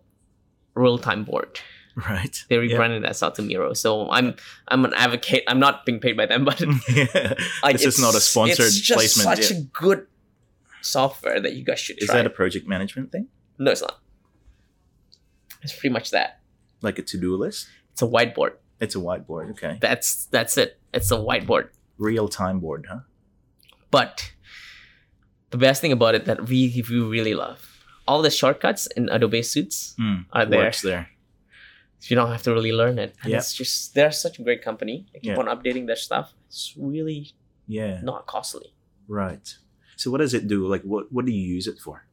Real 0.75 0.97
Time 0.97 1.23
Board. 1.23 1.59
Right. 2.09 2.45
They 2.49 2.57
rebranded 2.57 3.03
that 3.03 3.21
out 3.21 3.35
to 3.35 3.41
Miro. 3.41 3.73
So 3.73 4.09
I'm 4.09 4.35
I'm 4.67 4.85
an 4.85 4.93
advocate. 4.95 5.43
I'm 5.47 5.59
not 5.59 5.85
being 5.85 5.99
paid 5.99 6.15
by 6.15 6.25
them, 6.27 6.45
but 6.45 6.59
yeah. 6.95 7.33
like, 7.63 7.77
this 7.77 7.85
is 7.85 7.99
not 7.99 8.15
a 8.15 8.19
sponsored 8.21 8.67
it's 8.67 8.79
just 8.79 8.97
placement. 8.97 9.37
Such 9.37 9.51
yeah. 9.51 9.57
a 9.57 9.61
good 9.61 10.07
software 10.81 11.39
that 11.41 11.53
you 11.55 11.63
guys 11.65 11.79
should 11.79 12.01
Is 12.01 12.07
try. 12.07 12.17
that 12.17 12.25
a 12.25 12.29
project 12.29 12.67
management 12.67 13.11
thing? 13.11 13.27
no, 13.57 13.71
it's 13.71 13.81
not. 13.81 13.99
It's 15.61 15.73
pretty 15.73 15.91
much 15.91 16.11
that. 16.11 16.39
Like 16.81 16.97
a 16.99 17.01
to-do 17.01 17.35
list? 17.35 17.67
It's 17.91 18.01
a 18.01 18.07
whiteboard. 18.07 18.53
It's 18.79 18.95
a 18.95 18.99
whiteboard. 18.99 19.51
Okay. 19.51 19.77
That's 19.81 20.25
that's 20.27 20.57
it. 20.57 20.79
It's 20.93 21.11
a 21.11 21.17
whiteboard. 21.17 21.69
Real-time 21.97 22.59
board, 22.61 22.85
huh? 22.89 22.99
But 23.91 24.31
the 25.49 25.57
best 25.57 25.81
thing 25.81 25.91
about 25.91 26.15
it 26.15 26.23
that 26.25 26.47
we 26.47 26.81
we 26.89 26.99
really 27.01 27.33
love 27.33 27.83
all 28.07 28.21
the 28.21 28.31
shortcuts 28.31 28.87
in 28.95 29.09
Adobe 29.09 29.43
Suits 29.43 29.95
Mm, 29.99 30.25
are 30.31 30.45
there. 30.45 30.59
Works 30.63 30.81
there. 30.81 31.09
You 32.07 32.15
don't 32.15 32.29
have 32.31 32.43
to 32.43 32.53
really 32.53 32.71
learn 32.71 32.97
it, 32.97 33.13
and 33.23 33.31
Yeah. 33.31 33.37
it's 33.39 33.53
just 33.53 33.93
they're 33.93 34.11
such 34.11 34.39
a 34.39 34.43
great 34.43 34.61
company. 34.63 35.05
They 35.13 35.19
keep 35.19 35.31
Yeah. 35.31 35.37
on 35.39 35.45
updating 35.47 35.85
their 35.87 35.97
stuff. 35.97 36.33
It's 36.47 36.73
really 36.77 37.33
Yeah. 37.67 37.99
not 38.01 38.25
costly. 38.25 38.73
Right. 39.07 39.57
So 39.97 40.09
what 40.11 40.19
does 40.19 40.33
it 40.33 40.47
do? 40.47 40.65
Like 40.67 40.83
what 40.83 41.11
what 41.11 41.25
do 41.25 41.31
you 41.31 41.45
use 41.55 41.67
it 41.67 41.77
for? 41.79 42.05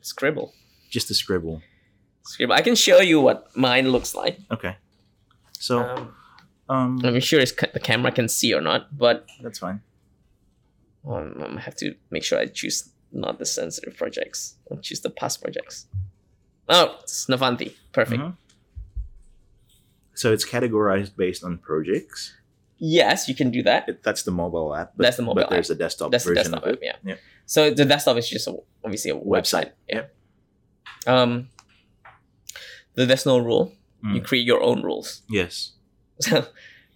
Scribble, 0.00 0.54
Just 0.90 1.08
to 1.08 1.14
scribble. 1.14 1.62
scribble. 2.24 2.54
I 2.54 2.62
can 2.62 2.74
show 2.74 3.00
you 3.00 3.20
what 3.20 3.54
mine 3.56 3.90
looks 3.90 4.14
like. 4.14 4.38
Okay. 4.50 4.76
So 5.58 5.80
Um, 5.80 6.14
um 6.68 7.00
I'm 7.04 7.20
sure 7.20 7.38
it's, 7.40 7.52
ca- 7.52 7.70
the 7.74 7.80
camera 7.80 8.10
can 8.12 8.28
see 8.28 8.54
or 8.54 8.60
not, 8.62 8.96
but 8.96 9.26
that's 9.42 9.58
fine. 9.58 9.82
um, 11.06 11.56
I 11.58 11.60
have 11.60 11.76
to 11.76 11.94
make 12.10 12.24
sure 12.24 12.38
I 12.38 12.46
choose 12.46 12.90
not 13.12 13.38
the 13.38 13.44
sensitive 13.46 13.96
projects. 13.96 14.56
I'll 14.70 14.78
choose 14.78 15.00
the 15.00 15.10
past 15.10 15.42
projects. 15.42 15.86
Oh, 16.68 16.98
it's 17.02 17.26
Navanti. 17.26 17.74
Perfect. 17.92 18.22
Mhm. 18.22 18.36
So 20.22 20.32
it's 20.32 20.46
categorized 20.46 21.16
based 21.16 21.42
on 21.42 21.58
projects. 21.58 22.32
Yes, 22.78 23.28
you 23.28 23.34
can 23.34 23.50
do 23.50 23.62
that. 23.64 23.88
It, 23.88 24.02
that's 24.04 24.22
the 24.22 24.30
mobile 24.30 24.74
app. 24.74 24.92
But, 24.96 25.02
That's 25.04 25.16
the 25.16 25.22
mobile 25.24 25.42
But 25.42 25.50
there's 25.50 25.70
a 25.70 25.74
desktop 25.74 26.10
That's 26.12 26.22
the 26.24 26.30
version 26.30 26.52
desktop 26.52 26.62
of 26.62 26.68
app, 26.74 26.78
it. 26.78 26.80
yeah. 26.82 26.96
Yeah. 27.10 27.14
So 27.46 27.70
the 27.74 27.84
desktop 27.84 28.16
is 28.18 28.28
just 28.30 28.46
a, 28.46 28.54
obviously 28.84 29.10
a 29.10 29.16
website. 29.18 29.72
Yeah. 29.88 30.04
Um. 31.06 31.48
The 32.94 33.06
there's 33.06 33.26
no 33.26 33.38
rule. 33.38 33.72
You 34.02 34.20
Mm. 34.20 34.24
create 34.24 34.46
your 34.46 34.62
own 34.62 34.82
rules. 34.82 35.22
Yes. 35.28 35.72
So 36.20 36.46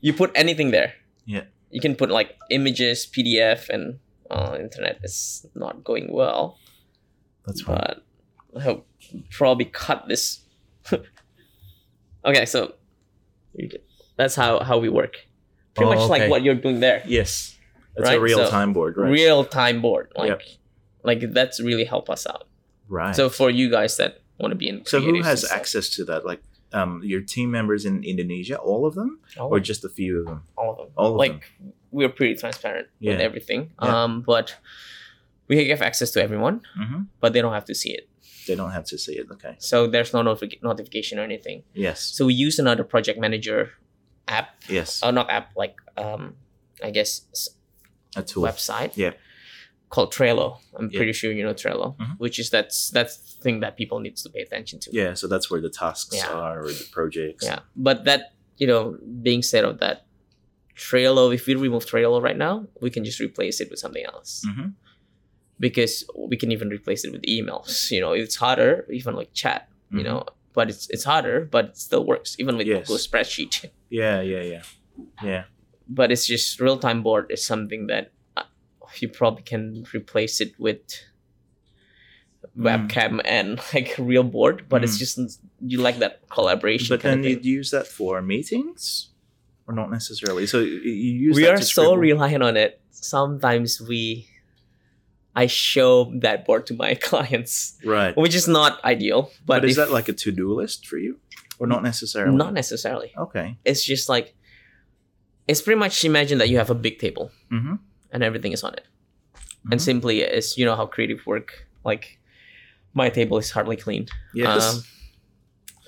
you 0.01 0.12
put 0.12 0.31
anything 0.35 0.70
there. 0.70 0.95
Yeah. 1.24 1.45
You 1.70 1.81
can 1.81 1.95
put 1.97 2.11
like 2.11 2.37
images, 2.51 3.07
PDF, 3.11 3.68
and 3.68 3.99
uh, 4.31 4.57
internet 4.61 4.99
is 5.03 5.47
not 5.55 5.83
going 5.83 6.12
well. 6.12 6.59
That's 7.47 7.62
fine. 7.62 7.79
But 8.53 8.62
I'll 8.66 8.85
probably 9.31 9.66
cut 9.66 10.07
this. 10.07 10.47
okay, 12.24 12.47
so 12.47 12.61
you 12.61 12.74
that's 14.17 14.35
how 14.35 14.61
how 14.61 14.79
we 14.79 14.89
work. 14.89 15.15
Pretty 15.75 15.91
Oh, 15.91 15.95
much 15.95 16.09
like 16.09 16.31
what 16.31 16.43
you're 16.43 16.55
doing 16.55 16.81
there. 16.81 17.03
yes. 17.07 17.53
It's 17.97 18.05
Right, 18.09 18.19
a 18.19 18.21
real 18.21 18.45
so 18.45 18.51
time 18.51 18.73
board, 18.75 18.97
right? 18.97 19.11
Real 19.11 19.45
time 19.45 19.81
board, 19.81 20.13
like 20.17 20.29
Yep. 20.29 20.43
like 21.03 21.21
that's 21.33 21.61
really 21.61 21.85
help 21.85 22.11
us 22.11 22.27
out. 22.27 22.45
right. 22.89 23.17
So 23.17 23.29
for 23.31 23.49
you 23.51 23.71
guys 23.71 23.97
that 23.97 24.21
want 24.39 24.53
to 24.53 24.57
be 24.57 24.69
in, 24.69 24.85
So 24.85 25.01
who 25.01 25.23
has 25.23 25.51
access 25.51 25.89
to 25.97 26.05
that? 26.05 26.25
Like 26.27 26.43
um, 26.73 27.01
your 27.03 27.23
team 27.23 27.51
members 27.51 27.87
in 27.87 28.05
Indonesia, 28.05 28.59
all 28.59 28.85
of 28.85 28.95
them, 28.95 29.21
All, 29.39 29.49
or 29.49 29.61
just 29.61 29.83
a 29.85 29.89
few 29.89 30.21
of 30.21 30.27
them? 30.27 30.43
all 30.57 30.71
of 30.73 30.77
them. 30.79 30.89
all 30.97 31.11
of 31.13 31.17
like 31.17 31.49
we're 31.91 32.11
pretty 32.11 32.35
transparent 32.35 32.89
with 33.01 33.21
everything. 33.21 33.71
Yeah. 33.83 34.05
Um, 34.05 34.21
but 34.21 34.57
we 35.49 35.65
give 35.65 35.81
access 35.81 36.11
to 36.13 36.23
everyone, 36.23 36.61
hmm 36.77 37.03
but 37.21 37.33
they 37.33 37.41
don't 37.41 37.55
have 37.55 37.65
to 37.73 37.75
see 37.75 37.93
it. 37.99 38.09
They 38.47 38.55
don't 38.55 38.71
have 38.73 38.85
to 38.87 38.99
see 38.99 39.15
it. 39.15 39.27
Okay. 39.31 39.57
So 39.59 39.87
there's 39.87 40.13
no 40.13 40.21
notific- 40.23 40.63
notification 40.63 41.19
or 41.19 41.23
anything. 41.23 41.63
Yes. 41.75 42.01
So 42.01 42.27
we 42.27 42.35
use 42.35 42.59
another 42.59 42.85
project 42.85 43.19
manager 43.19 43.71
app, 44.29 44.49
Yes. 44.69 45.01
oh 45.03 45.11
not 45.11 45.29
app, 45.31 45.51
like 45.57 45.77
um, 45.97 46.35
I 46.83 46.91
guess 46.91 47.23
a 48.17 48.23
tool. 48.23 48.45
website. 48.45 48.93
Yeah. 48.97 49.13
Called 49.89 50.13
Trello. 50.13 50.59
I'm 50.77 50.91
Yeah. 50.91 50.99
pretty 50.99 51.13
sure 51.13 51.31
you 51.33 51.45
know 51.45 51.55
Trello, 51.55 51.97
Mhm. 51.97 52.19
which 52.19 52.39
is 52.39 52.51
that's 52.51 52.91
that's 52.91 53.17
the 53.19 53.43
thing 53.43 53.61
that 53.61 53.77
people 53.77 54.01
needs 54.01 54.23
to 54.25 54.29
pay 54.31 54.41
attention 54.41 54.81
to. 54.81 54.91
Yeah. 54.93 55.15
So 55.15 55.27
that's 55.29 55.51
where 55.51 55.61
the 55.61 55.71
tasks 55.71 56.17
Yeah. 56.17 56.29
are, 56.33 56.61
or 56.65 56.73
the 56.73 56.87
projects. 56.91 57.45
Yeah. 57.45 57.61
But 57.77 58.05
that 58.05 58.33
you 58.59 58.67
know, 58.67 58.97
being 59.23 59.43
said 59.43 59.65
of 59.65 59.79
that, 59.79 60.07
Trello, 60.77 61.33
if 61.35 61.47
we 61.47 61.55
remove 61.55 61.87
Trello 61.87 62.21
right 62.23 62.37
now, 62.37 62.67
we 62.81 62.91
can 62.91 63.05
just 63.05 63.21
replace 63.21 63.61
it 63.61 63.71
with 63.71 63.79
something 63.79 64.05
else 64.05 64.43
hmm 64.47 64.69
because 65.59 66.05
we 66.17 66.37
can 66.37 66.53
even 66.53 66.69
replace 66.69 67.05
it 67.05 67.13
with 67.13 67.23
emails. 67.23 67.91
You 67.91 68.01
know, 68.01 68.13
it's 68.13 68.37
harder, 68.37 68.87
even 68.91 69.15
like 69.15 69.33
chat. 69.33 69.69
You 69.91 70.01
Mhm. 70.01 70.05
know, 70.05 70.25
but 70.53 70.69
it's 70.69 70.89
it's 70.91 71.05
harder, 71.05 71.45
but 71.45 71.65
it 71.67 71.77
still 71.77 72.05
works 72.05 72.37
even 72.39 72.57
with 72.57 72.67
Yes. 72.67 72.87
Google 72.89 72.99
spreadsheet. 72.99 73.65
Yeah, 73.89 74.21
yeah, 74.21 74.43
yeah, 74.43 74.63
yeah. 75.23 75.45
But 75.89 76.11
it's 76.11 76.27
just 76.27 76.59
real 76.61 76.77
time 76.79 77.03
board 77.05 77.27
is 77.31 77.45
something 77.45 77.87
that 77.87 78.11
uh, 78.37 78.43
you 78.99 79.09
probably 79.09 79.43
can 79.45 79.87
replace 79.95 80.41
it 80.41 80.53
with 80.59 80.83
Mm. 82.57 82.65
webcam 82.67 83.21
and 83.25 83.61
like 83.75 83.95
real 83.99 84.23
board, 84.25 84.67
but 84.69 84.83
it's 84.85 84.97
Mm. 84.97 84.99
just 84.99 85.41
you 85.61 85.79
like 85.81 85.99
that 85.99 86.29
collaboration. 86.31 86.89
But 86.95 87.03
then 87.03 87.23
you'd 87.23 87.45
use 87.45 87.71
that 87.71 87.87
for 87.87 88.23
meetings, 88.23 89.11
or 89.67 89.75
not 89.75 89.91
necessarily. 89.91 90.47
So 90.47 90.61
you 90.61 90.81
you 90.81 91.13
use 91.31 91.37
we 91.37 91.47
are 91.47 91.61
so 91.61 91.95
reliant 91.95 92.43
on 92.43 92.57
it. 92.57 92.81
Sometimes 92.91 93.81
we, 93.81 94.27
I 95.37 95.47
show 95.49 96.11
that 96.20 96.47
board 96.47 96.64
to 96.68 96.74
my 96.74 96.95
clients, 97.09 97.76
right. 97.84 98.16
which 98.16 98.34
is 98.34 98.49
not 98.49 98.82
ideal. 98.84 99.30
But, 99.45 99.61
But, 99.61 99.64
is 99.66 99.72
if- 99.72 99.76
that 99.76 99.93
like 99.93 100.09
a 100.09 100.14
to 100.14 100.32
do 100.32 100.53
list 100.55 100.87
for 100.87 100.97
you, 100.99 101.20
or 101.59 101.66
not 101.66 101.82
necessarily? 101.82 102.34
not 102.37 102.53
necessarily? 102.55 103.12
Okay. 103.16 103.59
It's 103.64 103.84
just 103.84 104.09
like, 104.09 104.34
it's 105.47 105.61
pretty 105.62 105.78
much 105.78 106.05
imagine 106.05 106.39
that 106.39 106.49
you 106.49 106.57
have 106.59 106.70
a 106.70 106.74
big 106.74 106.99
table 106.99 107.30
Mm-hmm. 107.53 107.74
and 108.12 108.22
everything 108.24 108.53
is 108.53 108.64
on 108.64 108.72
it, 108.74 108.87
and 109.70 109.78
Mhm. 109.80 109.84
simply 109.84 110.22
is 110.22 110.57
you 110.59 110.64
know 110.64 110.74
how 110.76 110.87
creative 110.87 111.20
work 111.26 111.66
like. 111.84 112.18
My 112.97 113.11
table 113.11 113.37
is 113.37 113.51
hardly 113.51 113.76
clean, 113.76 114.09
Yes. 114.32 114.64
um, 114.64 114.82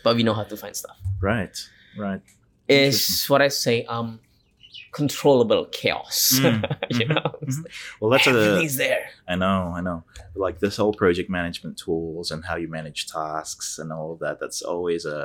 but 0.05 0.15
we 0.15 0.23
know 0.23 0.35
how 0.35 0.45
to 0.45 0.57
find 0.59 0.77
stuff. 0.77 0.99
right. 1.23 1.57
Right. 1.97 2.21
Is 2.69 3.25
what 3.33 3.41
I 3.41 3.49
say, 3.49 3.85
um, 3.89 4.21
controllable 4.99 5.65
chaos. 5.81 6.19
Mm, 6.43 6.63
you 6.99 7.07
mhm, 7.07 7.15
know, 7.15 7.31
mhm. 7.47 7.63
like 7.65 7.73
Well, 8.01 8.11
that's 8.13 8.27
a. 8.27 8.31
everything's 8.31 8.77
there. 8.87 9.05
I 9.33 9.35
know. 9.45 9.61
I 9.79 9.81
know. 9.87 9.99
Like 10.45 10.57
this 10.65 10.77
whole 10.81 10.95
project 11.03 11.29
management 11.39 11.75
tools 11.85 12.27
and 12.33 12.41
how 12.49 12.57
you 12.63 12.69
manage 12.79 13.01
tasks 13.19 13.79
and 13.81 13.89
all 13.97 14.09
of 14.15 14.19
that. 14.25 14.35
That's 14.43 14.61
always 14.73 15.03
a 15.19 15.23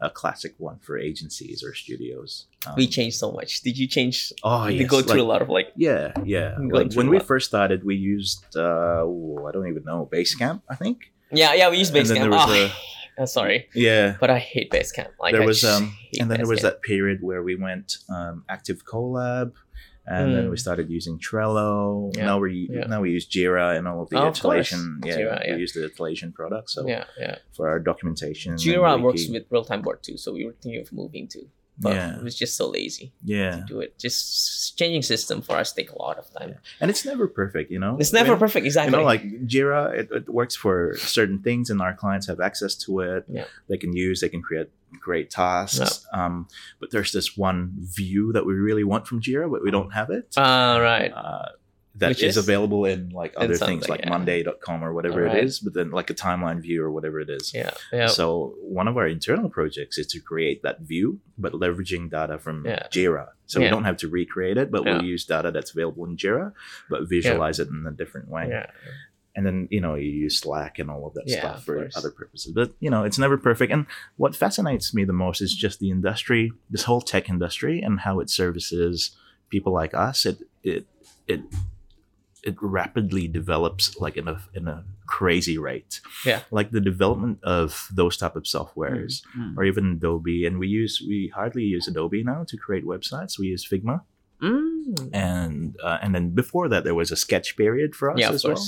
a 0.00 0.10
classic 0.20 0.52
one 0.68 0.78
for 0.86 0.94
agencies 1.10 1.58
or 1.66 1.72
studios. 1.84 2.30
Um, 2.66 2.74
we 2.80 2.86
changed 2.96 3.16
so 3.24 3.28
much. 3.38 3.50
Did 3.66 3.76
you 3.80 3.88
change? 3.96 4.16
Oh, 4.44 4.66
we 4.66 4.74
yes. 4.80 4.90
go 4.94 4.98
through 5.02 5.22
like- 5.22 5.28
a 5.28 5.32
lot 5.32 5.42
of 5.44 5.48
like 5.58 5.68
Yeah, 5.88 6.04
yeah. 6.34 6.54
Like 6.78 6.90
when 6.98 7.08
we 7.14 7.18
first 7.32 7.46
started, 7.52 7.78
we 7.90 7.96
used 8.14 8.44
uh, 8.56 9.02
ooh, 9.12 9.44
I 9.48 9.50
don't 9.54 9.68
even 9.72 9.84
know 9.90 10.00
Basecamp. 10.16 10.58
I 10.74 10.76
think. 10.82 10.98
yeah 11.42 11.52
yeah 11.60 11.68
we 11.72 11.76
use 11.82 11.90
And 11.90 11.96
then 11.98 12.04
Basecamp. 12.06 12.22
there 12.24 12.34
was 12.38 12.48
Oh, 12.48 12.54
a- 12.64 12.72
uh, 13.18 13.26
sorry, 13.26 13.68
Yeah. 13.74 14.16
but 14.20 14.30
I 14.30 14.38
hate 14.38 14.70
Basecamp. 14.70 15.10
Like 15.20 15.32
there 15.32 15.42
I 15.42 15.46
was 15.46 15.64
um, 15.64 15.96
and 16.20 16.30
then 16.30 16.38
there 16.38 16.46
was 16.46 16.62
that 16.62 16.82
period 16.82 17.18
where 17.22 17.42
we 17.42 17.54
went 17.56 17.96
um, 18.08 18.44
active 18.48 18.84
collab, 18.84 19.52
and 20.06 20.34
then 20.34 20.44
Mm. 20.46 20.50
we 20.50 20.56
started 20.56 20.88
using 20.90 21.18
Trello. 21.18 22.14
Yeah, 22.16 22.24
Now 22.26 22.38
we 22.38 22.68
yeah. 22.70 22.86
now 22.86 23.00
we 23.02 23.10
use 23.10 23.26
Jira 23.28 23.76
and 23.76 23.86
all 23.88 24.02
of 24.02 24.08
the 24.10 24.16
Oh. 24.18 24.30
Atlassian. 24.30 25.04
Yeah, 25.04 25.16
Jira, 25.16 25.36
yeah. 25.46 25.54
we 25.54 25.60
use 25.60 25.72
the 25.74 25.88
Atlassian 25.90 26.32
products. 26.32 26.72
So 26.74 26.86
yeah 26.88 27.04
yeah. 27.18 27.36
for 27.56 27.68
our 27.68 27.78
documentation, 27.78 28.54
Jira 28.54 29.00
works 29.00 29.28
with 29.28 29.44
real 29.50 29.64
time 29.64 29.82
board 29.82 30.02
too, 30.02 30.16
so 30.16 30.32
we 30.32 30.44
were 30.46 30.56
thinking 30.62 30.80
of 30.80 30.92
moving 30.92 31.28
to, 31.34 31.40
but 31.80 31.94
Yeah. 31.94 32.16
it 32.18 32.22
was 32.24 32.34
just 32.36 32.56
so 32.56 32.68
lazy 32.68 33.12
yeah, 33.24 33.60
to 33.60 33.64
do 33.66 33.80
it. 33.80 33.98
Just 33.98 34.76
changing 34.78 35.02
system 35.02 35.42
for 35.42 35.56
us 35.56 35.72
take 35.72 35.90
a 35.90 35.98
lot 35.98 36.18
of 36.18 36.30
time. 36.32 36.56
and 36.80 36.90
it's 36.90 37.04
never 37.04 37.26
perfect. 37.28 37.70
You 37.70 37.78
know, 37.78 37.96
It's 38.00 38.12
never 38.12 38.36
perfect, 38.36 38.66
exactly. 38.66 38.92
You 38.92 38.98
know, 38.98 39.04
like 39.04 39.22
Jira, 39.46 39.94
it, 39.94 40.08
it 40.10 40.28
works 40.28 40.56
for 40.56 40.96
certain 40.98 41.38
things, 41.40 41.70
and 41.70 41.80
our 41.80 41.94
clients 41.94 42.26
have 42.26 42.40
access 42.40 42.74
to 42.86 43.00
it. 43.00 43.24
Yeah. 43.28 43.44
They 43.68 43.76
can 43.78 43.92
use, 43.94 44.20
they 44.20 44.28
can 44.28 44.42
create 44.42 44.68
great 45.00 45.30
tasks. 45.30 46.06
Um, 46.12 46.48
but 46.80 46.90
there's 46.90 47.12
this 47.12 47.36
one 47.36 47.74
view 47.78 48.32
that 48.32 48.46
we 48.46 48.54
really 48.54 48.84
want 48.84 49.06
from 49.06 49.20
Jira, 49.20 49.50
but 49.50 49.62
we 49.62 49.70
don't 49.70 49.92
have 49.92 50.10
it. 50.10 50.32
uh, 50.36 50.78
right. 50.80 51.12
uh, 51.12 51.48
that 51.98 52.08
Which 52.10 52.22
is, 52.22 52.36
is- 52.36 52.44
available 52.48 52.84
in 52.84 53.10
like 53.10 53.34
in 53.36 53.42
other 53.42 53.56
things 53.56 53.88
like 53.88 54.00
yeah. 54.00 54.10
monday.com 54.10 54.84
or 54.84 54.92
whatever 54.92 55.20
Alright. 55.26 55.38
it 55.38 55.44
is 55.44 55.58
but 55.60 55.72
then 55.74 55.90
like 55.90 56.10
a 56.10 56.14
timeline 56.14 56.60
view 56.60 56.82
or 56.82 56.90
whatever 56.90 57.18
it 57.20 57.30
is 57.30 57.52
Yeah 57.54 57.70
yeah. 57.92 58.06
so 58.08 58.54
one 58.62 58.88
of 58.88 58.96
our 58.96 59.06
internal 59.06 59.48
projects 59.50 59.98
is 59.98 60.06
to 60.08 60.20
create 60.20 60.62
that 60.62 60.80
view 60.80 61.20
but 61.36 61.52
leveraging 61.52 62.10
data 62.10 62.38
from 62.38 62.64
Yeah. 62.66 62.86
jira 62.94 63.28
so 63.46 63.60
we 63.60 63.68
don't 63.68 63.84
have 63.84 63.96
to 63.98 64.08
recreate 64.08 64.58
it 64.62 64.70
but 64.70 64.84
we'll 64.84 65.04
use 65.04 65.24
data 65.24 65.50
that's 65.50 65.70
available 65.72 66.04
in 66.06 66.16
jira 66.16 66.52
but 66.90 67.08
visualize 67.08 67.58
it 67.58 67.68
in 67.68 67.86
a 67.86 67.92
different 67.92 68.28
way 68.28 68.46
yeah. 68.48 68.66
and 69.34 69.44
then 69.46 69.68
you 69.70 69.80
know 69.80 69.94
you 69.94 70.10
use 70.10 70.38
slack 70.40 70.78
and 70.78 70.90
all 70.90 71.06
of 71.08 71.14
that 71.14 71.24
Yeah, 71.26 71.38
stuff 71.40 71.56
of 71.58 71.64
for 71.64 71.76
course. 71.76 71.96
other 71.96 72.10
purposes 72.10 72.52
but 72.52 72.72
you 72.80 72.90
know 72.90 73.02
it's 73.04 73.18
never 73.18 73.36
perfect 73.38 73.72
and 73.72 73.86
what 74.16 74.36
fascinates 74.36 74.92
me 74.94 75.04
the 75.04 75.12
most 75.24 75.40
is 75.40 75.54
just 75.54 75.78
the 75.80 75.90
industry 75.90 76.52
this 76.70 76.84
whole 76.84 77.00
tech 77.00 77.28
industry 77.28 77.80
and 77.80 78.00
how 78.00 78.20
it 78.20 78.28
services 78.30 79.16
people 79.50 79.72
like 79.72 79.94
us 79.94 80.26
it 80.26 80.38
it 80.62 80.86
it 81.26 81.40
it 82.48 82.56
rapidly 82.80 83.24
develops 83.40 83.84
like 84.04 84.16
in 84.20 84.26
a 84.34 84.36
in 84.58 84.64
a 84.74 84.78
crazy 85.18 85.56
rate 85.70 85.92
Yeah. 86.30 86.40
like 86.58 86.68
the 86.76 86.84
development 86.92 87.36
of 87.58 87.68
those 88.00 88.14
type 88.22 88.36
of 88.40 88.44
softwares 88.54 89.12
or 89.56 89.62
even 89.70 89.84
adobe 89.96 90.38
and 90.46 90.54
we 90.62 90.68
use 90.80 90.94
we 91.10 91.18
hardly 91.38 91.64
use 91.76 91.84
adobe 91.92 92.22
now 92.32 92.40
to 92.50 92.56
create 92.64 92.84
websites 92.94 93.32
we 93.40 93.46
use 93.54 93.64
figma 93.72 93.96
Mm. 94.40 95.10
and 95.12 95.76
uh, 95.88 95.98
and 96.02 96.10
then 96.14 96.26
before 96.42 96.66
that 96.72 96.82
there 96.86 96.94
was 97.02 97.10
a 97.16 97.16
sketch 97.24 97.48
period 97.56 97.90
for 97.98 98.06
us 98.12 98.18
Yeah, 98.22 98.30
as 98.36 98.44
well 98.44 98.62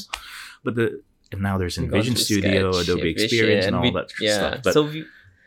but 0.64 0.74
the 0.78 0.86
and 1.32 1.40
now 1.48 1.54
there's 1.60 1.76
InVision 1.78 2.16
Studio, 2.18 2.72
Sketch, 2.72 2.88
Adobe 2.88 3.14
InVision, 3.14 3.24
Experience, 3.24 3.66
and 3.66 3.76
all 3.76 3.82
we- 3.82 3.92
that 3.98 4.08
yeah. 4.20 4.34
stuff. 4.38 4.60
But 4.64 4.72
so 4.74 4.80
we, 4.90 5.04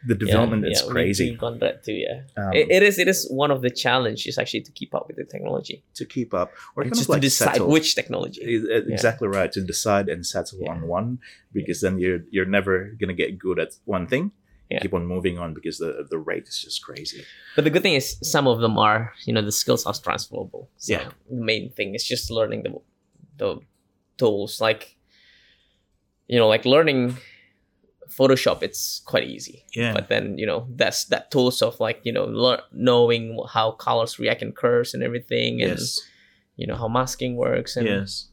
the 0.08 0.16
development 0.16 0.64
yeah, 0.66 0.72
is 0.72 0.82
yeah, 0.84 0.92
crazy 0.92 1.30
We've 1.32 1.40
gone 1.40 1.60
that 1.60 1.84
too. 1.84 1.94
Yeah. 1.94 2.22
um, 2.38 2.54
it, 2.54 2.70
it 2.70 2.84
is. 2.84 3.00
It 3.00 3.08
is 3.08 3.28
one 3.30 3.52
of 3.52 3.62
the 3.62 3.70
challenges 3.70 4.38
actually 4.38 4.62
to 4.62 4.72
keep 4.72 4.94
up 4.94 5.08
with 5.08 5.16
the 5.18 5.24
technology. 5.26 5.84
to 5.96 6.06
keep 6.06 6.34
up, 6.34 6.52
or 6.76 6.84
just 6.84 7.10
like 7.10 7.22
to 7.22 7.28
decide 7.28 7.54
settle. 7.54 7.70
which 7.70 7.96
technology. 7.96 8.42
Exactly 8.98 9.28
right. 9.28 9.52
To 9.52 9.62
decide 9.62 10.10
and 10.10 10.26
settle 10.26 10.60
Yeah. 10.62 10.72
on 10.72 10.88
one, 10.88 11.20
because 11.54 11.82
then 11.82 12.00
you're 12.00 12.22
you're 12.32 12.46
never 12.58 12.96
gonna 13.00 13.14
get 13.24 13.38
good 13.40 13.60
at 13.60 13.72
one 13.86 14.08
thing. 14.08 14.32
Yeah. 14.70 14.80
Keep 14.80 14.94
on 14.94 15.06
moving 15.06 15.38
on 15.38 15.54
because 15.54 15.78
the 15.78 16.08
the 16.10 16.18
rate 16.18 16.48
is 16.48 16.58
just 16.62 16.84
crazy. 16.84 17.24
But 17.56 17.64
the 17.66 17.70
good 17.70 17.84
thing 17.84 17.94
is 17.96 18.18
some 18.24 18.48
of 18.48 18.60
them 18.60 18.78
are, 18.78 19.14
you 19.26 19.34
know, 19.34 19.42
the 19.42 19.52
skills 19.52 19.86
are 19.86 19.94
transferable. 19.94 20.70
So 20.78 20.94
Yeah. 20.94 21.10
The 21.30 21.36
main 21.52 21.70
thing 21.72 21.94
is 21.96 22.04
just 22.04 22.32
learning 22.32 22.64
the 22.64 22.72
the 23.38 23.60
tools. 24.18 24.60
Like, 24.62 24.96
you 26.28 26.40
know, 26.40 26.48
like 26.48 26.66
learning 26.66 27.18
Photoshop, 28.10 28.64
it's 28.64 29.02
quite 29.06 29.28
easy. 29.28 29.66
Yeah. 29.76 29.94
But 29.94 30.10
then 30.10 30.38
you 30.38 30.46
know 30.46 30.68
that's 30.76 31.06
that 31.06 31.32
tools 31.32 31.62
of 31.62 31.80
like 31.80 32.02
you 32.04 32.12
know 32.12 32.26
lear- 32.26 32.62
knowing 32.72 33.38
how 33.50 33.72
colors 33.72 34.20
react 34.20 34.42
in 34.42 34.52
curves 34.52 34.94
and 34.94 35.04
everything, 35.04 35.62
and 35.62 35.72
yes. 35.80 36.00
you 36.56 36.68
know 36.68 36.76
how 36.76 36.88
masking 36.88 37.36
works, 37.36 37.76
and 37.78 37.88
Yes. 37.88 38.28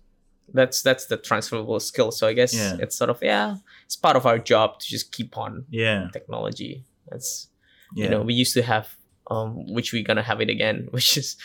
that's 0.52 0.82
that's 0.82 1.06
the 1.06 1.16
transferable 1.16 1.80
skill. 1.80 2.10
So 2.10 2.26
I 2.26 2.32
guess 2.32 2.52
Yeah. 2.54 2.76
it's 2.80 2.96
sort 2.96 3.10
of 3.10 3.18
yeah, 3.22 3.56
it's 3.84 3.96
part 3.96 4.16
of 4.16 4.26
our 4.26 4.38
job 4.38 4.78
to 4.80 4.86
just 4.88 5.12
keep 5.12 5.36
on 5.38 5.64
Yeah. 5.70 6.08
technology. 6.12 6.84
That's 7.08 7.48
Yeah. 7.94 8.04
you 8.04 8.10
know 8.10 8.22
we 8.22 8.34
used 8.34 8.54
to 8.54 8.62
have 8.62 8.96
um 9.30 9.72
which 9.74 9.92
we're 9.92 10.04
gonna 10.04 10.22
have 10.22 10.40
it 10.40 10.50
again 10.50 10.88
which 10.94 11.16
is 11.16 11.36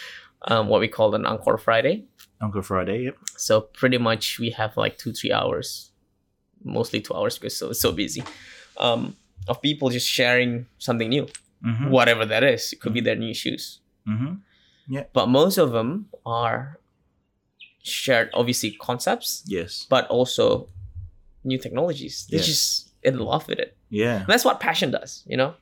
um 0.48 0.68
what 0.70 0.80
we 0.80 0.88
call 0.88 1.14
an 1.16 1.26
encore 1.26 1.58
friday 1.58 2.06
Encore 2.42 2.64
Friday. 2.64 3.04
Yep. 3.06 3.16
so 3.38 3.62
pretty 3.62 3.98
much 3.98 4.40
we 4.40 4.50
have 4.52 4.76
like 4.78 4.98
two 4.98 5.14
three 5.14 5.32
hours 5.32 5.92
mostly 6.66 6.99
two 6.99 7.13
hours 7.13 7.38
because 7.38 7.55
so 7.55 7.70
it's 7.70 7.80
so 7.80 7.91
busy 7.91 8.24
um 8.78 9.16
of 9.47 9.61
people 9.61 9.89
just 9.89 10.09
sharing 10.09 10.66
something 10.78 11.09
new 11.09 11.28
Mm-hmm. 11.66 11.89
whatever 11.89 12.26
that 12.26 12.43
is 12.43 12.74
it 12.74 12.80
could 12.82 12.93
be 12.93 13.01
their 13.01 13.16
new 13.16 13.34
shoes 13.34 13.80
Mm-hmm. 14.07 14.99
but 15.13 15.28
most 15.30 15.57
of 15.57 15.72
them 15.72 16.09
are 16.26 16.80
shared 17.82 18.30
obviously 18.34 18.72
concepts 18.72 19.43
Yes. 19.47 19.86
but 19.89 20.07
also 20.07 20.68
new 21.43 21.57
technologies 21.57 22.28
they 22.30 22.38
Yeah. 22.38 22.43
just 22.43 22.91
in 23.03 23.18
love 23.20 23.47
with 23.47 23.59
it 23.59 23.78
Yeah. 23.89 24.18
and 24.22 24.28
that's 24.28 24.45
what 24.45 24.59
passion 24.59 24.91
does 24.91 25.24
you 25.26 25.38
know 25.38 25.53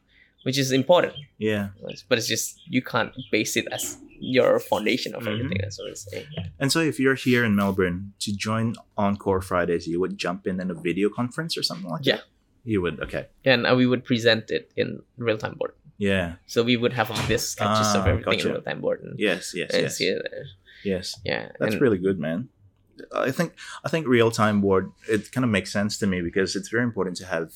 which 0.43 0.57
is 0.57 0.71
important 0.71 1.13
Yeah. 1.37 1.69
but 2.09 2.17
it's 2.17 2.27
just 2.27 2.59
you 2.67 2.81
can't 2.81 3.11
base 3.31 3.55
it 3.57 3.67
as 3.71 3.97
your 4.19 4.59
foundation 4.59 5.13
of 5.15 5.23
Mhm. 5.23 5.31
everything. 5.33 5.57
That's 5.61 5.77
what 5.79 5.89
it's 5.89 6.05
saying. 6.09 6.27
And 6.59 6.71
so, 6.71 6.79
if 6.79 6.95
you're 6.99 7.15
here 7.27 7.43
in 7.43 7.55
Melbourne 7.55 8.13
to 8.19 8.29
join 8.47 8.75
Encore 8.97 9.41
Fridays, 9.41 9.85
you 9.91 9.99
would 9.99 10.17
jump 10.17 10.47
in 10.47 10.61
in 10.61 10.71
a 10.71 10.73
video 10.89 11.09
conference 11.09 11.57
or 11.57 11.63
something 11.63 11.89
like 11.89 12.05
Yeah. 12.05 12.15
that. 12.17 12.23
Yeah. 12.63 12.71
You 12.71 12.81
would. 12.83 13.01
Okay. 13.01 13.23
And 13.43 13.67
uh, 13.67 13.75
we 13.75 13.85
would 13.85 14.03
present 14.05 14.49
it 14.57 14.71
in 14.77 14.87
real 15.17 15.37
time 15.37 15.55
board. 15.59 15.73
Yeah. 15.97 16.35
So 16.45 16.63
we 16.63 16.77
would 16.77 16.93
have 16.93 17.09
this 17.27 17.43
sketches 17.51 17.89
of 17.97 18.01
Ah, 18.03 18.09
everything 18.11 18.33
gotcha. 18.39 18.47
in 18.47 18.53
real 18.53 18.61
time 18.69 18.79
board. 18.79 18.99
And, 19.03 19.19
Yes. 19.19 19.51
Yes. 19.53 19.71
and 19.73 19.83
Yes. 19.83 19.99
Yes. 20.91 21.19
Yeah. 21.25 21.49
That's 21.59 21.73
and- 21.73 21.81
really 21.81 21.97
good, 21.97 22.17
man. 22.19 22.47
I 23.11 23.31
think 23.31 23.49
I 23.83 23.89
think 23.89 24.07
real 24.07 24.31
time 24.31 24.61
board 24.61 24.85
it 25.09 25.31
kind 25.33 25.43
of 25.43 25.51
makes 25.51 25.71
sense 25.73 25.97
to 26.01 26.07
me 26.07 26.21
because 26.21 26.55
it's 26.55 26.69
very 26.69 26.83
important 26.83 27.17
to 27.17 27.25
have 27.25 27.51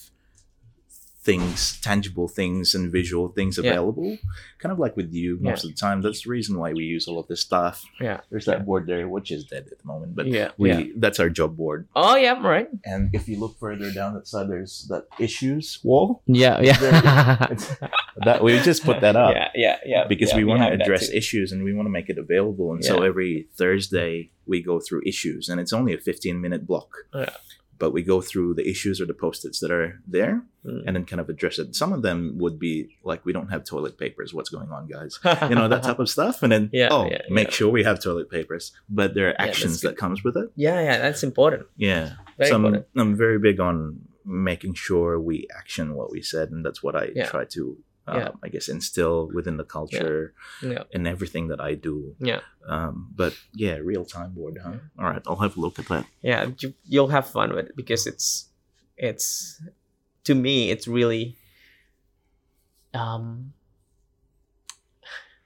things, 1.28 1.78
tangible 1.82 2.30
things, 2.30 2.73
and 2.73 2.89
visual 2.89 3.28
things 3.28 3.57
Yeah. 3.57 3.71
available. 3.71 4.17
Kind 4.59 4.71
of 4.71 4.80
like 4.80 4.95
with 4.95 5.11
you 5.13 5.38
most 5.41 5.65
of 5.65 5.69
the 5.71 5.75
time. 5.75 6.01
That's 6.01 6.23
the 6.23 6.30
reason 6.30 6.57
why 6.57 6.71
we 6.71 6.86
use 6.86 7.05
all 7.05 7.19
of 7.19 7.28
this 7.28 7.41
stuff. 7.41 7.84
Yeah. 7.99 8.21
There's 8.30 8.45
that 8.45 8.65
board 8.65 8.88
there, 8.88 9.09
which 9.09 9.30
is 9.30 9.43
dead 9.43 9.67
at 9.69 9.78
the 9.80 9.86
moment, 9.86 10.15
but 10.15 10.28
yeah. 10.28 10.51
we 10.57 10.71
yeah. 10.71 10.84
that's 10.95 11.19
our 11.19 11.30
job 11.30 11.57
board. 11.57 11.88
Oh 11.95 12.15
yeah, 12.15 12.41
right. 12.41 12.69
And 12.86 13.09
if 13.13 13.28
you 13.28 13.38
look 13.43 13.59
further 13.59 13.91
down 13.91 14.13
that 14.13 14.25
side, 14.25 14.47
there's 14.49 14.88
that 14.88 15.03
issues 15.19 15.80
wall. 15.84 16.23
Yeah, 16.28 16.61
yeah. 16.61 17.47
That 18.25 18.41
we 18.41 18.59
just 18.61 18.84
put 18.84 19.01
that 19.01 19.15
up. 19.15 19.36
Yeah, 19.36 19.49
yeah, 19.53 19.78
yeah. 19.86 20.03
because 20.07 20.32
yeah, 20.32 20.38
we 20.38 20.43
want 20.43 20.61
to 20.63 20.71
address 20.71 21.11
issues 21.11 21.51
and 21.51 21.63
we 21.63 21.71
want 21.73 21.86
to 21.86 21.91
make 21.91 22.09
it 22.09 22.17
available. 22.17 22.73
And 22.73 22.84
so 22.84 23.03
every 23.03 23.47
Thursday 23.55 24.32
we 24.47 24.63
go 24.63 24.80
through 24.80 25.01
issues, 25.05 25.49
and 25.49 25.59
it's 25.59 25.73
only 25.73 25.93
a 25.93 25.99
15 25.99 26.41
minute 26.41 26.65
block. 26.65 26.89
Yeah. 27.13 27.30
But 27.80 27.91
we 27.91 28.01
go 28.03 28.21
through 28.21 28.55
the 28.55 28.67
issues 28.67 28.99
or 29.01 29.05
the 29.05 29.13
post-its 29.13 29.59
that 29.59 29.71
are 29.71 29.99
there 30.07 30.43
Mm. 30.65 30.84
and 30.86 30.95
then 30.95 31.05
kind 31.05 31.21
of 31.21 31.30
address 31.30 31.59
it. 31.59 31.75
Some 31.75 31.93
of 31.93 32.01
them 32.01 32.34
would 32.39 32.59
be 32.59 32.89
like, 33.03 33.23
we 33.25 33.32
don't 33.32 33.47
have 33.49 33.63
toilet 33.63 33.97
papers. 33.97 34.34
What's 34.34 34.49
going 34.49 34.69
on, 34.69 34.88
guys? 34.88 35.17
You 35.49 35.55
know, 35.55 35.67
that 35.69 35.84
type 35.84 35.99
of 35.99 36.09
stuff. 36.09 36.43
And 36.43 36.51
then, 36.51 36.69
Yeah, 36.73 36.89
oh, 36.91 37.05
yeah, 37.09 37.21
make 37.30 37.47
yeah. 37.47 37.53
sure 37.53 37.69
we 37.71 37.84
have 37.84 38.01
toilet 38.03 38.30
papers. 38.30 38.73
But 38.89 39.13
there 39.13 39.30
are 39.30 39.36
actions 39.39 39.80
that 39.82 39.95
comes 39.97 40.23
with 40.25 40.36
it. 40.36 40.49
yeah, 40.55 40.82
yeah, 40.82 40.97
that's 40.97 41.23
important. 41.23 41.67
Yeah. 41.78 42.13
Very 42.38 42.49
so 42.49 42.55
I'm, 42.55 42.65
important. 42.65 42.88
I'm 42.97 43.15
very 43.15 43.39
big 43.39 43.59
on 43.61 44.01
making 44.25 44.73
sure 44.73 45.19
we 45.21 45.47
action 45.57 45.93
what 45.95 46.11
we 46.11 46.21
said. 46.21 46.49
And 46.51 46.65
that's 46.65 46.82
what 46.84 46.95
I 46.97 47.11
try 47.28 47.45
to, 47.45 47.78
um, 48.08 48.16
Yeah. 48.18 48.30
I 48.43 48.47
guess, 48.49 48.70
instill 48.70 49.28
within 49.34 49.58
the 49.58 49.64
culture 49.66 50.34
Yeah. 50.62 50.84
in 50.91 51.05
everything 51.08 51.49
that 51.49 51.60
I 51.60 51.76
do. 51.76 52.16
Yeah. 52.20 52.41
Um, 52.68 53.12
but 53.16 53.34
yeah, 53.53 53.76
real 53.84 54.05
time 54.05 54.32
board, 54.32 54.58
huh? 54.64 54.74
All 54.97 55.05
right, 55.12 55.22
I'll 55.28 55.41
have 55.41 55.58
a 55.58 55.60
look 55.60 55.80
at 55.80 55.88
that. 55.88 56.05
Yeah, 56.22 56.51
you, 56.60 56.74
you'll 56.86 57.10
have 57.12 57.28
fun 57.30 57.53
with 57.53 57.68
it 57.68 57.76
because 57.76 58.08
it's 58.08 58.49
it's 58.97 59.62
to 60.24 60.34
me 60.36 60.72
it's 60.72 60.88
really 60.88 61.36
um 62.93 63.53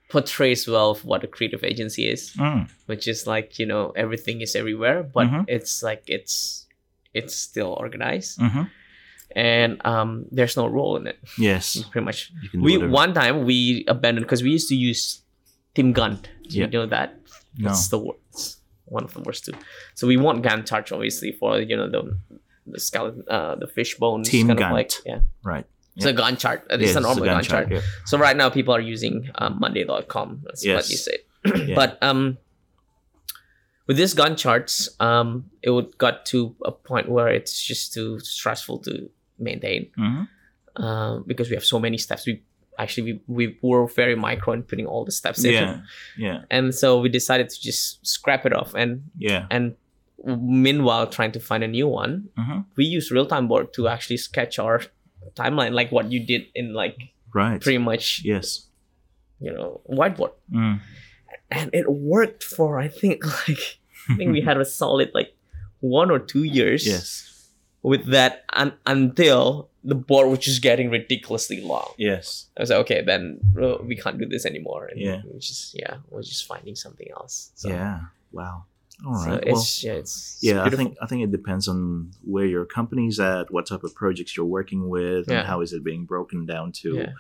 portrays 0.10 0.68
well 0.68 0.92
of 0.92 1.06
what 1.06 1.24
a 1.24 1.28
creative 1.28 1.64
agency 1.64 2.10
is, 2.10 2.34
Mm, 2.38 2.70
which 2.86 3.08
is 3.08 3.26
like, 3.28 3.60
you 3.60 3.66
know, 3.66 3.92
everything 3.96 4.42
is 4.42 4.56
everywhere, 4.56 5.04
but 5.04 5.28
Mhm. 5.28 5.46
it's 5.48 5.82
like 5.84 6.04
it's 6.08 6.68
it's 7.14 7.36
still 7.36 7.74
organized 7.80 8.40
mhm. 8.40 8.70
And 9.36 9.80
um 9.86 10.26
there's 10.32 10.56
no 10.58 10.68
rule 10.68 10.98
in 10.98 11.08
it. 11.08 11.18
Yes, 11.38 11.84
Pretty 11.92 12.06
much 12.06 12.32
you 12.42 12.50
can 12.50 12.60
do 12.60 12.64
we 12.66 12.78
whatever. 12.78 12.92
one 12.92 13.14
time 13.14 13.46
we 13.46 13.86
abandoned 13.88 14.26
because 14.26 14.44
we 14.44 14.52
used 14.52 14.70
to 14.70 14.76
use 14.76 15.22
Team 15.76 15.94
Gantt. 15.94 16.24
Do 16.50 16.58
Yeah. 16.58 16.66
you 16.66 16.72
know 16.72 16.86
that? 16.88 17.16
no. 17.58 17.70
It's 17.72 17.88
the 17.90 18.00
worst. 18.00 18.60
One 18.86 19.04
of 19.06 19.14
the 19.14 19.22
worst 19.22 19.46
too. 19.46 19.54
So 19.96 20.06
we 20.08 20.18
want 20.18 20.44
Gantt 20.44 20.66
chart 20.68 20.92
obviously 20.92 21.32
for 21.32 21.60
you 21.60 21.78
know 21.78 21.90
the 21.90 22.18
the 22.68 22.80
skeleton, 22.80 23.24
uh, 23.30 23.56
the 23.56 23.68
fish 23.68 23.96
bones. 23.98 24.30
Team 24.30 24.48
kind 24.48 24.60
Gantt. 24.60 24.72
like 24.74 24.92
yeah. 25.06 25.20
right. 25.44 25.66
It's 25.96 26.06
a 26.06 26.14
Gantt 26.14 26.40
chart. 26.40 26.66
It's 26.70 26.82
Yes, 26.82 26.96
a 26.96 27.00
it's 27.00 27.06
normal 27.08 27.26
gun, 27.26 27.42
Gantt 27.42 27.48
chart. 27.50 27.72
yeah. 27.72 27.82
So 28.06 28.18
right 28.18 28.36
now 28.38 28.50
people 28.50 28.74
are 28.74 28.80
using 28.82 29.30
um, 29.36 29.58
Monday.com. 29.60 30.42
That's 30.46 30.66
what 30.66 30.90
you 30.90 30.98
said. 30.98 31.20
Yeah. 31.68 31.76
But 31.76 31.98
um, 32.04 32.38
with 33.88 33.98
this 33.98 34.14
Gantt 34.14 34.38
charts, 34.38 34.90
um, 35.00 35.50
it 35.62 35.70
would 35.72 35.98
got 35.98 36.26
to 36.28 36.56
a 36.64 36.72
point 36.72 37.10
where 37.10 37.28
it's 37.30 37.62
just 37.62 37.94
too 37.94 38.20
stressful 38.20 38.80
to 38.80 39.10
maintain 39.42 39.90
Mhm. 39.98 40.28
um, 40.78 41.24
because 41.28 41.50
we 41.50 41.56
have 41.56 41.66
so 41.66 41.80
many 41.80 41.98
steps. 41.98 42.26
We 42.26 42.42
actually 42.80 43.22
we, 43.28 43.44
we 43.48 43.58
were 43.62 43.86
very 43.88 44.16
micro 44.16 44.54
in 44.54 44.64
putting 44.64 44.86
all 44.88 45.04
the 45.06 45.12
steps 45.12 45.44
in, 45.44 45.54
yeah, 45.54 45.82
yeah, 46.18 46.38
and 46.50 46.74
so 46.74 47.00
we 47.02 47.10
decided 47.10 47.50
to 47.50 47.58
just 47.62 48.06
scrap 48.06 48.46
it 48.46 48.54
off. 48.54 48.74
And 48.76 49.04
yeah. 49.18 49.46
and 49.52 49.76
meanwhile, 50.24 51.08
trying 51.08 51.32
to 51.34 51.40
find 51.40 51.64
a 51.64 51.68
new 51.68 51.88
one, 51.88 52.30
Mhm. 52.38 52.66
we 52.78 52.86
use 52.86 53.12
real 53.12 53.26
time 53.26 53.48
board 53.48 53.74
to 53.74 53.88
actually 53.88 54.18
sketch 54.18 54.60
our 54.60 54.82
timeline, 55.36 55.74
like 55.74 55.92
what 55.92 56.12
you 56.12 56.20
did 56.26 56.46
in 56.56 56.74
like 56.74 56.98
Right. 57.34 57.60
pretty 57.62 57.78
much 57.80 58.22
Yes. 58.24 58.68
you 59.40 59.52
know 59.52 59.82
whiteboard, 59.90 60.34
Mm. 60.52 60.80
and 61.50 61.70
it 61.74 61.90
worked 61.92 62.44
for 62.44 62.80
I 62.80 62.88
think 62.88 63.26
like 63.48 63.80
I 64.10 64.16
think 64.16 64.32
we 64.32 64.42
had 64.42 64.58
a 64.58 64.66
solid 64.66 65.12
like 65.14 65.34
one 65.80 66.12
or 66.12 66.20
two 66.20 66.44
years 66.44 66.86
Yes. 66.86 67.31
With 67.84 68.06
that 68.08 68.44
un- 68.54 68.78
until 68.86 69.70
the 69.84 69.96
board 69.96 70.30
was 70.30 70.40
just 70.40 70.62
getting 70.62 70.90
ridiculously 70.92 71.60
long. 71.62 71.92
Yes. 71.98 72.48
I 72.58 72.62
was 72.62 72.70
like, 72.70 72.80
okay, 72.82 73.02
then 73.02 73.40
uh, 73.62 73.78
we 73.84 73.96
can't 73.96 74.20
do 74.20 74.28
this 74.28 74.46
anymore. 74.46 74.86
And 74.86 75.00
Yeah. 75.00 75.22
we 75.26 75.40
just 75.40 75.74
yeah, 75.78 75.98
we're 76.10 76.22
just 76.22 76.46
finding 76.46 76.76
something 76.76 77.08
else. 77.12 77.52
So, 77.56 77.70
Yeah. 77.70 78.02
Wow. 78.32 78.66
All 79.04 79.14
right. 79.14 79.24
so 79.24 79.30
right. 79.32 79.46
well, 79.48 79.56
it's 79.60 79.84
yeah, 79.84 79.94
it's, 79.94 80.36
it's 80.36 80.44
yeah, 80.44 80.64
I 80.64 80.70
think 80.70 80.96
I 81.02 81.08
think 81.08 81.24
it 81.24 81.32
depends 81.32 81.68
on 81.68 82.12
where 82.24 82.46
your 82.46 82.66
company's 82.66 83.20
at, 83.20 83.52
what 83.52 83.66
type 83.66 83.84
of 83.84 83.96
projects 83.96 84.38
you're 84.38 84.46
working 84.46 84.88
with, 84.90 85.28
Yeah. 85.28 85.40
and 85.40 85.48
how 85.48 85.62
is 85.62 85.74
it 85.74 85.84
being 85.84 86.06
broken 86.06 86.46
down 86.46 86.72
to. 86.84 86.96
Yeah. 86.96 87.14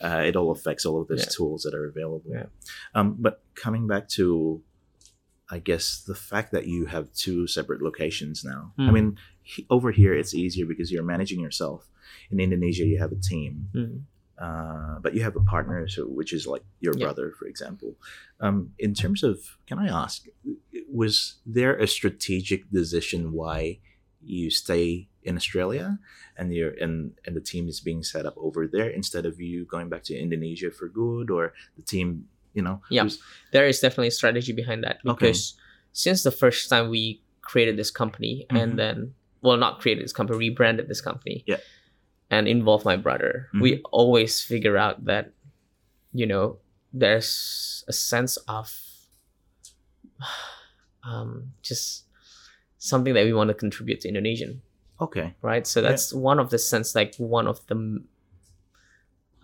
Uh, 0.00 0.22
it 0.26 0.34
all 0.36 0.50
affects 0.50 0.84
all 0.86 1.00
of 1.00 1.06
those 1.08 1.26
tools 1.34 1.62
that 1.62 1.74
are 1.74 1.86
available. 1.86 2.22
Yeah. 2.32 2.46
Um, 2.94 3.16
but 3.18 3.40
coming 3.54 3.86
back 3.88 4.08
to, 4.10 4.60
I 5.50 5.58
guess 5.58 6.02
the 6.06 6.14
fact 6.14 6.52
that 6.52 6.66
you 6.66 6.86
have 6.86 7.12
two 7.14 7.46
separate 7.46 7.80
locations 7.82 8.44
now. 8.44 8.72
I 8.78 8.82
Mm. 8.88 8.92
mean, 8.92 9.08
he, 9.42 9.64
over 9.70 9.90
here 9.92 10.12
it's 10.14 10.34
easier 10.34 10.66
because 10.66 10.92
you're 10.92 11.02
managing 11.14 11.40
yourself. 11.40 11.88
In 12.30 12.38
Indonesia, 12.40 12.84
you 12.84 12.98
have 12.98 13.12
a 13.12 13.20
team. 13.20 13.68
Mm. 13.74 14.02
uh, 14.38 15.00
but 15.02 15.14
you 15.14 15.22
have 15.26 15.34
a 15.34 15.42
partner, 15.42 15.88
so 15.90 16.06
which 16.06 16.32
is 16.32 16.46
like 16.46 16.62
your 16.78 16.94
Yeah. 16.94 17.06
brother, 17.10 17.32
for 17.38 17.46
example. 17.50 17.98
Um, 18.38 18.70
in 18.78 18.94
terms 18.94 19.24
of, 19.26 19.58
can 19.66 19.78
I 19.82 19.88
ask, 19.90 20.28
was 20.86 21.42
there 21.44 21.74
a 21.76 21.88
strategic 21.90 22.70
decision 22.70 23.32
why 23.32 23.80
you 24.22 24.46
stay 24.50 25.08
in 25.26 25.34
Australia 25.34 25.98
and 26.38 26.54
you're 26.54 26.70
and 26.84 27.18
and 27.26 27.34
the 27.34 27.40
team 27.42 27.66
is 27.68 27.80
being 27.82 28.02
set 28.06 28.24
up 28.30 28.34
over 28.38 28.62
there 28.70 28.88
instead 28.88 29.26
of 29.26 29.40
you 29.42 29.66
going 29.66 29.88
back 29.90 30.04
to 30.06 30.14
Indonesia 30.14 30.70
for 30.70 30.86
good, 30.88 31.30
or 31.34 31.52
the 31.74 31.82
team, 31.82 32.28
you 32.58 32.62
know? 32.66 32.76
Yeah. 32.90 33.04
was- 33.06 33.18
there 33.54 33.66
is 33.72 33.78
definitely 33.84 34.10
a 34.14 34.16
strategy 34.20 34.52
behind 34.62 34.80
that 34.86 34.96
Okay. 35.06 35.14
because 35.14 35.40
since 36.04 36.18
the 36.28 36.34
first 36.42 36.68
time 36.72 36.86
we 36.96 37.02
created 37.50 37.74
this 37.80 37.90
company 38.02 38.34
Mhm. 38.50 38.58
and 38.60 38.70
then 38.82 38.96
well 39.46 39.56
not 39.66 39.72
created 39.82 40.02
this 40.04 40.12
company 40.18 40.36
rebranded 40.46 40.86
this 40.92 41.00
company 41.10 41.36
Yeah. 41.52 41.60
and 42.34 42.42
involved 42.56 42.84
my 42.92 42.96
brother 43.06 43.32
we 43.64 43.70
always 44.00 44.32
figure 44.52 44.76
out 44.84 44.96
that 45.10 45.24
you 46.20 46.26
know 46.32 46.44
there's 47.02 47.30
a 47.88 47.94
sense 48.10 48.34
of 48.58 48.66
um, 51.10 51.52
just 51.62 52.04
something 52.78 53.14
that 53.14 53.24
we 53.24 53.32
want 53.32 53.48
to 53.48 53.54
contribute 53.54 54.00
to 54.02 54.08
indonesian 54.08 54.52
okay. 55.00 55.34
right? 55.42 55.64
So 55.66 55.80
that's 55.80 56.12
one 56.12 56.38
of 56.42 56.50
the 56.50 56.58
sense, 56.58 56.94
like 57.00 57.14
one 57.16 57.46
of 57.46 57.58
the 57.70 57.78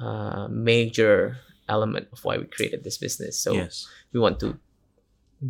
uh, 0.03 0.49
major 0.51 1.39
element 1.69 2.09
of 2.13 2.25
why 2.25 2.39
we 2.39 2.45
created 2.47 2.85
this 2.85 2.99
business. 2.99 3.39
So 3.39 3.53
yes. 3.53 3.87
we 4.13 4.21
want 4.21 4.41
to 4.41 4.59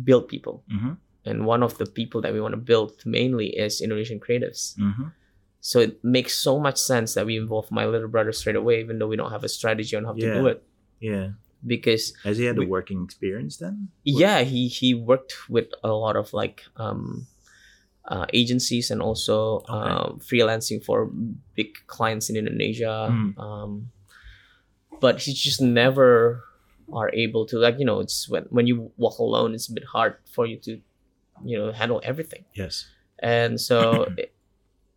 build 0.03 0.27
people, 0.27 0.63
Mm-hmm. 0.71 0.93
and 1.25 1.45
one 1.45 1.63
of 1.63 1.77
the 1.77 1.85
people 1.85 2.21
that 2.21 2.33
we 2.33 2.41
want 2.41 2.53
to 2.53 2.61
build 2.61 3.01
mainly 3.05 3.47
is 3.55 3.81
Indonesian 3.81 4.19
creatives. 4.19 4.75
Mm-hmm. 4.77 5.09
So 5.61 5.79
it 5.79 6.03
makes 6.03 6.35
so 6.37 6.59
much 6.59 6.77
sense 6.77 7.13
that 7.15 7.25
we 7.25 7.37
involve 7.37 7.71
my 7.71 7.85
little 7.89 8.07
brother 8.07 8.31
straight 8.31 8.55
away, 8.55 8.79
even 8.81 8.99
though 8.99 9.07
we 9.07 9.15
don't 9.17 9.31
have 9.31 9.43
a 9.43 9.49
strategy 9.49 9.95
on 9.97 10.05
how 10.05 10.13
to 10.13 10.21
do 10.21 10.45
it. 10.47 10.61
Yeah. 10.99 11.29
Because 11.65 12.13
Has 12.23 12.37
he 12.37 12.45
had 12.45 12.57
We- 12.57 12.65
a 12.65 12.69
working 12.69 13.01
experience 13.03 13.57
then? 13.57 13.89
yeah, 14.03 14.41
he 14.45 14.67
he 14.69 14.93
worked 14.93 15.33
with 15.49 15.73
a 15.83 15.89
lot 15.89 16.13
of 16.15 16.29
like 16.37 16.61
um, 16.77 17.25
uh, 18.05 18.25
agencies 18.37 18.91
and 18.93 19.01
also 19.01 19.65
Okay. 19.65 19.73
um, 19.73 20.19
freelancing 20.21 20.83
for 20.85 21.09
big 21.57 21.73
clients 21.89 22.29
in 22.29 22.37
Indonesia. 22.37 23.09
Mm. 23.09 23.33
Um, 23.41 23.89
but 24.99 25.21
he 25.21 25.33
just 25.33 25.61
never 25.61 26.43
are 26.93 27.09
able 27.13 27.45
to 27.47 27.57
like 27.57 27.79
you 27.79 27.85
know 27.85 27.99
it's 27.99 28.29
when 28.29 28.43
when 28.49 28.67
you 28.67 28.91
walk 28.97 29.17
alone 29.19 29.53
it's 29.55 29.67
a 29.69 29.73
bit 29.73 29.83
hard 29.85 30.15
for 30.31 30.45
you 30.45 30.57
to 30.57 30.79
you 31.43 31.57
know 31.57 31.71
handle 31.71 31.99
everything 32.03 32.45
Yes. 32.53 32.85
and 33.19 33.59
so 33.59 34.05
it, 34.17 34.33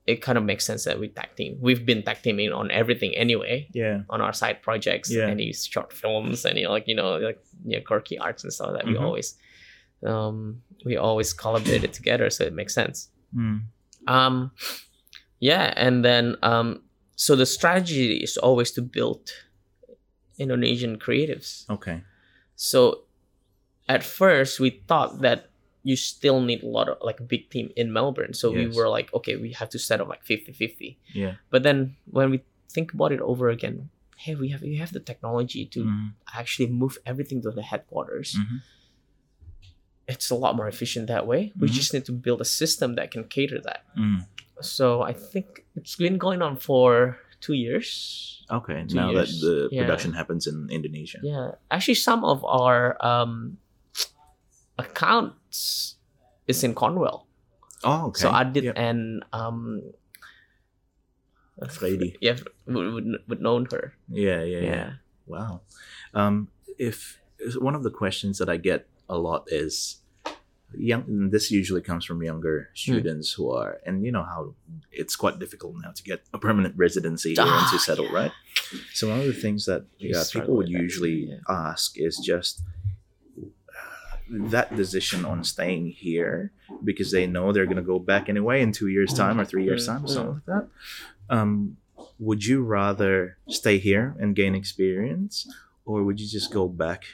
it 0.07 0.23
kind 0.23 0.37
of 0.39 0.45
makes 0.45 0.65
sense 0.67 0.85
that 0.85 1.01
we 1.01 1.09
tag 1.09 1.31
team 1.37 1.57
we've 1.61 1.85
been 1.87 2.03
tag 2.03 2.19
teaming 2.23 2.53
on 2.53 2.71
everything 2.71 3.15
anyway 3.15 3.67
Yeah. 3.73 4.03
on 4.11 4.21
our 4.21 4.33
side 4.35 4.61
projects 4.63 5.11
Yeah. 5.11 5.27
any 5.29 5.53
short 5.53 5.93
films 5.93 6.45
any 6.45 6.67
like 6.67 6.87
you 6.89 6.95
know 6.95 7.17
like 7.17 7.41
you 7.65 7.79
know, 7.79 7.85
quirky 7.85 8.19
arts 8.19 8.45
and 8.45 8.53
stuff 8.53 8.73
that 8.75 8.87
we 8.87 8.95
Mhm. 8.95 9.01
always 9.03 9.35
um 10.07 10.63
we 10.85 10.97
always 10.97 11.33
collaborated 11.33 11.93
together 11.93 12.31
so 12.31 12.45
it 12.45 12.53
makes 12.53 12.75
sense 12.75 13.09
Mm. 13.37 13.63
um 14.07 14.53
yeah 15.41 15.73
and 15.77 16.05
then 16.05 16.37
um 16.43 16.83
so 17.17 17.35
the 17.37 17.45
strategy 17.47 18.17
is 18.17 18.37
always 18.37 18.71
to 18.73 18.83
build 18.83 19.31
indonesian 20.39 20.99
creatives 20.99 21.69
Okay. 21.71 22.03
so 22.55 23.03
at 23.89 24.03
first 24.05 24.61
we 24.61 24.71
thought 24.89 25.21
that 25.23 25.51
you 25.83 25.97
still 25.97 26.41
need 26.41 26.63
a 26.63 26.67
lot 26.69 26.89
of 26.89 26.99
like 27.01 27.21
a 27.21 27.23
big 27.23 27.49
team 27.51 27.71
in 27.77 27.93
melbourne 27.93 28.35
so 28.35 28.51
we 28.53 28.67
were 28.69 28.89
like 28.89 29.13
okay 29.15 29.37
we 29.37 29.53
have 29.53 29.71
to 29.71 29.79
set 29.79 30.01
up 30.01 30.09
like 30.09 30.23
50 30.25 30.53
50 30.53 30.99
Yeah. 31.15 31.35
but 31.51 31.63
then 31.63 31.97
when 32.11 32.31
we 32.31 32.43
think 32.69 32.93
about 32.93 33.13
it 33.13 33.21
over 33.21 33.49
again, 33.49 33.89
hey, 34.19 34.35
we 34.35 34.49
have 34.51 34.61
we 34.61 34.77
have 34.77 34.93
the 34.93 35.01
technology 35.01 35.65
to 35.75 35.81
Mhm. 35.85 36.13
actually 36.35 36.67
move 36.69 36.99
everything 37.07 37.41
to 37.43 37.51
the 37.51 37.63
headquarters. 37.63 38.37
Mhm. 38.37 38.61
It's 40.07 40.29
a 40.31 40.35
lot 40.35 40.57
more 40.57 40.69
efficient 40.69 41.07
that 41.09 41.27
way. 41.27 41.53
We 41.59 41.69
Mhm. 41.69 41.73
just 41.73 41.95
need 41.95 42.05
to 42.07 42.13
build 42.13 42.41
a 42.41 42.45
system 42.45 42.95
that 42.97 43.11
can 43.11 43.25
cater 43.25 43.61
that. 43.61 43.85
Mm. 43.97 44.27
So 44.61 45.01
I 45.03 45.13
think 45.13 45.65
it's 45.77 45.97
been 45.97 46.19
going 46.19 46.43
on 46.43 46.57
for 46.57 47.19
two 47.41 47.55
years. 47.55 48.43
Okay, 48.51 48.85
Two 48.89 48.97
now 48.97 49.11
years. 49.13 49.41
that 49.41 49.47
the 49.47 49.69
Yeah. 49.71 49.83
production 49.85 50.13
happens 50.15 50.47
in 50.47 50.69
Indonesia. 50.73 51.21
Yeah, 51.23 51.53
actually, 51.71 52.01
some 52.01 52.25
of 52.25 52.41
our 52.45 52.97
um, 53.05 53.59
accounts 54.79 55.97
is 56.47 56.65
in 56.65 56.75
Cornwall. 56.75 57.27
Oh, 57.85 58.09
okay. 58.09 58.21
So 58.23 58.31
Adit 58.33 58.65
Yep. 58.65 58.75
and 58.77 59.23
um, 59.33 59.83
Freddy. 61.69 62.17
yeah, 62.21 62.37
would, 62.67 62.93
would 62.95 63.07
would 63.29 63.41
known 63.43 63.67
her. 63.71 63.95
Yeah, 64.09 64.43
yeah, 64.43 64.61
yeah. 64.61 64.63
Yeah. 64.63 64.91
Wow. 65.27 65.61
Um, 66.15 66.49
if 66.79 67.19
one 67.61 67.75
of 67.75 67.83
the 67.83 67.91
questions 67.91 68.39
that 68.39 68.49
I 68.49 68.57
get 68.57 68.87
a 69.09 69.19
lot 69.19 69.45
is 69.51 70.01
young. 70.77 71.31
This 71.31 71.51
usually 71.51 71.81
comes 71.81 72.05
from 72.05 72.23
younger 72.23 72.71
students 72.75 73.33
who 73.33 73.51
are, 73.51 73.81
and 73.87 74.05
you 74.05 74.13
know 74.13 74.23
how 74.23 74.55
it's 74.93 75.17
quite 75.17 75.39
difficult 75.39 75.77
now 75.83 75.93
to 75.93 76.03
get 76.03 76.23
a 76.33 76.39
permanent 76.39 76.75
residency 76.77 77.31
here 77.35 77.43
and 77.45 77.51
Ah, 77.51 77.71
to 77.73 77.79
settle, 77.79 78.11
right? 78.13 78.33
So 78.93 79.09
one 79.09 79.21
of 79.21 79.27
the 79.27 79.33
things 79.33 79.65
that 79.67 79.85
yeah, 79.99 80.23
people 80.31 80.57
would 80.57 80.67
that, 80.67 80.73
usually 80.73 81.31
yeah. 81.31 81.37
ask 81.49 81.99
is 81.99 82.19
just 82.19 82.63
that 84.31 84.77
decision 84.77 85.25
on 85.25 85.43
staying 85.43 85.87
here 85.91 86.53
because 86.85 87.11
they 87.11 87.27
know 87.27 87.51
they're 87.53 87.65
going 87.65 87.77
to 87.77 87.83
go 87.83 87.99
back 87.99 88.29
anyway 88.29 88.61
in 88.61 88.73
two 88.73 88.89
years' 88.89 89.15
time 89.15 89.41
or 89.41 89.45
three 89.45 89.65
years' 89.65 89.87
time 89.87 90.01
time, 90.01 90.09
something 90.09 90.35
like 90.35 90.45
that. 90.47 90.69
Um, 91.31 91.79
would 92.19 92.45
you 92.45 92.63
rather 92.63 93.39
stay 93.49 93.79
here 93.79 94.15
and 94.19 94.37
gain 94.37 94.55
experience, 94.55 95.49
or 95.85 96.03
would 96.05 96.21
you 96.21 96.29
just 96.29 96.53
go 96.53 96.69
back 96.69 97.05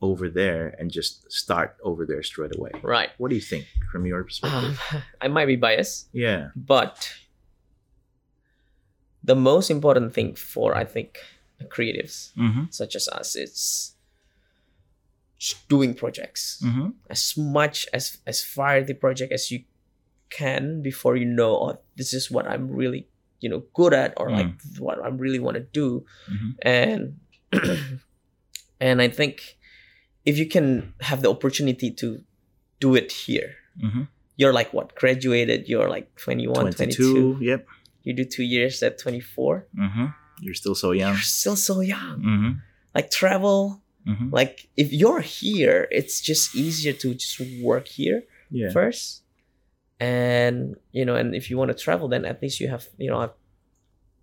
over 0.00 0.28
there 0.28 0.74
and 0.78 0.90
just 0.90 1.30
start 1.32 1.76
over 1.82 2.06
there 2.06 2.22
straight 2.22 2.54
away? 2.56 2.70
Right. 2.82 3.10
What 3.18 3.28
do 3.30 3.34
you 3.34 3.40
think 3.42 3.66
from 3.90 4.06
your 4.06 4.22
perspective? 4.24 4.80
Um, 4.92 5.02
I 5.20 5.28
might 5.28 5.46
be 5.46 5.56
biased, 5.56 6.08
yeah. 6.12 6.48
but 6.54 7.12
the 9.24 9.34
most 9.34 9.70
important 9.70 10.14
thing 10.14 10.34
for 10.34 10.76
I 10.76 10.84
think 10.84 11.18
creatives 11.66 12.30
Mm-hmm. 12.38 12.64
such 12.70 12.94
as 12.94 13.08
us 13.08 13.34
is 13.34 13.94
doing 15.68 15.94
projects 15.94 16.62
Mm-hmm. 16.64 16.90
as 17.10 17.36
much 17.36 17.86
as 17.92 18.18
as 18.26 18.42
far 18.42 18.80
the 18.82 18.94
project 18.94 19.32
as 19.32 19.50
you 19.50 19.64
can 20.30 20.82
before 20.82 21.16
you 21.16 21.24
know 21.24 21.54
oh 21.56 21.78
this 21.96 22.12
is 22.12 22.30
what 22.30 22.46
i'm 22.46 22.68
really 22.70 23.06
you 23.40 23.48
know 23.48 23.62
good 23.74 23.94
at 23.94 24.12
or 24.18 24.30
like 24.30 24.50
what 24.78 24.98
i 25.02 25.08
really 25.08 25.38
want 25.38 25.54
to 25.56 25.62
do 25.72 26.04
Mhm. 26.30 26.50
and 26.62 27.18
and 28.80 29.00
i 29.02 29.08
think 29.08 29.57
if 30.30 30.34
you 30.40 30.46
can 30.54 30.68
have 31.10 31.20
the 31.24 31.30
opportunity 31.36 31.88
to 32.00 32.06
do 32.84 32.90
it 33.00 33.10
here 33.26 33.50
Mm-hmm. 33.86 34.04
you're 34.40 34.56
like 34.60 34.70
what 34.76 34.88
graduated 35.00 35.60
you're 35.70 35.90
like 35.96 36.06
21 36.16 36.72
22. 36.72 37.38
22 37.38 37.38
Yep. 37.50 37.60
you 38.06 38.12
do 38.20 38.24
two 38.36 38.42
years 38.56 38.82
at 38.86 38.98
24 38.98 39.66
Mm-hmm. 39.84 40.06
You're 40.44 40.58
still 40.62 40.74
so 40.84 40.90
young. 41.00 41.12
you're 41.14 41.22
still 41.42 41.56
so 41.68 41.76
young 41.94 42.18
Mm-hmm. 42.30 42.52
like 42.96 43.08
travel 43.20 43.60
Mm-hmm. 44.08 44.28
like 44.40 44.54
if 44.82 44.88
you're 45.00 45.20
here 45.40 45.78
it's 45.98 46.16
just 46.30 46.44
easier 46.64 46.94
to 47.02 47.08
just 47.22 47.36
work 47.70 47.86
here 47.98 48.18
Yeah. 48.50 48.70
first 48.78 49.22
and 50.00 50.56
you 50.92 51.04
know 51.04 51.14
and 51.20 51.34
if 51.34 51.44
you 51.50 51.56
want 51.60 51.70
to 51.70 51.78
travel 51.84 52.06
then 52.08 52.24
at 52.24 52.40
least 52.42 52.56
you 52.60 52.68
have 52.74 52.84
you 52.96 53.10
know 53.10 53.18
i've 53.24 53.36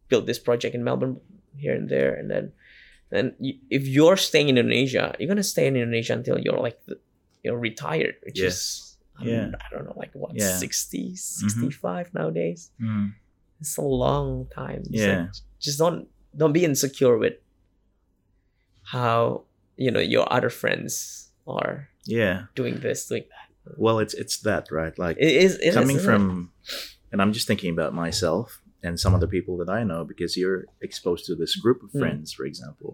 built 0.10 0.26
this 0.26 0.39
project 0.39 0.74
in 0.76 0.84
melbourne 0.84 1.20
here 1.64 1.76
and 1.80 1.88
there 1.89 2.14
and 2.20 2.28
then 2.32 2.51
you, 3.39 3.53
if 3.70 3.88
you're 3.88 4.18
staying 4.18 4.49
in 4.49 4.58
indonesia 4.58 5.16
you're 5.20 5.28
gonna 5.30 5.43
stay 5.43 5.68
in 5.68 5.76
indonesia 5.76 6.14
until 6.14 6.38
you're 6.39 6.58
like 6.60 6.80
the, 6.86 6.99
you're 7.43 7.58
retired 7.58 8.16
which 8.26 8.39
Yeah. 8.39 8.47
is 8.47 8.97
I 9.18 9.24
Yeah. 9.26 9.32
don't, 9.47 9.56
I 9.56 9.68
don't 9.72 9.86
know 9.86 9.93
like 9.95 10.12
what 10.14 10.32
Yeah. 10.36 10.58
60 10.58 11.16
65 11.16 12.14
nowadays 12.14 12.72
Mm. 12.82 13.14
it's 13.62 13.78
a 13.78 13.82
long 13.86 14.47
time 14.53 14.84
Yeah. 14.89 15.28
just 15.62 15.78
don't 15.80 16.08
don't 16.36 16.51
be 16.53 16.66
insecure 16.66 17.18
with 17.18 17.39
how 18.91 19.45
you 19.78 19.91
know 19.91 19.99
your 19.99 20.26
other 20.32 20.49
friends 20.49 21.30
are 21.47 21.89
Yeah. 22.06 22.47
doing 22.56 22.80
this 22.80 23.08
doing 23.08 23.26
that 23.30 23.49
Well, 23.78 23.97
it's 23.97 24.14
it's 24.14 24.38
that 24.45 24.70
right. 24.70 24.93
Like 24.99 25.18
it 25.18 25.26
is 25.41 25.56
it 25.58 25.74
is, 25.74 25.76
coming 25.76 25.97
it? 25.97 26.06
from 26.06 26.51
and 27.12 27.22
i'm 27.22 27.34
just 27.34 27.47
thinking 27.47 27.72
about 27.74 27.93
myself 27.93 28.62
and 28.86 28.94
some 29.04 29.14
other 29.18 29.28
people 29.36 29.54
that 29.62 29.70
i 29.80 29.82
know 29.90 30.02
because 30.12 30.32
you're 30.42 30.62
exposed 30.88 31.24
to 31.28 31.34
this 31.42 31.54
group 31.64 31.80
of 31.86 31.90
Mm. 31.92 32.00
friends 32.02 32.28
for 32.38 32.46
example 32.52 32.92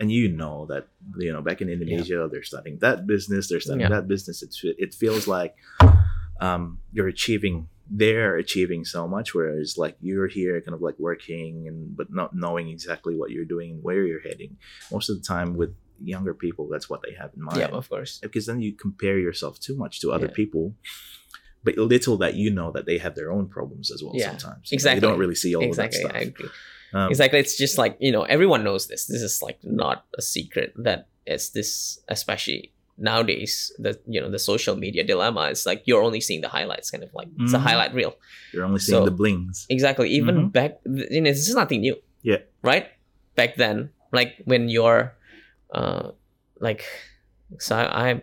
and 0.00 0.06
you 0.18 0.26
know 0.40 0.56
that 0.72 0.84
you 1.24 1.32
know 1.34 1.42
back 1.48 1.58
in 1.62 1.68
indonesia 1.76 2.18
they're 2.30 2.48
starting 2.52 2.74
that 2.86 2.98
business 3.14 3.42
they're 3.48 3.64
starting 3.66 3.86
Yeah. 3.86 3.94
that 3.96 4.06
business 4.14 4.36
it's, 4.46 4.58
it 4.84 4.92
feels 5.02 5.24
like 5.38 5.54
um, 6.46 6.62
you're 6.94 7.08
achieving 7.16 7.56
they're 8.02 8.36
achieving 8.44 8.82
so 8.94 9.02
much 9.16 9.28
whereas 9.36 9.68
like 9.84 9.96
you're 10.08 10.28
here 10.38 10.54
kind 10.64 10.74
of 10.78 10.82
like 10.88 10.98
working 11.10 11.52
and 11.68 11.78
but 11.98 12.08
not 12.20 12.30
knowing 12.44 12.66
exactly 12.76 13.14
what 13.20 13.28
you're 13.34 13.50
doing 13.54 13.68
and 13.74 13.80
where 13.88 14.02
you're 14.10 14.24
heading 14.30 14.52
most 14.94 15.06
of 15.10 15.14
the 15.18 15.24
time 15.34 15.50
with 15.60 15.72
younger 16.14 16.34
people 16.44 16.64
that's 16.72 16.88
what 16.92 17.00
they 17.04 17.14
have 17.20 17.30
in 17.36 17.42
mind 17.50 17.58
yeah 17.62 17.72
of 17.80 17.86
course 17.92 18.12
because 18.26 18.44
then 18.48 18.60
you 18.64 18.70
compare 18.86 19.18
yourself 19.28 19.54
too 19.66 19.76
much 19.84 19.94
to 20.02 20.06
other 20.16 20.26
Yeah. 20.30 20.40
people 20.42 20.64
but 21.64 21.76
little 21.76 22.16
that 22.18 22.34
you 22.34 22.50
know 22.50 22.70
that 22.72 22.86
they 22.86 22.98
have 22.98 23.14
their 23.14 23.30
own 23.30 23.46
problems 23.48 23.90
as 23.90 24.02
well 24.02 24.12
Yeah, 24.14 24.30
sometimes 24.36 24.70
you 24.70 24.74
know, 24.74 24.78
exactly. 24.78 24.96
you 24.96 25.00
don't 25.10 25.18
really 25.18 25.34
see 25.34 25.54
all 25.54 25.62
exactly 25.64 26.02
of 26.02 26.08
that 26.12 26.16
i 26.16 26.20
stuff 26.20 26.32
agree 26.34 26.50
um, 26.94 27.10
exactly 27.10 27.38
it's 27.40 27.56
just 27.56 27.76
like 27.78 27.96
you 28.00 28.12
know 28.12 28.22
everyone 28.22 28.62
knows 28.64 28.86
this 28.88 29.06
this 29.06 29.22
is 29.22 29.42
like 29.42 29.58
not 29.62 30.04
a 30.16 30.22
secret 30.22 30.72
that 30.76 31.08
it's 31.26 31.50
this 31.50 31.98
especially 32.08 32.72
nowadays 33.00 33.70
the 33.78 33.98
you 34.06 34.20
know 34.20 34.30
the 34.30 34.38
social 34.38 34.74
media 34.74 35.04
dilemma 35.04 35.42
is 35.54 35.64
like 35.66 35.82
you're 35.86 36.02
only 36.02 36.20
seeing 36.20 36.40
the 36.40 36.48
highlights 36.48 36.90
kind 36.90 37.04
of 37.04 37.10
like 37.14 37.28
it's 37.38 37.52
a 37.54 37.58
Mhm. 37.58 37.62
highlight 37.62 37.92
reel 37.94 38.14
you're 38.52 38.64
only 38.64 38.80
seeing 38.80 38.98
so- 38.98 39.04
the 39.04 39.10
blings 39.22 39.66
Exactly. 39.70 40.08
Even 40.10 40.34
Mhm. 40.48 40.52
back, 40.52 40.80
you 40.86 41.20
know, 41.20 41.30
this 41.30 41.46
is 41.48 41.54
nothing 41.54 41.80
new. 41.82 41.96
Yeah. 42.22 42.38
Right. 42.62 42.86
Back 43.36 43.56
then, 43.56 43.90
like 44.10 44.30
when 44.50 44.68
you're, 44.68 45.14
uh, 45.70 46.12
like, 46.58 46.82
so 47.58 47.76
I, 47.76 47.84
I, 48.10 48.20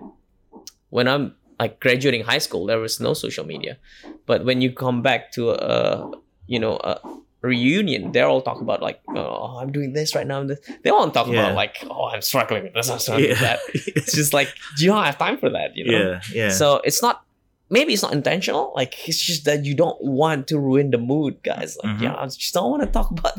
when 0.89 1.07
I'm 1.07 1.36
like 1.60 1.80
graduating 1.80 2.24
high 2.24 2.39
school, 2.39 2.66
there 2.66 2.80
was 2.80 2.99
no 2.99 3.14
social 3.14 3.45
media, 3.45 3.78
but 4.26 4.43
when 4.45 4.62
you 4.62 4.72
come 4.72 5.01
back 5.01 5.32
to 5.34 5.51
a, 5.51 6.12
you 6.47 6.60
know, 6.60 6.78
a 6.78 6.99
reunion, 7.41 8.12
they're 8.12 8.28
all 8.28 8.41
talking 8.41 8.64
about 8.64 8.82
like, 8.82 8.99
oh, 9.16 9.58
I'm 9.62 9.72
doing 9.72 9.93
this 9.93 10.16
right 10.16 10.26
now. 10.28 10.43
They 10.84 10.89
all 10.89 11.10
talk 11.12 11.28
Yeah. 11.28 11.34
about 11.45 11.56
like, 11.56 11.78
oh, 11.89 12.06
I'm 12.10 12.22
struggling 12.22 12.64
with 12.64 12.74
this, 12.74 12.89
I'm 12.89 12.99
struggling 12.99 13.30
with 13.30 13.39
that. 13.39 13.60
It's 13.74 14.14
just 14.14 14.34
like 14.34 14.49
you 14.78 14.88
don't 14.88 15.03
have 15.03 15.18
time 15.18 15.38
for 15.38 15.49
that, 15.51 15.76
you 15.78 15.86
know. 15.86 15.97
yeah 15.97 16.22
yeah 16.34 16.49
So 16.49 16.82
it's 16.84 17.01
not 17.01 17.24
maybe 17.70 17.93
it's 17.93 18.03
not 18.03 18.14
intentional. 18.14 18.74
Like 18.76 19.08
it's 19.08 19.20
just 19.22 19.45
that 19.45 19.66
you 19.66 19.76
don't 19.76 19.97
want 20.03 20.47
to 20.49 20.60
ruin 20.60 20.91
the 20.91 20.97
mood, 20.97 21.41
guys. 21.43 21.78
Like 21.84 21.97
Mhm. 21.97 22.01
yeah, 22.01 22.16
I 22.16 22.26
just 22.26 22.53
don't 22.53 22.70
want 22.72 22.84
to 22.84 22.89
talk 22.89 23.12
about 23.12 23.38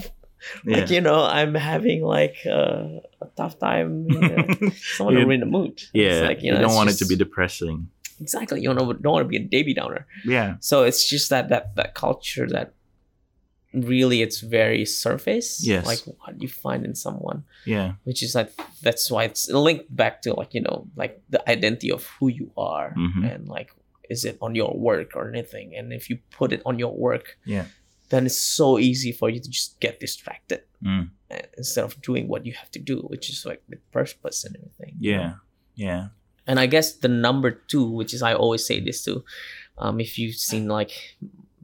yeah 0.65 0.77
like 0.79 0.91
you 0.91 1.01
know 1.01 1.25
I'm 1.25 1.55
having 1.55 2.05
like 2.05 2.37
uh, 2.47 3.03
a 3.21 3.27
tough 3.37 3.59
time. 3.59 4.07
You 4.11 4.21
know, 4.21 4.37
don't 4.99 5.13
to 5.15 5.25
ruin 5.27 5.41
the 5.41 5.47
mood. 5.47 5.73
It's 5.79 5.91
yeah 5.95 6.21
like, 6.29 6.43
you, 6.43 6.53
know, 6.53 6.61
don't 6.61 6.71
it's 6.71 6.77
want 6.77 6.91
it 6.91 6.99
to 7.03 7.07
be 7.07 7.17
depressing 7.17 7.89
exactly. 8.21 8.61
You 8.63 8.73
don't 8.75 9.03
don't 9.03 9.13
want 9.17 9.25
to 9.25 9.29
be 9.29 9.37
a 9.37 9.47
Debbie 9.55 9.75
Downer. 9.75 10.07
yeah 10.25 10.57
So 10.61 10.85
it's 10.89 11.03
just 11.09 11.31
that 11.31 11.49
that 11.53 11.75
that 11.77 11.95
culture 11.95 12.47
that 12.57 12.73
really 13.73 14.23
it's 14.23 14.41
very 14.41 14.85
surface. 14.87 15.67
Yes. 15.67 15.85
Like 15.87 16.01
what 16.19 16.41
you 16.41 16.49
find 16.49 16.85
in 16.85 16.95
someone 16.95 17.45
yeah 17.67 17.93
which 18.05 18.23
is 18.23 18.35
like 18.35 18.51
that's 18.83 19.11
why 19.11 19.25
it's 19.25 19.49
linked 19.51 19.95
back 19.95 20.23
to 20.23 20.33
like 20.35 20.55
you 20.55 20.63
know 20.63 20.87
like 20.97 21.21
the 21.29 21.41
identity 21.51 21.91
of 21.91 22.07
who 22.19 22.29
you 22.29 22.51
are 22.57 22.95
Mhm. 22.97 23.23
and 23.35 23.49
like 23.49 23.71
is 24.09 24.25
it 24.25 24.39
on 24.41 24.55
your 24.55 24.73
work 24.79 25.11
or 25.17 25.29
anything 25.29 25.75
and 25.77 25.93
if 25.93 26.09
you 26.09 26.19
put 26.39 26.53
it 26.53 26.63
on 26.65 26.79
your 26.79 26.95
work 26.97 27.37
Yeah. 27.45 27.67
then 28.11 28.25
it's 28.25 28.39
so 28.39 28.79
easy 28.79 29.11
for 29.13 29.29
you 29.29 29.41
to 29.41 29.51
just 29.51 29.81
get 29.81 30.01
distracted 30.01 30.63
Mm. 30.83 31.11
instead 31.59 31.85
of 31.85 32.01
doing 32.03 32.29
what 32.29 32.47
you 32.47 32.53
have 32.53 32.71
to 32.71 32.79
do 32.79 32.97
which 33.13 33.27
is 33.33 33.45
like 33.45 33.63
with 33.69 33.81
purpose 33.91 34.45
and 34.47 34.55
everything 34.57 34.95
you 35.01 35.13
know? 35.13 35.19
yeah 35.19 35.33
yeah 35.75 36.05
and 36.47 36.61
i 36.61 36.67
guess 36.67 36.93
the 36.93 37.09
number 37.09 37.51
two 37.51 37.85
which 37.85 38.15
is 38.15 38.23
i 38.23 38.35
always 38.35 38.65
say 38.65 38.81
this 38.81 39.05
too 39.05 39.25
um 39.79 40.01
if 40.01 40.19
you've 40.19 40.37
seen 40.37 40.69
like 40.69 41.17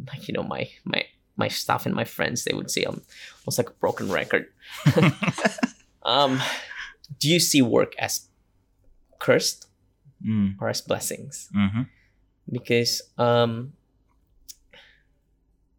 like 0.08 0.28
you 0.28 0.34
know 0.34 0.42
my 0.42 0.68
my 0.84 1.04
my 1.36 1.48
staff 1.48 1.86
and 1.86 1.94
my 1.94 2.04
friends 2.04 2.44
they 2.44 2.54
would 2.54 2.70
say 2.70 2.82
i'm 2.84 3.00
almost 3.42 3.58
like 3.58 3.70
a 3.70 3.78
broken 3.80 4.10
record. 4.10 4.46
Um 6.04 6.40
do 7.20 7.28
you 7.28 7.38
see 7.38 7.62
work 7.62 7.94
as 7.96 8.26
cursed 9.20 9.68
mm. 10.18 10.56
or 10.60 10.68
as 10.68 10.80
blessings? 10.80 11.48
Hmm 11.52 11.82
because 12.50 13.02
um 13.18 13.72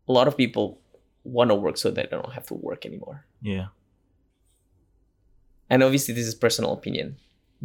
a 0.08 0.12
lot 0.12 0.28
of 0.28 0.38
people 0.38 0.80
want 1.24 1.50
to 1.50 1.56
work 1.56 1.78
so 1.78 1.90
that 1.90 2.10
they 2.10 2.18
don't 2.18 2.34
have 2.34 2.46
to 2.46 2.54
work 2.54 2.86
anymore. 2.86 3.26
Yeah. 3.42 3.68
And 5.70 5.82
obviously 5.82 6.14
this 6.14 6.28
is 6.28 6.36
personal 6.36 6.74
opinion 6.74 7.16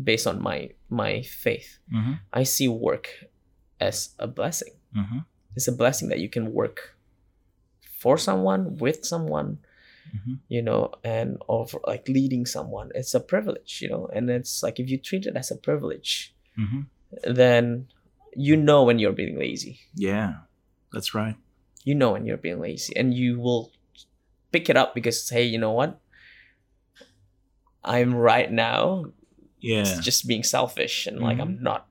based 0.03 0.27
on 0.27 0.43
my 0.43 0.71
my 0.89 1.23
faith. 1.23 1.79
Hmm 1.91 2.15
i 2.33 2.43
see 2.45 2.69
work 2.69 3.09
as 3.81 4.11
a 4.19 4.27
blessing. 4.27 4.75
Hmm 4.95 5.21
it's 5.57 5.67
a 5.69 5.73
blessing 5.73 6.09
that 6.11 6.21
you 6.21 6.29
can 6.29 6.53
work 6.53 6.95
for 7.99 8.17
someone 8.19 8.77
with 8.77 9.05
someone 9.05 9.59
Mhm. 10.15 10.39
you 10.49 10.63
know 10.63 10.93
and 11.05 11.37
of 11.49 11.75
like 11.87 12.09
leading 12.09 12.47
someone. 12.47 12.89
It's 12.95 13.13
a 13.15 13.21
privilege 13.21 13.81
you 13.83 13.89
know 13.93 14.07
and 14.15 14.31
it's 14.31 14.63
like 14.63 14.79
if 14.81 14.89
you 14.91 14.99
treat 14.99 15.27
it 15.27 15.37
as 15.37 15.51
a 15.51 15.57
privilege 15.57 16.33
hmm 16.57 16.83
then 17.25 17.89
you 18.37 18.55
know 18.57 18.85
when 18.85 18.99
you're 19.01 19.17
being 19.17 19.39
lazy. 19.39 19.81
Yeah 19.95 20.45
that's 20.93 21.13
right. 21.15 21.37
You 21.85 21.95
know 21.95 22.13
when 22.13 22.25
you're 22.27 22.41
being 22.41 22.61
lazy 22.61 22.93
and 22.97 23.13
you 23.13 23.41
will 23.41 23.73
pick 24.53 24.69
it 24.71 24.77
up 24.77 24.95
because 24.95 25.29
hey, 25.29 25.45
you 25.45 25.59
know 25.59 25.73
what? 25.73 25.99
I'm 27.85 28.15
right 28.15 28.51
now 28.51 29.05
Yeah. 29.61 30.01
just 30.01 30.27
being 30.27 30.43
selfish 30.45 31.07
and 31.07 31.19
like 31.21 31.39
Mhm. 31.39 31.43
I'm 31.43 31.63
not 31.63 31.89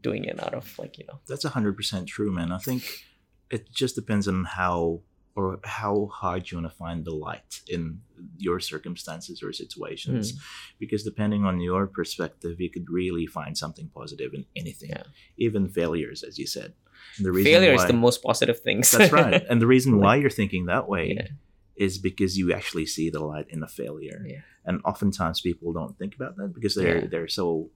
doing 0.00 0.24
it 0.24 0.38
out 0.42 0.54
of 0.54 0.78
like 0.78 0.98
you 0.98 1.04
know 1.08 1.18
That's 1.26 1.44
hundred 1.44 1.76
percent 1.76 2.08
true, 2.08 2.30
man. 2.32 2.52
I 2.52 2.58
think 2.58 2.82
it 3.50 3.72
just 3.72 3.94
depends 3.94 4.28
on 4.28 4.44
how 4.44 5.00
or 5.34 5.60
how 5.64 6.08
hard 6.12 6.50
you 6.50 6.58
want 6.58 6.68
to 6.70 6.76
find 6.76 7.04
the 7.04 7.14
light 7.14 7.60
in 7.68 8.00
your 8.36 8.58
circumstances 8.58 9.40
or 9.42 9.52
situations. 9.52 10.32
Hmm. 10.32 10.38
Because 10.80 11.04
depending 11.04 11.44
on 11.44 11.60
your 11.60 11.86
perspective, 11.86 12.60
you 12.60 12.70
could 12.70 12.90
really 12.90 13.24
find 13.26 13.56
something 13.56 13.88
positive 13.94 14.34
in 14.34 14.44
anything, 14.56 14.90
Yeah. 14.90 15.04
even 15.36 15.68
failures, 15.68 16.24
as 16.24 16.38
you 16.40 16.46
said. 16.46 16.74
And 17.16 17.24
the 17.26 17.30
reason 17.30 17.52
failure 17.52 17.72
is 17.72 17.86
the 17.86 17.92
most 17.92 18.20
positive 18.22 18.58
things. 18.60 18.90
That's 18.90 19.12
right. 19.12 19.42
And 19.50 19.62
the 19.62 19.68
reason 19.68 19.98
why 20.00 20.16
you're 20.16 20.36
thinking 20.40 20.66
that 20.66 20.88
way 20.88 21.14
Yeah. 21.14 21.28
Is 21.78 21.98
because 21.98 22.36
you 22.36 22.52
actually 22.52 22.86
see 22.86 23.08
the 23.10 23.20
light 23.20 23.46
in 23.48 23.62
a 23.62 23.68
failure. 23.68 24.20
Yeah. 24.26 24.40
And 24.64 24.80
oftentimes 24.84 25.40
people 25.40 25.72
don't 25.72 25.96
think 25.98 26.14
about 26.14 26.36
that 26.36 26.52
because 26.54 26.74
they're 26.74 26.98
Yeah. 27.02 27.06
they're 27.10 27.28
so 27.28 27.70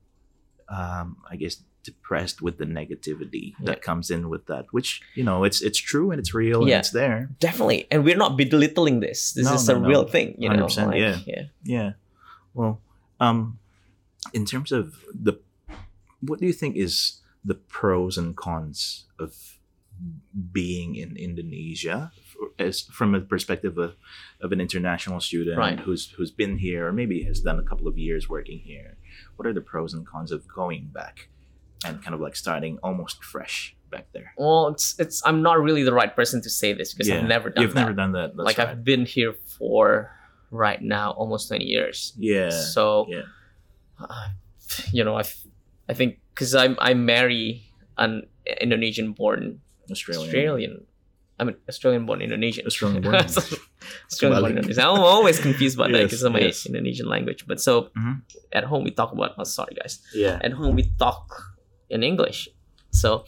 um, 0.69 1.17
I 1.31 1.37
guess 1.37 1.57
depressed 1.83 2.41
with 2.41 2.57
the 2.59 2.65
negativity 2.65 3.55
that 3.65 3.83
comes 3.83 4.09
in 4.11 4.29
with 4.31 4.47
that, 4.47 4.67
which, 4.71 5.03
you 5.15 5.25
know, 5.25 5.45
it's 5.45 5.61
it's 5.61 5.79
true 5.79 6.11
and 6.13 6.19
it's 6.21 6.33
real 6.33 6.61
Yeah. 6.67 6.77
and 6.77 6.81
it's 6.81 6.91
there. 6.91 7.29
Definitely, 7.41 7.87
and 7.91 8.05
we're 8.05 8.17
not 8.25 8.37
belittling 8.37 9.01
this. 9.01 9.33
This 9.35 9.45
No, 9.47 9.55
is 9.55 9.69
no, 9.69 9.77
a 9.77 9.79
no. 9.81 9.89
real 9.89 10.05
thing. 10.07 10.37
You 10.39 10.49
know, 10.49 10.67
100%, 10.67 10.87
like, 10.87 11.01
yeah. 11.01 11.19
yeah. 11.27 11.43
Yeah. 11.65 11.91
Well, 12.55 12.81
um 13.21 13.59
in 14.33 14.45
terms 14.47 14.71
of 14.73 15.03
the 15.13 15.35
what 16.21 16.39
do 16.41 16.47
you 16.47 16.53
think 16.55 16.77
is 16.77 17.21
the 17.45 17.55
pros 17.57 18.17
and 18.17 18.37
cons 18.37 19.07
of 19.19 19.59
being 20.53 20.95
in 20.97 21.17
Indonesia 21.17 22.13
as 22.59 22.83
from 22.83 23.15
a 23.15 23.21
perspective 23.21 23.79
of, 23.79 23.95
of 24.41 24.53
an 24.53 24.61
international 24.61 25.21
student 25.21 25.59
Right. 25.59 25.79
who's 25.81 26.11
who's 26.17 26.31
been 26.31 26.59
here 26.59 26.87
or 26.89 26.93
maybe 26.93 27.23
has 27.25 27.41
done 27.41 27.59
a 27.59 27.63
couple 27.63 27.87
of 27.89 27.97
years 27.99 28.29
working 28.29 28.59
here 28.61 28.97
what 29.37 29.47
are 29.47 29.53
the 29.53 29.61
pros 29.61 29.95
and 29.95 30.07
cons 30.07 30.31
of 30.33 30.47
going 30.49 30.91
back 30.93 31.29
and 31.87 32.03
kind 32.03 32.15
of 32.15 32.21
like 32.21 32.37
starting 32.37 32.79
almost 32.83 33.23
fresh 33.25 33.77
back 33.91 34.07
there 34.13 34.33
Well, 34.39 34.69
it's 34.69 34.99
it's. 34.99 35.21
I'm 35.27 35.43
not 35.43 35.61
really 35.61 35.83
the 35.83 35.93
right 35.93 36.15
person 36.17 36.41
to 36.43 36.51
say 36.51 36.73
this 36.73 36.95
because 36.95 37.11
I've 37.11 37.29
never 37.29 37.51
done 37.51 37.63
you've 37.63 37.75
that. 37.75 37.81
never 37.81 37.93
done 37.93 38.13
that 38.13 38.37
like 38.37 38.59
right. 38.59 38.69
I've 38.69 38.85
been 38.85 39.05
here 39.05 39.35
for 39.59 40.11
right 40.51 40.81
now 40.81 41.11
almost 41.13 41.49
20 41.49 41.65
years. 41.65 42.13
yeah 42.19 42.49
So, 42.51 43.07
yeah 43.09 43.23
uh, 44.01 44.29
you 44.93 45.05
know, 45.05 45.17
I 45.19 45.25
I 45.89 45.95
think 45.95 46.21
because 46.35 46.55
I 46.55 46.75
I 46.79 46.95
marry 46.95 47.65
an 47.99 48.27
Indonesian 48.61 49.13
born 49.13 49.61
Australian 49.91 50.27
Australian. 50.27 50.87
I 51.41 51.45
mean, 51.45 51.57
Australian 51.69 52.07
born 52.07 52.21
Indonesian. 52.23 52.67
Australian 52.67 53.03
born 53.07 53.15
Australian 53.17 54.41
born 54.41 54.53
Indonesian. 54.57 54.85
I'm 54.85 55.01
always 55.01 55.41
confused 55.41 55.77
about 55.79 55.91
that 55.93 56.03
because 56.05 56.23
of 56.23 56.33
my 56.33 56.41
yes. 56.41 56.67
Indonesian 56.67 57.07
language. 57.09 57.47
But 57.47 57.61
so 57.61 57.91
Mhm. 57.97 58.23
at 58.53 58.65
home 58.65 58.85
we 58.85 58.91
talk 58.91 59.13
about. 59.13 59.35
Oh, 59.39 59.45
sorry 59.45 59.75
guys. 59.75 60.01
yeah 60.15 60.39
At 60.43 60.53
home 60.53 60.77
we 60.77 60.93
talk 60.99 61.57
in 61.91 62.03
English. 62.03 62.49
So 62.91 63.25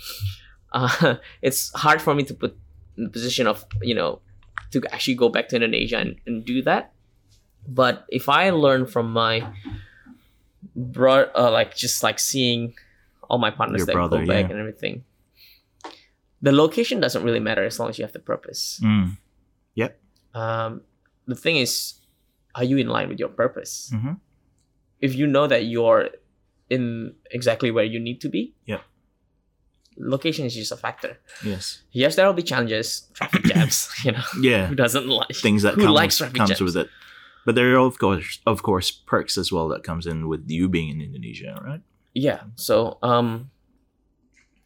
uh, 0.73 1.17
it's 1.43 1.73
hard 1.75 2.01
for 2.03 2.15
me 2.15 2.23
to 2.25 2.35
put 2.35 2.57
in 2.97 3.05
the 3.05 3.11
position 3.11 3.47
of 3.47 3.65
you 3.83 3.95
know 3.95 4.21
to 4.71 4.79
actually 4.93 5.15
go 5.15 5.29
back 5.29 5.49
to 5.49 5.57
Indonesia 5.57 5.99
and, 5.99 6.17
and 6.27 6.45
do 6.45 6.63
that. 6.63 6.93
But 7.67 8.05
if 8.11 8.29
I 8.29 8.51
learn 8.51 8.87
from 8.87 9.11
my 9.13 9.49
bro, 10.77 11.31
uh, 11.35 11.51
like 11.51 11.75
just 11.75 12.03
like 12.03 12.19
seeing 12.19 12.75
all 13.29 13.39
my 13.39 13.51
partners 13.51 13.81
Your 13.81 13.87
that 13.87 13.93
brother, 13.95 14.19
go 14.21 14.27
back 14.27 14.45
yeah. 14.47 14.51
and 14.53 14.59
everything, 14.61 15.05
the 16.45 16.53
location 16.53 17.01
doesn't 17.01 17.25
really 17.25 17.41
matter 17.41 17.65
as 17.65 17.81
long 17.81 17.89
as 17.89 17.97
you 17.99 18.05
have 18.05 18.13
the 18.13 18.21
purpose. 18.21 18.79
Mm. 18.85 19.17
Um, 20.35 20.83
the 21.31 21.39
thing 21.39 21.57
is, 21.63 21.95
are 22.59 22.65
you 22.67 22.77
in 22.77 22.89
line 22.91 23.07
with 23.09 23.21
your 23.23 23.31
purpose? 23.31 23.87
Mhm. 23.95 24.19
If 24.99 25.15
you 25.15 25.31
know 25.31 25.47
that 25.47 25.71
you're 25.71 26.11
in 26.69 27.15
exactly 27.31 27.71
where 27.71 27.87
you 27.87 28.03
need 28.03 28.19
to 28.27 28.29
be, 28.29 28.51
Yep. 28.67 28.83
location 29.97 30.43
is 30.45 30.55
just 30.59 30.73
a 30.75 30.77
factor. 30.77 31.19
yes 31.47 31.83
Yes, 31.95 32.17
there 32.19 32.27
will 32.27 32.35
be 32.35 32.43
challenges, 32.43 33.07
traffic 33.15 33.43
jams. 33.51 33.89
You 34.03 34.13
know, 34.19 34.27
yeah 34.43 34.67
who 34.71 34.75
doesn't 34.75 35.07
like 35.07 35.31
things 35.39 35.63
that 35.63 35.75
who 35.79 35.87
comes, 35.87 35.95
likes 35.95 36.19
traffic 36.19 36.35
comes 36.37 36.51
jams? 36.59 36.61
with 36.67 36.77
it. 36.83 36.89
But 37.47 37.55
there 37.55 37.71
are 37.79 37.87
of 37.87 37.99
course 38.03 38.43
of 38.43 38.63
course 38.67 38.91
perks 38.91 39.39
as 39.39 39.53
well 39.55 39.69
that 39.71 39.87
comes 39.87 40.03
in 40.07 40.27
with 40.27 40.51
you 40.51 40.67
being 40.69 40.91
in 40.91 40.99
Indonesia, 41.01 41.55
right? 41.63 41.83
Yeah. 42.15 42.43
So, 42.57 42.99
um, 43.07 43.54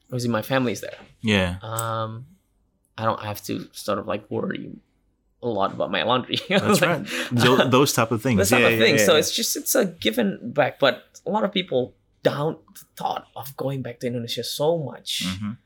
obviously 0.09 0.31
my 0.31 0.43
family's 0.43 0.81
there. 0.81 0.97
Yeah. 1.21 1.57
Um, 1.63 2.27
I 2.97 3.05
don't 3.05 3.21
have 3.23 3.43
to 3.45 3.69
sort 3.73 3.99
of 3.99 4.07
like 4.07 4.31
worry 4.31 4.71
a 5.43 5.47
lot 5.49 5.73
about 5.73 5.91
my 5.91 6.03
laundry. 6.03 6.39
That's 6.49 6.81
Like, 6.81 6.91
right. 6.91 7.07
Tho- 7.31 7.69
those 7.77 7.93
type 7.93 8.11
of 8.11 8.23
things. 8.23 8.39
Those 8.39 8.51
type 8.51 8.61
yeah, 8.61 8.67
of 8.69 8.73
yeah, 8.79 8.85
things. 8.85 9.01
yeah, 9.01 9.07
So 9.07 9.17
it's 9.17 9.31
just 9.35 9.57
it's 9.57 9.75
a 9.75 9.85
given 9.87 10.39
back. 10.53 10.79
But 10.81 11.05
a 11.27 11.31
lot 11.31 11.45
of 11.45 11.53
people 11.53 11.95
down 12.25 12.57
the 12.75 12.85
thought 12.97 13.29
of 13.37 13.57
going 13.57 13.83
back 13.83 14.01
to 14.01 14.07
Indonesia 14.09 14.43
so 14.43 14.79
much. 14.79 15.23
Mhm. 15.27 15.57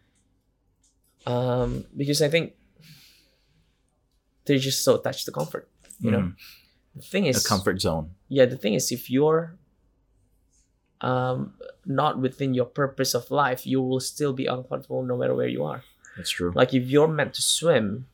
Um, 1.24 1.84
because 1.96 2.20
I 2.20 2.28
think 2.28 2.52
they're 4.44 4.58
just 4.58 4.82
so 4.84 4.96
attached 4.96 5.24
to 5.26 5.32
comfort. 5.32 5.68
You 6.00 6.10
know, 6.10 6.18
Mhm. 6.18 6.34
the 6.96 7.02
thing 7.02 7.26
is 7.26 7.44
a 7.44 7.48
comfort 7.48 7.80
zone. 7.80 8.10
yeah, 8.28 8.44
the 8.44 8.56
thing 8.58 8.74
is, 8.74 8.90
if 8.90 9.08
you're 9.08 9.56
um 11.02 11.54
not 11.84 12.20
within 12.20 12.54
your 12.54 12.66
purpose 12.66 13.12
of 13.14 13.30
life, 13.30 13.66
you 13.66 13.82
will 13.82 14.00
still 14.00 14.32
be 14.32 14.46
uncomfortable 14.46 15.02
no 15.02 15.16
matter 15.16 15.34
where 15.34 15.48
you 15.56 15.64
are. 15.64 15.82
That's 16.16 16.30
true. 16.30 16.52
Like 16.54 16.72
if 16.74 16.84
you're 16.88 17.08
meant 17.08 17.34
to 17.34 17.42
swim, 17.42 18.06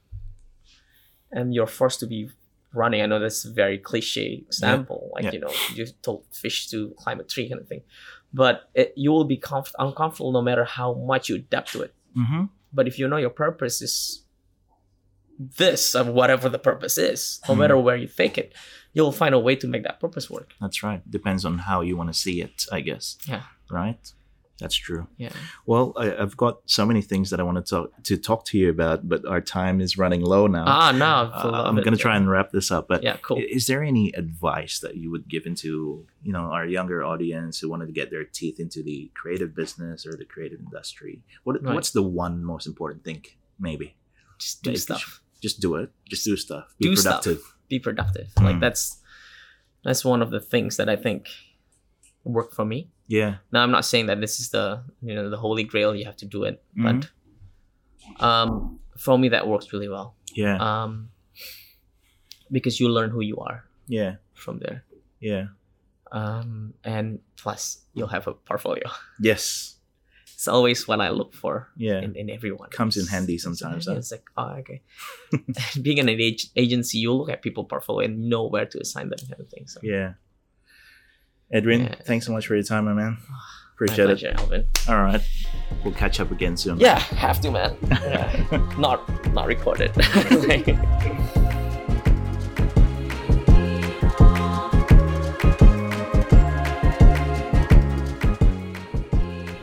and 1.31 1.53
you're 1.55 1.67
forced 1.67 2.01
to 2.01 2.07
be 2.07 2.31
running. 2.75 3.03
I 3.03 3.07
know 3.07 3.19
that's 3.19 3.45
a 3.45 3.51
very 3.53 3.79
cliche 3.79 4.43
example. 4.47 5.11
Like 5.15 5.25
Yeah. 5.25 5.33
you 5.33 5.41
know, 5.41 5.53
you 5.75 5.87
told 6.03 6.25
fish 6.33 6.69
to 6.69 6.95
climb 6.99 7.21
a 7.21 7.25
tree 7.25 7.49
kind 7.49 7.61
of 7.61 7.69
thing, 7.69 7.83
but 8.33 8.71
it, 8.75 8.93
you 8.97 9.11
will 9.11 9.25
be 9.25 9.37
comf- 9.39 9.75
uncomfortable 9.79 10.33
no 10.33 10.43
matter 10.43 10.65
how 10.65 10.95
much 10.95 11.29
you 11.29 11.37
adapt 11.37 11.73
to 11.73 11.83
it. 11.83 11.95
hmm 12.15 12.45
But 12.73 12.87
if 12.89 12.99
you 12.99 13.09
know 13.09 13.17
your 13.17 13.31
purpose 13.45 13.81
is 13.83 14.23
this 15.39 15.95
of 15.95 16.09
whatever 16.09 16.49
the 16.49 16.59
purpose 16.59 16.99
is, 16.99 17.41
no 17.49 17.55
Hmm. 17.55 17.61
matter 17.61 17.79
where 17.79 17.97
you 17.97 18.09
take 18.09 18.37
it, 18.39 18.53
you'll 18.99 19.13
find 19.13 19.35
a 19.35 19.39
way 19.47 19.55
to 19.57 19.67
make 19.69 19.85
that 19.85 20.01
purpose 20.01 20.29
work. 20.29 20.49
That's 20.61 20.83
right. 20.83 21.01
Depends 21.11 21.45
on 21.45 21.55
how 21.69 21.81
you 21.89 21.97
want 21.97 22.11
to 22.13 22.19
see 22.25 22.37
it, 22.43 22.67
I 22.73 22.81
guess. 22.89 23.17
Yeah. 23.33 23.43
Right. 23.71 24.05
That's 24.61 24.75
true. 24.75 25.07
Yeah. 25.19 25.31
Well, 25.67 25.93
I, 25.97 26.07
I've 26.23 26.37
got 26.37 26.55
so 26.67 26.85
many 26.85 27.01
things 27.01 27.31
that 27.31 27.39
I 27.39 27.45
want 27.45 27.59
to 27.65 27.67
talk 27.75 27.87
to 28.09 28.17
talk 28.17 28.45
to 28.47 28.59
you 28.59 28.69
about, 28.71 29.09
but 29.09 29.21
our 29.25 29.41
time 29.41 29.81
is 29.81 29.97
running 29.97 30.21
low 30.35 30.49
now. 30.49 30.65
Ah, 30.67 30.91
no, 30.91 31.13
Uh, 31.33 31.63
I'm 31.67 31.77
going 31.77 31.97
to 31.99 32.03
try 32.09 32.17
and 32.17 32.29
wrap 32.29 32.51
this 32.51 32.73
up, 32.77 32.89
but 32.89 33.05
Yeah, 33.05 33.19
cool. 33.23 33.39
is 33.59 33.69
there 33.69 33.85
any 33.85 34.07
advice 34.23 34.81
that 34.85 34.97
you 34.97 35.09
would 35.13 35.29
give 35.35 35.47
into 35.47 35.71
you 36.27 36.33
know 36.33 36.47
our 36.57 36.67
younger 36.67 37.05
audience 37.13 37.61
who 37.61 37.69
wanted 37.73 37.87
to 37.87 37.93
get 38.01 38.11
their 38.11 38.25
teeth 38.39 38.59
into 38.59 38.83
the 38.83 38.99
creative 39.21 39.55
business 39.55 40.05
or 40.09 40.17
the 40.23 40.25
creative 40.35 40.59
industry? 40.67 41.23
What 41.45 41.55
Right. 41.63 41.75
what's 41.77 41.93
the 41.93 42.03
one 42.27 42.43
most 42.53 42.67
important 42.67 43.05
thing? 43.05 43.23
Maybe 43.61 43.95
Just 44.43 44.63
do 44.65 44.71
Like, 44.71 44.81
stuff. 44.89 45.23
just 45.41 45.57
do 45.61 45.71
it. 45.81 45.89
Just 46.13 46.25
do 46.25 46.37
stuff. 46.37 46.67
Be 46.81 46.89
Do 46.89 46.97
stuff. 46.97 47.23
Be 47.69 47.79
productive. 47.79 48.29
Hmm. 48.39 48.45
Like 48.45 48.61
that's 48.61 48.99
that's 49.85 50.05
one 50.05 50.23
of 50.23 50.31
the 50.31 50.41
things 50.41 50.77
that 50.77 50.89
I 50.89 50.97
think 50.97 51.29
work 52.25 52.53
for 52.53 52.65
me. 52.65 52.89
Yeah. 53.07 53.37
Now 53.53 53.63
I'm 53.63 53.71
not 53.71 53.85
saying 53.85 54.07
that 54.07 54.21
this 54.21 54.41
is 54.41 54.51
the 54.51 54.83
you 55.03 55.15
know 55.15 55.31
the 55.31 55.37
holy 55.37 55.65
grail. 55.65 55.95
You 55.95 56.05
have 56.05 56.17
to 56.17 56.27
do 56.27 56.45
it, 56.45 56.63
Mhm. 56.77 56.85
but 58.19 58.25
um, 58.25 58.81
for 58.97 59.19
me 59.19 59.29
that 59.31 59.47
works 59.47 59.73
really 59.73 59.89
well. 59.89 60.15
Yeah. 60.35 60.57
Um, 60.57 61.11
because 62.51 62.81
you 62.81 62.89
learn 62.89 63.11
who 63.11 63.21
you 63.21 63.37
are 63.39 63.65
yeah. 63.87 64.17
from 64.35 64.59
there. 64.59 64.85
Yeah. 65.21 65.47
Um, 66.13 66.75
and 66.85 67.19
plus 67.37 67.85
you'll 67.95 68.09
have 68.09 68.27
a 68.27 68.33
portfolio. 68.35 68.89
Yes. 69.21 69.77
It's 70.39 70.47
always 70.47 70.87
what 70.87 71.01
I 71.01 71.09
look 71.11 71.35
for 71.35 71.67
Yeah. 71.77 71.99
in, 72.01 72.15
in 72.15 72.31
everyone. 72.31 72.71
Comes 72.71 72.97
in 72.97 73.07
handy 73.09 73.39
sometimes, 73.39 73.87
huh? 73.89 73.97
It's 73.97 74.13
like, 74.13 74.23
oh, 74.37 74.55
okay. 74.61 74.83
Being 75.83 75.99
an 75.99 76.09
ag- 76.09 76.51
agency, 76.55 76.99
you 76.99 77.13
look 77.13 77.29
at 77.29 77.43
people 77.43 77.65
portfolio 77.65 78.07
and 78.07 78.29
know 78.31 78.47
where 78.47 78.65
to 78.67 78.79
assign 78.81 79.09
them 79.09 79.19
kind 79.19 79.41
of 79.41 79.49
thing. 79.49 79.67
So 79.67 79.81
Yeah. 79.83 80.13
Edwin, 81.51 81.81
Yeah. 81.81 81.95
thanks 82.07 82.25
so 82.25 82.33
much 82.33 82.47
for 82.47 82.55
your 82.55 82.63
time, 82.63 82.85
my 82.85 82.93
man. 82.93 83.17
Ah, 83.21 83.25
my 83.35 83.73
Appreciate 83.75 84.11
it. 84.11 84.39
Alvin. 84.39 84.65
All 84.89 85.03
right. 85.03 85.23
We'll 85.83 85.95
catch 85.95 86.21
up 86.21 86.31
again 86.31 86.57
soon. 86.57 86.79
Yeah, 86.79 87.01
have 87.01 87.41
to, 87.41 87.51
man. 87.51 87.77
Yeah. 87.91 88.63
not 88.79 89.01
not 89.35 89.47
recorded. 89.49 89.91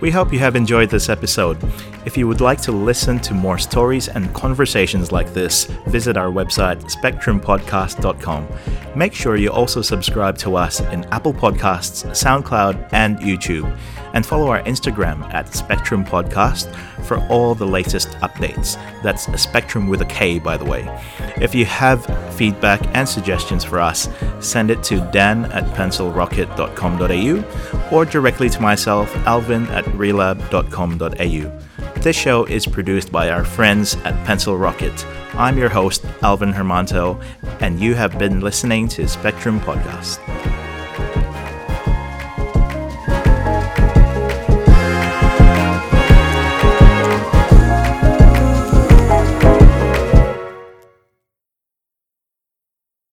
We 0.05 0.11
hope 0.11 0.31
you 0.31 0.37
have 0.37 0.55
enjoyed 0.55 0.91
this 0.91 1.09
episode. 1.09 1.57
If 2.05 2.15
you 2.15 2.27
would 2.27 2.41
like 2.41 2.61
to 2.61 2.71
listen 2.71 3.19
to 3.19 3.33
more 3.33 3.57
stories 3.57 4.07
and 4.07 4.33
conversations 4.33 5.11
like 5.11 5.33
this, 5.33 5.65
visit 5.87 6.17
our 6.17 6.29
website, 6.29 6.81
spektrumpodcast.com. 6.83 8.47
Make 8.95 9.13
sure 9.13 9.35
you 9.35 9.51
also 9.51 9.81
subscribe 9.81 10.37
to 10.39 10.55
us 10.55 10.79
in 10.79 11.03
Apple 11.05 11.33
Podcasts, 11.33 12.05
SoundCloud, 12.11 12.89
and 12.93 13.17
YouTube. 13.17 13.75
and 14.15 14.25
follow 14.25 14.47
our 14.47 14.63
Instagram 14.63 15.21
at 15.33 15.45
Spektrum 15.47 16.07
Podcast 16.07 16.73
for 17.05 17.19
all 17.27 17.53
the 17.53 17.67
latest 17.67 18.07
updates. 18.21 18.81
That's 19.03 19.27
a 19.27 19.37
Spectrum 19.37 19.89
with 19.89 20.01
a 20.01 20.05
K, 20.05 20.39
by 20.39 20.57
the 20.57 20.65
way. 20.65 20.87
If 21.35 21.53
you 21.53 21.65
have 21.65 22.05
feedback 22.33 22.81
and 22.95 23.07
suggestions 23.07 23.63
for 23.65 23.79
us, 23.79 24.09
send 24.39 24.71
it 24.71 24.81
to 24.83 25.01
dan 25.11 25.45
at 25.51 25.65
pencilrocket.com.au 25.75 27.89
or 27.91 28.05
directly 28.05 28.49
to 28.49 28.61
myself, 28.61 29.13
alvin 29.27 29.67
at 29.67 29.83
relab.com.au. 29.85 31.64
This 32.01 32.15
show 32.15 32.45
is 32.45 32.67
produced 32.67 33.11
by 33.11 33.29
our 33.29 33.43
friends 33.43 33.95
at 34.03 34.13
Pencil 34.25 34.55
Rocket. 34.57 35.05
I'm 35.33 35.57
your 35.57 35.69
host, 35.69 36.05
Alvin 36.21 36.53
Hermanto, 36.53 37.19
and 37.61 37.79
you 37.79 37.95
have 37.95 38.19
been 38.19 38.41
listening 38.41 38.87
to 38.89 39.03
Spektrum 39.03 39.59
Podcast. 39.59 40.19